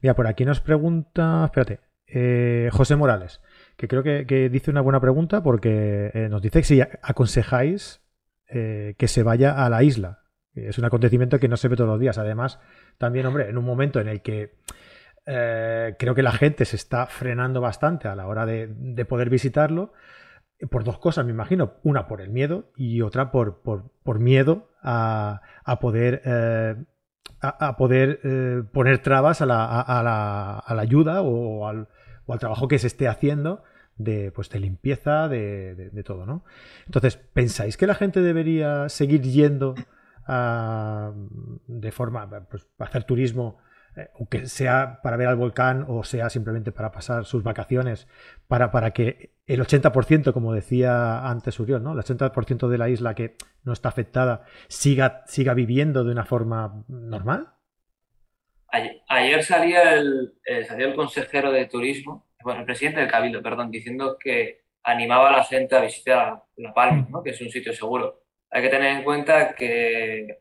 [0.00, 3.42] Mira, por aquí nos pregunta, espérate, eh, José Morales,
[3.76, 8.00] que creo que, dice una buena pregunta porque eh, nos dice que si aconsejáis
[8.50, 10.20] que se vaya a la isla.
[10.54, 12.18] Es un acontecimiento que no se ve todos los días.
[12.18, 12.58] Además,
[12.98, 14.56] también, hombre, en un momento en el que
[15.26, 19.92] eh, creo que la gente se está frenando bastante a la hora de, poder visitarlo,
[20.70, 21.74] por dos cosas, me imagino.
[21.82, 25.40] Una por el miedo y otra por, por, miedo a,
[25.80, 26.76] poder, eh,
[27.40, 30.02] a, poder eh, poner trabas a la, a, a
[30.74, 31.88] la, ayuda o al,
[32.26, 33.62] o al, trabajo que se esté haciendo
[34.02, 36.44] de, pues, de limpieza, de, de todo, ¿no?
[36.86, 39.74] Entonces, ¿pensáis que la gente debería seguir yendo
[41.66, 43.58] de forma, pues, para hacer turismo,
[43.96, 48.06] eh, aunque sea para ver al volcán o sea simplemente para pasar sus vacaciones,
[48.46, 51.92] para, para que el 80%, como decía antes Uriol, ¿no?
[51.92, 56.84] el 80% de la isla que no está afectada siga, siga viviendo de una forma
[56.86, 57.48] normal?
[59.08, 64.16] Ayer, salía, el, eh, el consejero de turismo, bueno, el presidente del Cabildo, perdón, diciendo
[64.18, 67.22] que animaba a la gente a visitar La Palma, ¿no?
[67.22, 68.22] que es un sitio seguro.
[68.50, 70.40] Hay que tener en cuenta que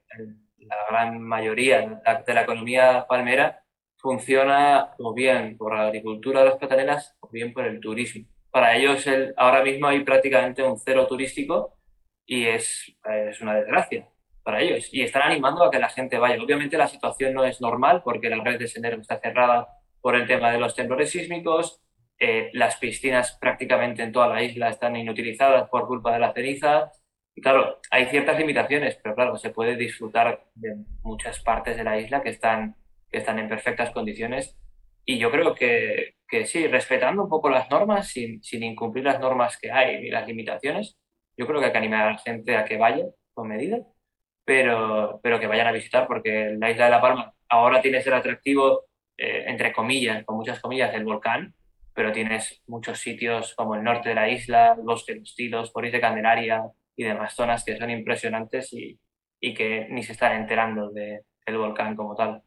[0.59, 3.63] la gran mayoría de la economía palmera
[3.97, 8.25] funciona o bien por la agricultura de las plataneras o bien por el turismo.
[8.49, 11.77] Para ellos el, ahora mismo hay prácticamente un cero turístico
[12.25, 14.07] y es, es una desgracia
[14.43, 14.89] para ellos.
[14.91, 16.41] Y están animando a que la gente vaya.
[16.41, 19.67] Obviamente la situación no es normal porque la red de senderos está cerrada
[20.01, 21.81] por el tema de los temblores sísmicos.
[22.19, 26.91] Eh, las piscinas prácticamente en toda la isla están inutilizadas por culpa de la ceniza.
[27.33, 31.97] Y claro, hay ciertas limitaciones, pero claro, se puede disfrutar de muchas partes de la
[31.99, 32.75] isla que están,
[33.09, 34.57] que están en perfectas condiciones.
[35.05, 39.19] Y yo creo que, que sí, respetando un poco las normas, sin, sin incumplir las
[39.19, 40.97] normas que hay y las limitaciones,
[41.37, 43.79] yo creo que hay que animar a la gente a que vaya con medida,
[44.43, 48.13] pero, pero que vayan a visitar, porque la isla de La Palma ahora tiene el
[48.13, 48.85] atractivo,
[49.17, 51.55] eh, entre comillas, con muchas comillas, del volcán,
[51.99, 55.91] pero tienes muchos sitios como el norte de la isla, Bosque de los Tilos, Poris
[55.91, 56.63] de Candelaria,
[56.95, 58.97] y demás zonas que son impresionantes y,
[59.41, 62.41] y que ni se están enterando de, del volcán como tal.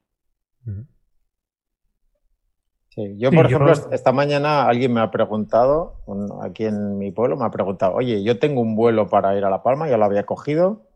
[2.88, 5.98] Sí, yo, por ejemplo, esta mañana alguien me ha preguntado,
[6.40, 9.50] aquí en mi pueblo, me ha preguntado, oye, yo tengo un vuelo para ir a
[9.50, 10.88] La Palma, ya lo había cogido,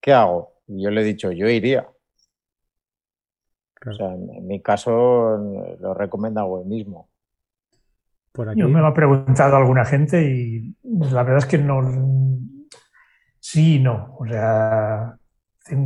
[0.00, 0.54] ¿qué hago?
[0.66, 1.90] Y yo le he dicho, yo iría.
[3.86, 5.36] O sea, en, mi caso
[5.78, 7.10] lo recomiendo hoy mismo.
[8.54, 11.82] Yo me lo ha preguntado alguna gente y la verdad es que no,
[13.40, 14.16] Sí y no.
[14.18, 15.16] O sea,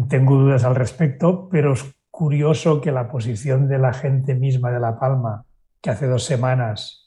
[0.09, 4.81] tengo dudas al respecto, pero es curioso que la posición de la gente misma de
[4.81, 5.45] La Palma,
[5.81, 7.03] que hace dos semanas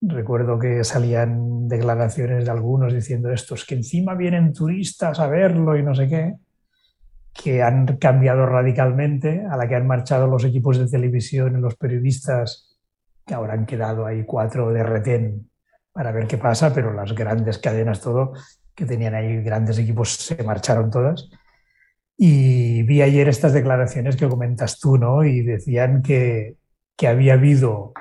[0.00, 5.82] recuerdo que salían declaraciones de algunos diciendo estos que encima vienen turistas a verlo y
[5.82, 6.34] no sé qué,
[7.32, 11.76] que han cambiado radicalmente, a la que han marchado los equipos de televisión y los
[11.76, 12.65] periodistas,
[13.26, 15.50] que han quedado ahí cuatro de retén
[15.92, 18.32] para ver qué pasa, pero las grandes cadenas, todo,
[18.74, 21.28] que tenían ahí grandes equipos, se marcharon todas.
[22.16, 25.24] Y vi ayer estas declaraciones que comentas tú, ¿no?
[25.24, 26.56] Y decían que,
[26.96, 27.92] que había habido,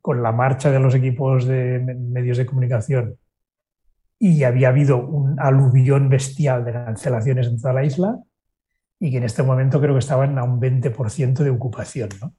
[0.00, 3.18] con la marcha de los equipos de medios de comunicación,
[4.18, 8.18] y había habido un aluvión bestial de cancelaciones en toda la isla,
[8.98, 12.34] y que en este momento creo que estaban a un 20% de ocupación, ¿no?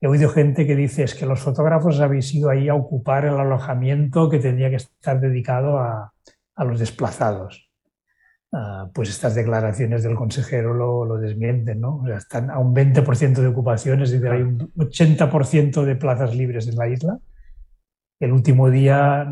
[0.00, 3.34] He oído gente que dice es que los fotógrafos habéis ido ahí a ocupar el
[3.34, 6.12] alojamiento que tendría que estar dedicado a,
[6.54, 7.68] a los desplazados.
[8.52, 11.96] Ah, pues estas declaraciones del consejero lo, lo desmienten, ¿no?
[11.96, 16.34] O sea, están a un 20% de ocupaciones, es decir, hay un 80% de plazas
[16.34, 17.18] libres en la isla.
[18.20, 19.26] El último día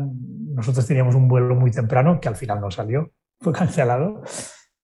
[0.53, 4.21] nosotros teníamos un vuelo muy temprano, que al final no salió, fue cancelado,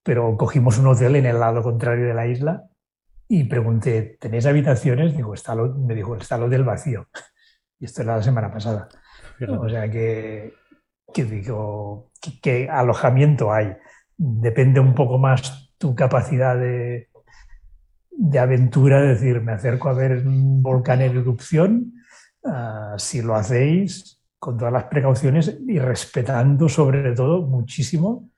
[0.02, 2.64] pero cogimos un hotel en el lado contrario de la isla
[3.28, 5.16] y pregunté, ¿tenéis habitaciones?
[5.16, 7.08] Digo, está lo, me dijo, está lo del vacío.
[7.78, 8.88] Y esto era la semana pasada.
[9.58, 10.54] O sea que,
[11.12, 12.10] que digo,
[12.40, 13.74] ¿qué alojamiento hay?
[14.16, 17.08] Depende un poco más tu capacidad de,
[18.16, 21.94] de aventura, es decir, me acerco a ver un volcán en erupción,
[22.44, 28.30] ah, si lo hacéis con todas las precauciones y respetando sobre todo muchísimo,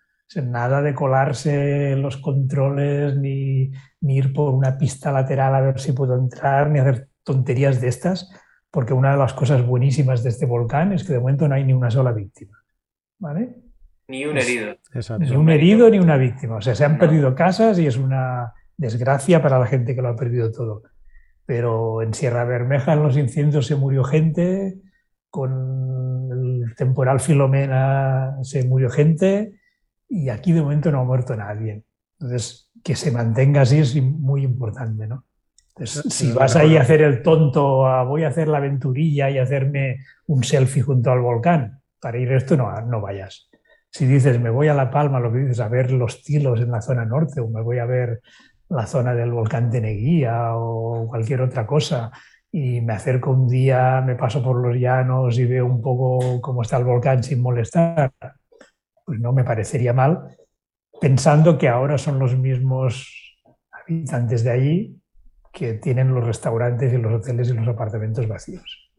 [0.43, 3.71] nada de colarse los controles, ni,
[4.07, 7.89] ni ir por una pista lateral a ver si puedo entrar, ni hacer tonterías de
[7.89, 8.31] estas,
[8.71, 11.65] porque una de las cosas buenísimas de este volcán es que de momento no hay
[11.65, 12.57] ni una sola víctima.
[13.19, 13.57] ¿Vale?
[14.09, 14.77] Ni un herido.
[15.19, 16.57] Ni un herido ni una víctima.
[16.57, 20.09] O sea, se han perdido casas y es una desgracia para la gente que lo
[20.09, 20.83] ha perdido todo.
[21.45, 24.81] pero en Sierra Bermeja en los incendios se murió gente,
[25.31, 29.61] con el temporal Filomena se murió gente
[30.09, 31.85] y aquí de momento no ha muerto nadie.
[32.19, 35.25] Entonces, que se mantenga así es muy importante, ¿no?
[35.85, 40.45] si vas ahí a hacer el tonto, voy a hacer la aventurilla y hacerme un
[40.45, 43.51] selfie junto al volcán, para ir esto no, no vayas.
[43.91, 46.71] Si dices, me voy a La Palma, lo que dices, a ver los tilos en
[46.71, 48.21] la zona norte, o me voy a ver
[48.69, 52.13] la zona del volcán de Neguía o cualquier otra cosa,
[52.53, 56.63] y me acerco un día, me paso por los llanos y veo un poco cómo
[56.63, 58.13] está el volcán sin molestar,
[59.05, 60.37] pues no me parecería mal,
[61.01, 63.37] pensando que ahora son los mismos
[63.71, 65.03] habitantes de allí
[65.53, 68.91] que tienen los restaurantes y los hoteles y los apartamentos vacíos.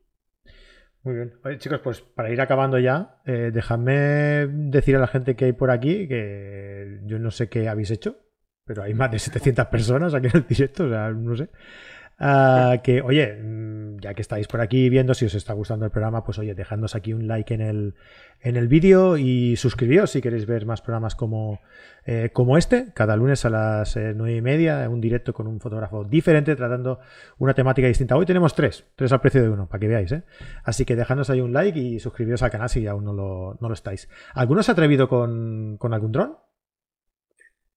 [1.03, 1.33] Muy bien.
[1.45, 5.53] Oye, chicos, pues para ir acabando ya, eh, dejadme decir a la gente que hay
[5.53, 8.17] por aquí que yo no sé qué habéis hecho,
[8.65, 11.49] pero hay más de 700 personas aquí en el directo, o sea, no sé.
[12.19, 13.37] Ah, que, oye,
[13.99, 16.95] ya que estáis por aquí viendo, si os está gustando el programa, pues oye, dejadnos
[16.95, 17.95] aquí un like en el,
[18.41, 21.59] en el vídeo y suscribíos si queréis ver más programas como,
[22.05, 25.59] eh, como este, cada lunes a las eh, nueve y media, un directo con un
[25.59, 26.99] fotógrafo diferente, tratando
[27.37, 28.15] una temática distinta.
[28.15, 30.23] Hoy tenemos tres, tres al precio de uno, para que veáis, ¿eh?
[30.63, 33.67] Así que dejadnos ahí un like y suscribíos al canal si aún no lo, no
[33.67, 34.09] lo estáis.
[34.33, 36.37] ¿Alguno se ha atrevido con, con algún dron?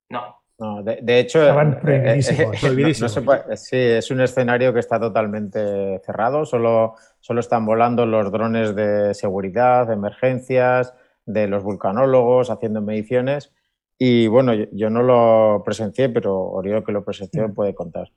[0.08, 0.39] No.
[0.60, 2.22] No, de, hecho, eh, eh,
[3.56, 6.44] sí, es un escenario que está totalmente cerrado.
[6.44, 10.92] Solo, solo están volando los drones de seguridad, de emergencias,
[11.24, 13.54] de los vulcanólogos haciendo mediciones.
[13.96, 17.54] Y bueno, yo, no lo presencié, pero Oriol que lo presenció mm.
[17.54, 18.10] puede contar.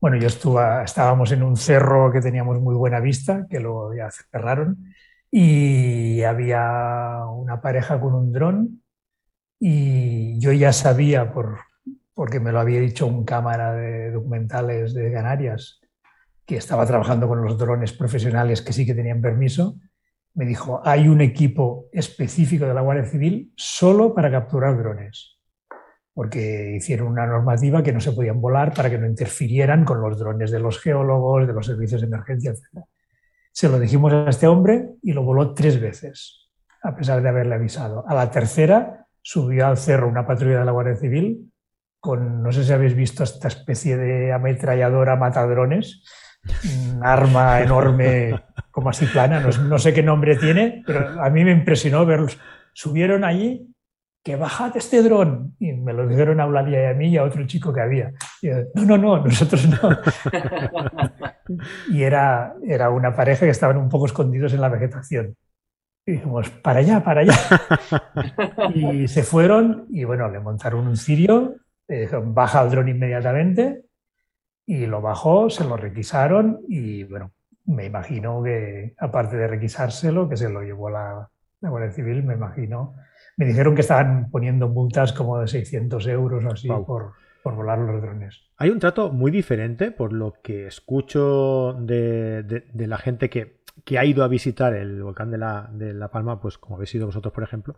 [0.00, 4.08] Bueno, yo estuve, estábamos en un cerro que teníamos muy buena vista, que luego ya
[4.10, 4.78] cerraron,
[5.30, 8.79] y había una pareja con un dron
[9.62, 11.58] y yo ya sabía, por,
[12.14, 15.80] porque me lo había dicho un cámara de documentales de Canarias,
[16.46, 19.78] que estaba trabajando con los drones profesionales que sí que tenían permiso,
[20.34, 25.38] me dijo, hay un equipo específico de la Guardia Civil solo para capturar drones,
[26.14, 30.18] porque hicieron una normativa que no se podían volar para que no interfirieran con los
[30.18, 32.84] drones de los geólogos, de los servicios de emergencia, etc.
[33.52, 36.50] Se lo dijimos a este hombre y lo voló tres veces,
[36.82, 38.04] a pesar de haberle avisado.
[38.08, 41.50] A la tercera subió al cerro una patrulla de la Guardia Civil
[42.00, 46.02] con, no sé si habéis visto esta especie de ametralladora matadrones,
[46.64, 51.52] un arma enorme como así plana, no, sé qué nombre tiene, pero a mí me
[51.52, 52.38] impresionó verlos.
[52.72, 53.68] Subieron allí,
[54.24, 57.24] que bajad este dron, y me lo dijeron a Eulalia y a mí y a
[57.24, 58.12] otro chico que había.
[58.74, 59.90] no, no, no, nosotros no.
[61.90, 65.36] y era, era una pareja que estaban un poco escondidos en la vegetación.
[66.06, 67.34] Y dijimos, para allá, para allá.
[68.74, 71.56] y se fueron y bueno, le montaron un cirio,
[72.24, 73.84] baja el dron inmediatamente
[74.66, 77.32] y lo bajó, se lo requisaron y bueno,
[77.66, 81.28] me imagino que aparte de requisárselo, que se lo llevó la,
[81.60, 82.94] la Guardia Civil, me imagino,
[83.36, 87.12] me dijeron que estaban poniendo multas como de 600 euros o así por,
[87.42, 88.42] por volar los drones.
[88.56, 93.98] Hay un trato muy diferente, por lo que escucho de, de la gente que que
[93.98, 97.06] ha ido a visitar el volcán de la, de la, Palma, pues como habéis ido
[97.06, 97.76] vosotros, por ejemplo,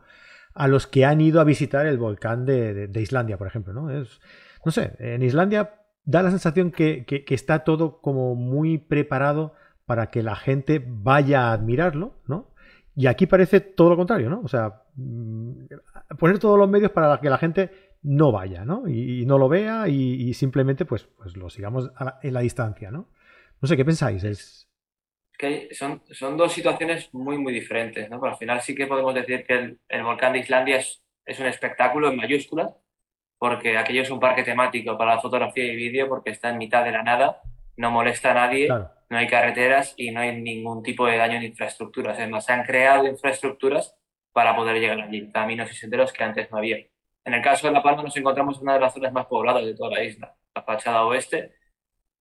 [0.55, 3.91] a los que han ido a visitar el volcán de, Islandia, por ejemplo, ¿no?
[3.91, 4.21] Es,
[4.65, 5.75] no sé, en Islandia
[6.05, 9.55] da la sensación que, está todo como muy preparado
[9.87, 12.51] para que la gente vaya a admirarlo, ¿no?
[12.95, 14.43] Y aquí parece todo lo contrario, ¿no?
[14.43, 15.53] O sea, mm,
[16.19, 17.71] poner todos los medios para que la gente
[18.03, 18.87] no vaya, ¿no?
[18.89, 21.91] Y, no lo vea y, simplemente pues, pues lo sigamos
[22.23, 23.09] en la distancia, ¿no?
[23.61, 24.25] No sé, ¿qué pensáis?
[24.25, 24.72] Es,
[25.73, 28.21] son, son dos situaciones muy, muy diferentes, ¿no?
[28.21, 31.47] Pero al final sí que podemos decir que el, volcán de Islandia es, es, un
[31.47, 32.75] espectáculo en mayúsculas,
[33.39, 36.85] porque aquello es un parque temático para la fotografía y vídeo, porque está en mitad
[36.85, 37.41] de la nada,
[37.77, 41.45] no molesta a nadie, no hay carreteras y no hay ningún tipo de daño en
[41.45, 42.19] infraestructuras.
[42.19, 43.97] Además, se han creado infraestructuras
[44.33, 46.79] para poder llegar allí, caminos y senderos que antes no había.
[47.25, 49.65] En el caso de La Palma nos encontramos en una de las zonas más pobladas
[49.65, 51.55] de toda la isla, la fachada oeste,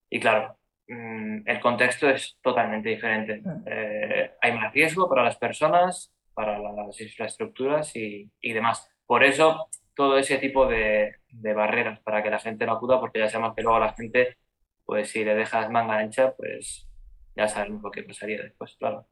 [0.10, 0.58] y claro,
[0.92, 3.42] Mm, el contexto es totalmente diferente.
[3.66, 8.90] Eh, hay más riesgo para las personas, para las infraestructuras y, demás.
[9.06, 13.30] Por eso, todo ese tipo de, barreras para que la gente no acuda, porque ya
[13.30, 14.38] sabemos que luego la gente,
[14.84, 16.90] pues si le dejas manga ancha, pues
[17.38, 19.08] ya sabemos lo que pasaría después, claro.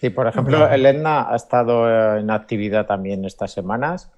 [0.00, 4.10] Sí, por ejemplo, el Etna ha estado en actividad también estas semanas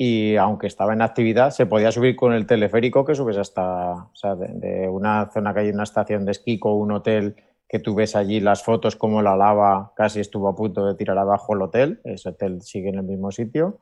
[0.00, 4.14] y aunque estaba en actividad, se podía subir con el teleférico que subes hasta, o
[4.14, 7.34] sea, de, una zona que hay una estación de esquí o un hotel
[7.68, 11.18] que tú ves allí las fotos como la lava casi estuvo a punto de tirar
[11.18, 13.80] abajo el hotel, ese hotel sigue en el mismo sitio,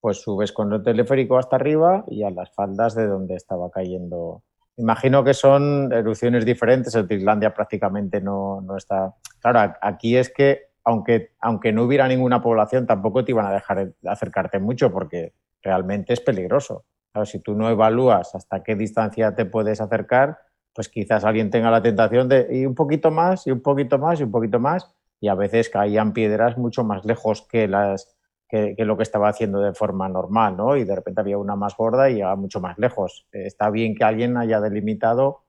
[0.00, 4.44] pues subes con el teleférico hasta arriba y a las faldas de donde estaba cayendo
[4.76, 6.94] imagino que son erupciones diferentes.
[6.94, 9.12] En Islandia prácticamente no, no, está.
[9.40, 13.92] Claro, aquí es que, aunque, aunque no hubiera ninguna población, tampoco te iban a dejar
[14.06, 15.32] acercarte mucho porque
[15.62, 16.84] realmente es peligroso.
[17.12, 20.38] Claro, si tú no evalúas hasta qué distancia te puedes acercar,
[20.74, 24.20] pues quizás alguien tenga la tentación de ir un poquito más y un poquito más
[24.20, 28.16] y un poquito más y a veces caían piedras mucho más lejos que, las,
[28.48, 30.76] que, lo que estaba haciendo de forma normal, ¿no?
[30.76, 33.26] Y de repente había una más gorda y llegaba mucho más lejos.
[33.32, 35.42] Está bien que alguien haya delimitado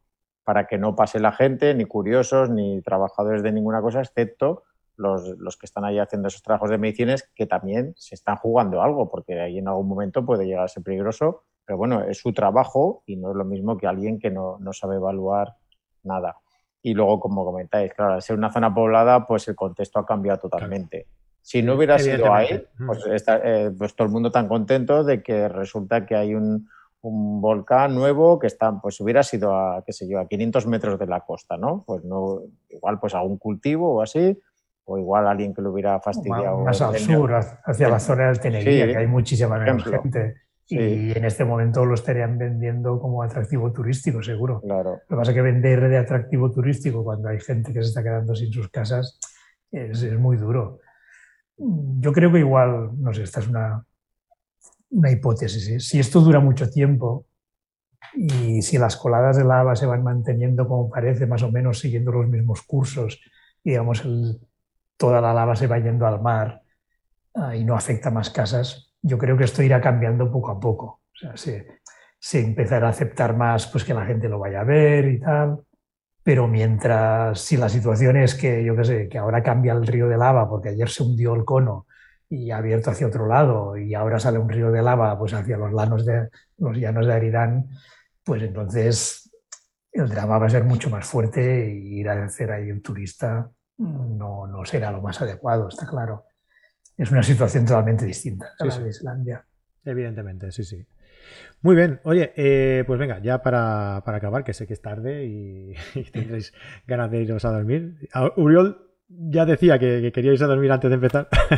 [0.43, 4.63] para que no pase la gente, ni curiosos, ni trabajadores de ninguna cosa, excepto
[4.99, 8.81] los, los, que están ahí haciendo esos trabajos de medicinas que también se están jugando
[8.81, 12.33] algo, porque ahí en algún momento puede llegar a ser peligroso, pero bueno, es su
[12.33, 15.55] trabajo y no es lo mismo que alguien que no, no sabe evaluar
[16.03, 16.35] nada.
[16.81, 20.39] Y luego, como comentáis, claro, al ser una zona poblada, pues el contexto ha cambiado
[20.39, 21.07] totalmente.
[21.41, 25.47] Si no hubiera sido ahí, pues, eh, pues, todo el mundo tan contento de que
[25.47, 26.69] resulta que hay un,
[27.01, 30.99] un, volcán nuevo que está, pues hubiera sido a, qué sé yo, a 500 metros
[30.99, 31.83] de la costa, ¿no?
[31.85, 34.37] Pues no, igual pues algún cultivo o así,
[34.89, 36.59] o igual alguien que lo hubiera fastidiado.
[36.59, 40.35] Más, al sur, hacia la zona del Tenerife, que hay muchísima menos gente.
[40.67, 44.61] Y en este momento lo estarían vendiendo como atractivo turístico, seguro.
[44.61, 45.01] Claro.
[45.07, 48.03] Lo que pasa es que vender de atractivo turístico cuando hay gente que se está
[48.03, 49.19] quedando sin sus casas
[49.71, 50.79] es, es muy duro.
[51.57, 53.83] Yo creo que igual, no sé, esta es una,
[54.91, 55.69] una hipótesis.
[55.69, 55.79] ¿eh?
[55.79, 57.25] Si esto dura mucho tiempo
[58.13, 62.11] y si las coladas de lava se van manteniendo como parece, más o menos siguiendo
[62.11, 63.19] los mismos cursos,
[63.63, 64.39] digamos, el,
[64.99, 66.61] toda la lava se va yendo al mar
[67.33, 71.01] uh, y no afecta más casas, yo creo que esto irá cambiando poco a poco.
[71.13, 75.05] O sea, se, empezará a aceptar más pues, que la gente lo vaya a ver
[75.07, 75.61] y tal.
[76.21, 80.09] Pero mientras, si la situación es que, yo qué sé, que ahora cambia el río
[80.09, 81.87] de lava porque ayer se hundió el cono
[82.27, 85.57] y ha abierto hacia otro lado y ahora sale un río de lava pues hacia
[85.57, 86.27] los, llanos de,
[86.57, 87.69] los llanos de Aridán,
[88.23, 89.31] pues entonces
[89.93, 93.49] el drama va a ser mucho más fuerte y ir a hacer ahí un turista
[93.79, 96.25] no, no será lo más adecuado, está claro
[96.99, 99.45] es una situación totalmente distinta a la de Islandia.
[99.85, 100.85] Evidentemente, sí, sí.
[101.61, 105.73] Muy bien, oye, eh, pues venga, ya para, acabar, que sé que es tarde y,
[106.11, 106.53] tendréis
[106.85, 108.09] ganas de iros a dormir.
[108.35, 111.29] Uriol ya decía que, queríais a dormir antes de empezar.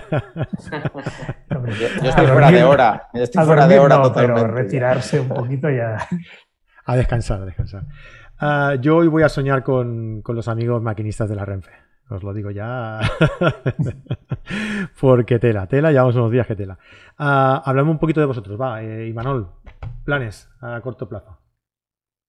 [1.51, 4.41] yo, estoy fuera de hora, estoy fuera de hora totalmente.
[4.43, 5.97] Pero retirarse un poquito ya.
[6.85, 7.85] A descansar, a descansar.
[8.39, 11.71] Ah, yo hoy voy a soñar con, con los amigos maquinistas de la Renfe.
[12.11, 12.99] Os lo digo ya.
[14.99, 16.77] Porque tela, tela, llevamos unos días que tela.
[17.17, 19.49] Hablamos un poquito de vosotros, va, eh, Imanol,
[20.03, 21.37] planes a corto plazo.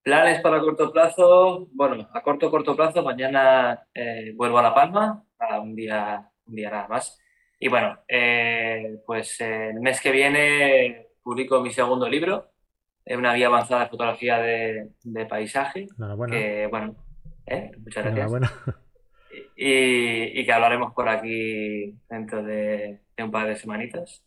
[0.04, 5.24] Planes para corto plazo, bueno, a corto corto plazo, mañana eh, vuelvo a La Palma,
[5.38, 7.20] a un día, un día nada más.
[7.58, 12.52] Y bueno, eh, pues el mes que viene publico mi segundo libro,
[13.06, 15.88] una vía avanzada de fotografía de, de paisaje.
[15.96, 16.36] Enhorabuena.
[16.36, 16.94] Que, bueno,
[17.78, 18.52] muchas gracias
[19.64, 24.24] y, que hablaremos por aquí dentro de, un par de semanitas.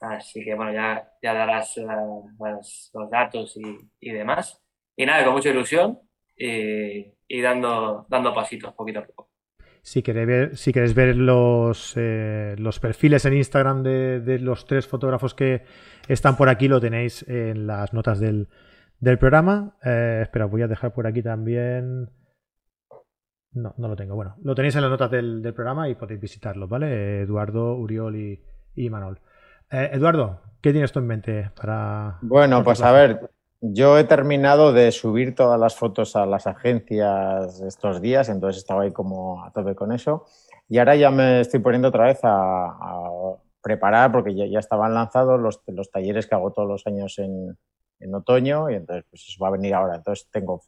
[0.00, 3.58] Así que bueno, ya, ya darás los datos
[4.00, 4.62] y, demás.
[4.96, 5.98] Y nada, con mucha ilusión
[6.36, 9.30] y, dando, dando pasitos poquito a poco.
[9.82, 14.86] Si queréis ver, si queréis ver los, eh, los perfiles en Instagram de, los tres
[14.86, 15.64] fotógrafos que
[16.06, 18.46] están por aquí, lo tenéis en las notas del,
[19.18, 19.76] programa.
[19.84, 22.10] Eh, espera, voy a dejar por aquí también
[23.52, 24.14] no, no lo tengo.
[24.14, 27.22] Bueno, lo tenéis en las notas del, programa y podéis visitarlo, ¿vale?
[27.22, 28.42] Eduardo, Uriol y,
[28.76, 29.20] y Manol.
[29.70, 32.18] Eh, Eduardo, ¿qué tienes tú en mente para...
[32.22, 37.60] Bueno, pues a ver, yo he terminado de subir todas las fotos a las agencias
[37.60, 40.26] estos días, entonces estaba ahí como a tope con eso.
[40.68, 42.76] Y ahora ya me estoy poniendo otra vez a,
[43.62, 47.58] preparar, porque ya, ya, estaban lanzados los, los talleres que hago todos los años en,
[47.98, 49.96] en otoño, y entonces pues eso va a venir ahora.
[49.96, 50.62] Entonces tengo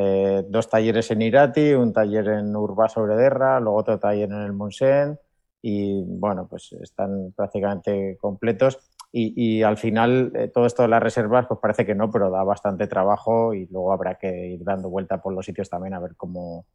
[0.00, 4.42] eh, dos talleres en Irati, un taller en Urba sobre Derra, luego otro taller en
[4.42, 5.18] el Monsen
[5.60, 8.78] y bueno, pues están prácticamente completos.
[9.10, 12.44] Y, al final eh, todo esto de las reservas pues parece que no, pero da
[12.44, 16.14] bastante trabajo y luego habrá que ir dando vuelta por los sitios también a ver
[16.14, 16.66] cómo,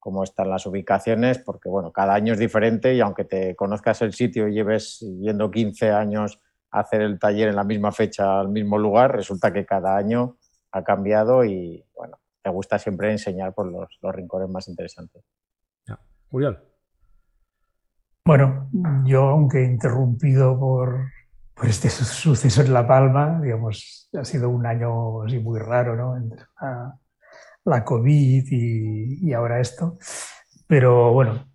[0.00, 4.12] cómo están las ubicaciones, porque bueno, cada año es diferente y aunque te conozcas el
[4.12, 6.40] sitio y lleves yendo 15 años
[6.72, 10.38] a hacer el taller en la misma fecha al mismo lugar, resulta que cada año
[10.72, 15.22] ha cambiado y bueno, me gusta siempre enseñar por los, rincones más interesantes.
[16.30, 16.62] Uriol.
[18.24, 18.68] Bueno,
[19.04, 21.10] yo aunque interrumpido por,
[21.62, 26.16] este suceso en La Palma, digamos, ha sido un año así muy raro, ¿no?
[26.16, 26.44] Entre
[27.64, 29.98] la, COVID y, ahora esto.
[30.66, 31.46] Pero bueno,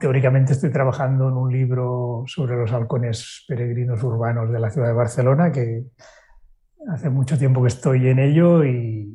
[0.00, 4.94] teóricamente estoy trabajando en un libro sobre los halcones peregrinos urbanos de la ciudad de
[4.94, 5.84] Barcelona, que
[6.88, 9.10] hace mucho tiempo que estoy en ello y,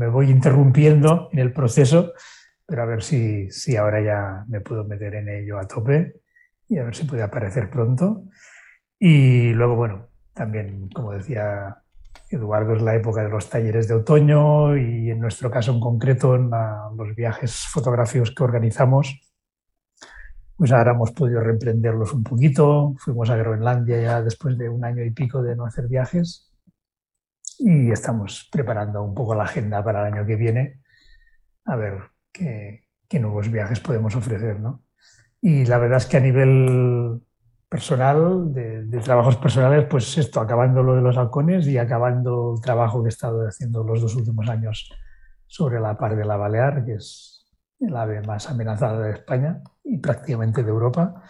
[0.00, 2.14] me voy interrumpiendo en el proceso,
[2.64, 6.22] pero a ver si, si ahora ya me puedo meter en ello a tope
[6.66, 8.22] y a ver si puede aparecer pronto.
[8.98, 11.82] Y luego, bueno, también, como decía
[12.30, 16.34] Eduardo, es la época de los talleres de otoño y en nuestro caso en concreto,
[16.34, 16.48] en
[16.96, 19.20] los viajes fotográficos que organizamos,
[20.56, 22.94] pues ahora hemos podido reprenderlos un poquito.
[22.96, 26.49] Fuimos a Groenlandia ya después de un año y pico de no hacer viajes
[27.60, 30.80] y estamos preparando un poco la agenda para el año que viene
[31.66, 32.00] a ver
[32.32, 34.58] qué, nuevos viajes podemos ofrecer.
[34.60, 34.82] ¿no?
[35.42, 37.20] Y la verdad es que a nivel
[37.68, 43.02] personal, de, trabajos personales, pues esto, acabando lo de los halcones y acabando el trabajo
[43.02, 44.90] que he estado haciendo los dos últimos años
[45.46, 47.46] sobre la par de la Balear, que es
[47.78, 51.22] el ave más amenazada de España y prácticamente de Europa,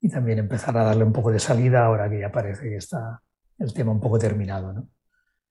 [0.00, 3.20] y también empezar a darle un poco de salida ahora que ya parece que está
[3.58, 4.72] el tema un poco terminado.
[4.72, 4.88] ¿no?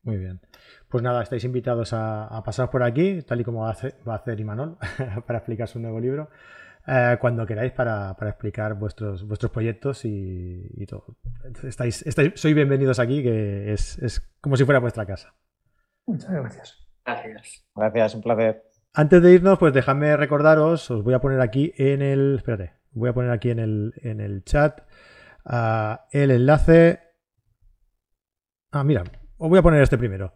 [0.06, 0.40] Muy bien.
[0.88, 4.14] Pues nada, estáis invitados a, pasar por aquí, tal y como va a hacer, va
[4.14, 4.78] a hacer Imanol,
[5.26, 6.30] para explicar su nuevo libro.
[6.88, 11.18] Eh, cuando queráis para, explicar vuestros, vuestros proyectos y, todo.
[11.64, 15.34] Estáis, estáis, sois bienvenidos aquí, que es, como si fuera vuestra casa.
[16.06, 16.88] Muchas gracias.
[17.04, 17.66] Gracias.
[17.76, 18.64] Gracias, un placer.
[18.94, 22.36] Antes de irnos, pues dejadme recordaros, os voy a poner aquí en el.
[22.38, 24.82] Espérate, voy a poner aquí en el, en el chat
[25.46, 27.02] uh, el enlace.
[28.72, 29.04] Ah, mira,
[29.38, 30.34] os voy a poner este primero.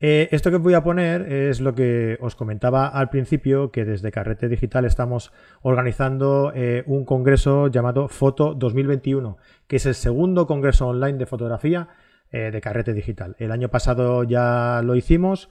[0.00, 4.12] Eh, esto que voy a poner es lo que os comentaba al principio, que desde
[4.12, 10.86] Carrete Digital estamos organizando eh, un congreso llamado Foto 2021, que es el segundo congreso
[10.86, 11.88] online de fotografía
[12.30, 13.34] eh, de Carrete Digital.
[13.38, 15.50] El año pasado ya lo hicimos,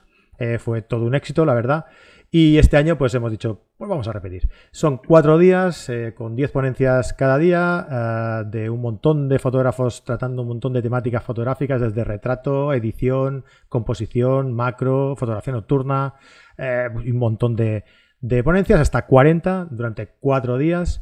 [0.60, 1.86] fue todo un éxito, la verdad.
[2.30, 4.50] Y este año pues hemos dicho, pues vamos a repetir.
[4.70, 10.04] Son cuatro días eh, con diez ponencias cada día eh, de un montón de fotógrafos
[10.04, 16.14] tratando un montón de temáticas fotográficas desde retrato, edición, composición, macro, fotografía nocturna
[16.58, 17.84] eh, un montón de,
[18.44, 21.00] ponencias, hasta 40 durante cuatro días.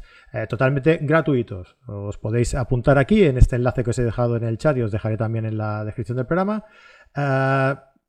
[0.49, 1.75] totalmente gratuitos.
[1.87, 4.83] Os podéis apuntar aquí en este enlace que os he dejado en el chat y
[4.83, 6.63] os dejaré también en la descripción del programa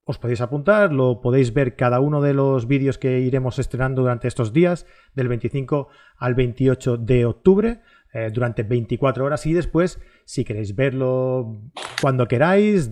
[0.09, 4.27] os podéis apuntar, lo podéis ver cada uno de los vídeos que iremos estrenando durante
[4.27, 7.83] estos días, del 25 al 28 de octubre,
[8.15, 11.61] eh, durante 24 horas y después, si queréis verlo
[12.01, 12.89] cuando queráis,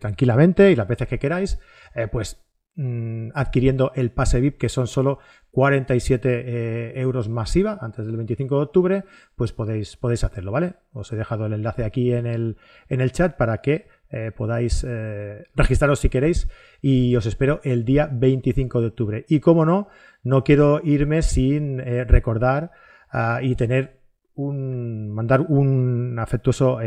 [0.00, 1.60] tranquilamente y las veces que queráis,
[1.94, 2.42] eh, pues
[2.76, 5.18] mm, adquiriendo el pase VIP, que son solo
[5.50, 9.04] 47 eh, euros masiva antes del 25 de octubre,
[9.36, 10.76] pues podéis, podéis hacerlo, ¿vale?
[10.94, 12.56] Os he dejado el enlace aquí en el,
[12.88, 13.86] en el chat para que
[14.16, 16.46] eh, podáis eh, registraros si queréis
[16.80, 19.24] y os espero el día 25 de octubre.
[19.28, 19.88] Y como no,
[20.22, 22.70] no quiero irme sin eh, recordar
[23.10, 23.98] ah, y tener
[24.36, 26.78] un, mandar un afectuoso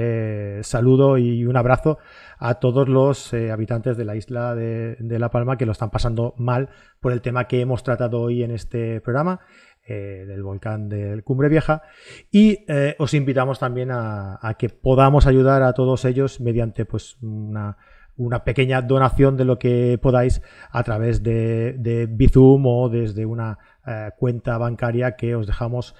[0.61, 1.97] saludo y un abrazo
[2.39, 6.69] a todos los habitantes de la isla de, La Palma que lo están pasando mal
[7.01, 9.41] por el tema que hemos tratado hoy en este programa.
[9.89, 11.81] Eh, del volcán del Cumbre Vieja
[12.29, 17.77] y eh, os invitamos también a, que podamos ayudar a todos ellos mediante pues una,
[18.43, 20.41] pequeña donación de lo que podáis
[20.71, 25.95] a través de, Bizum o desde una eh, cuenta bancaria que os dejamos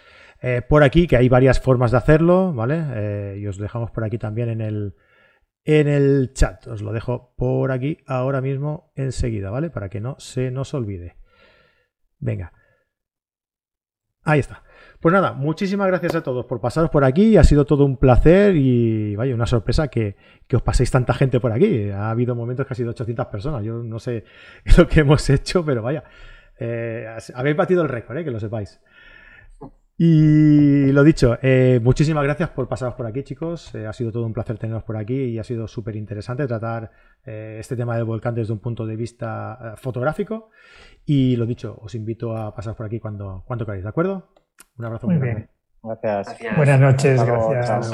[0.67, 3.39] por aquí, que hay varias formas de hacerlo, ¿vale?
[3.39, 4.95] y os dejamos por aquí también en el,
[5.63, 6.67] en el chat.
[6.67, 9.69] Os lo dejo por aquí ahora mismo enseguida, ¿vale?
[9.69, 11.15] Para que no se nos olvide.
[12.19, 12.51] Venga.
[14.27, 14.61] Ahí está.
[14.99, 17.37] Pues nada, muchísimas gracias a todos por pasaros por aquí.
[17.37, 20.17] Ha sido todo un placer y vaya, una sorpresa que,
[20.51, 21.89] os paséis tanta gente por aquí.
[21.91, 23.63] Ha habido momentos que ha sido 800 personas.
[23.63, 24.25] Yo no sé
[24.77, 26.03] lo que hemos hecho, pero vaya,
[26.59, 28.81] eh, habéis batido el récord, eh, que lo sepáis.
[29.99, 33.73] Y lo dicho, eh, muchísimas gracias por pasaros por aquí, chicos.
[33.73, 36.91] ha sido todo un placer teneros por aquí y ha sido súper interesante tratar
[37.25, 40.51] este tema del volcán desde un punto de vista fotográfico.
[41.05, 44.29] Y lo dicho, os invito a pasar por aquí cuando, cuando queráis, ¿de acuerdo?
[44.77, 45.49] Un abrazo muy, grande.
[45.83, 46.37] Gracias.
[46.55, 47.91] Buenas noches, gracias.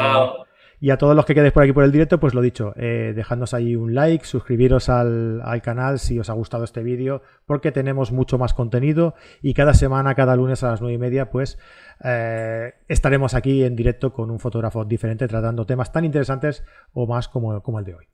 [0.83, 3.13] Y a todos los que quedéis por aquí por el directo, pues lo dicho, eh,
[3.15, 8.11] dejadnos ahí un like, suscribiros al, canal si os ha gustado este vídeo, porque tenemos
[8.11, 11.57] mucho más contenido y cada semana, cada lunes a las nueve y media, pues
[12.03, 17.29] eh, estaremos aquí en directo con un fotógrafo diferente tratando temas tan interesantes o más
[17.29, 18.05] como, como el de hoy.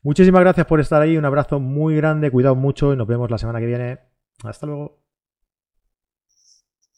[0.00, 3.36] Muchísimas gracias por estar ahí, un abrazo muy grande, cuidado mucho y nos vemos la
[3.36, 3.98] semana que viene.
[4.42, 4.99] Hasta luego.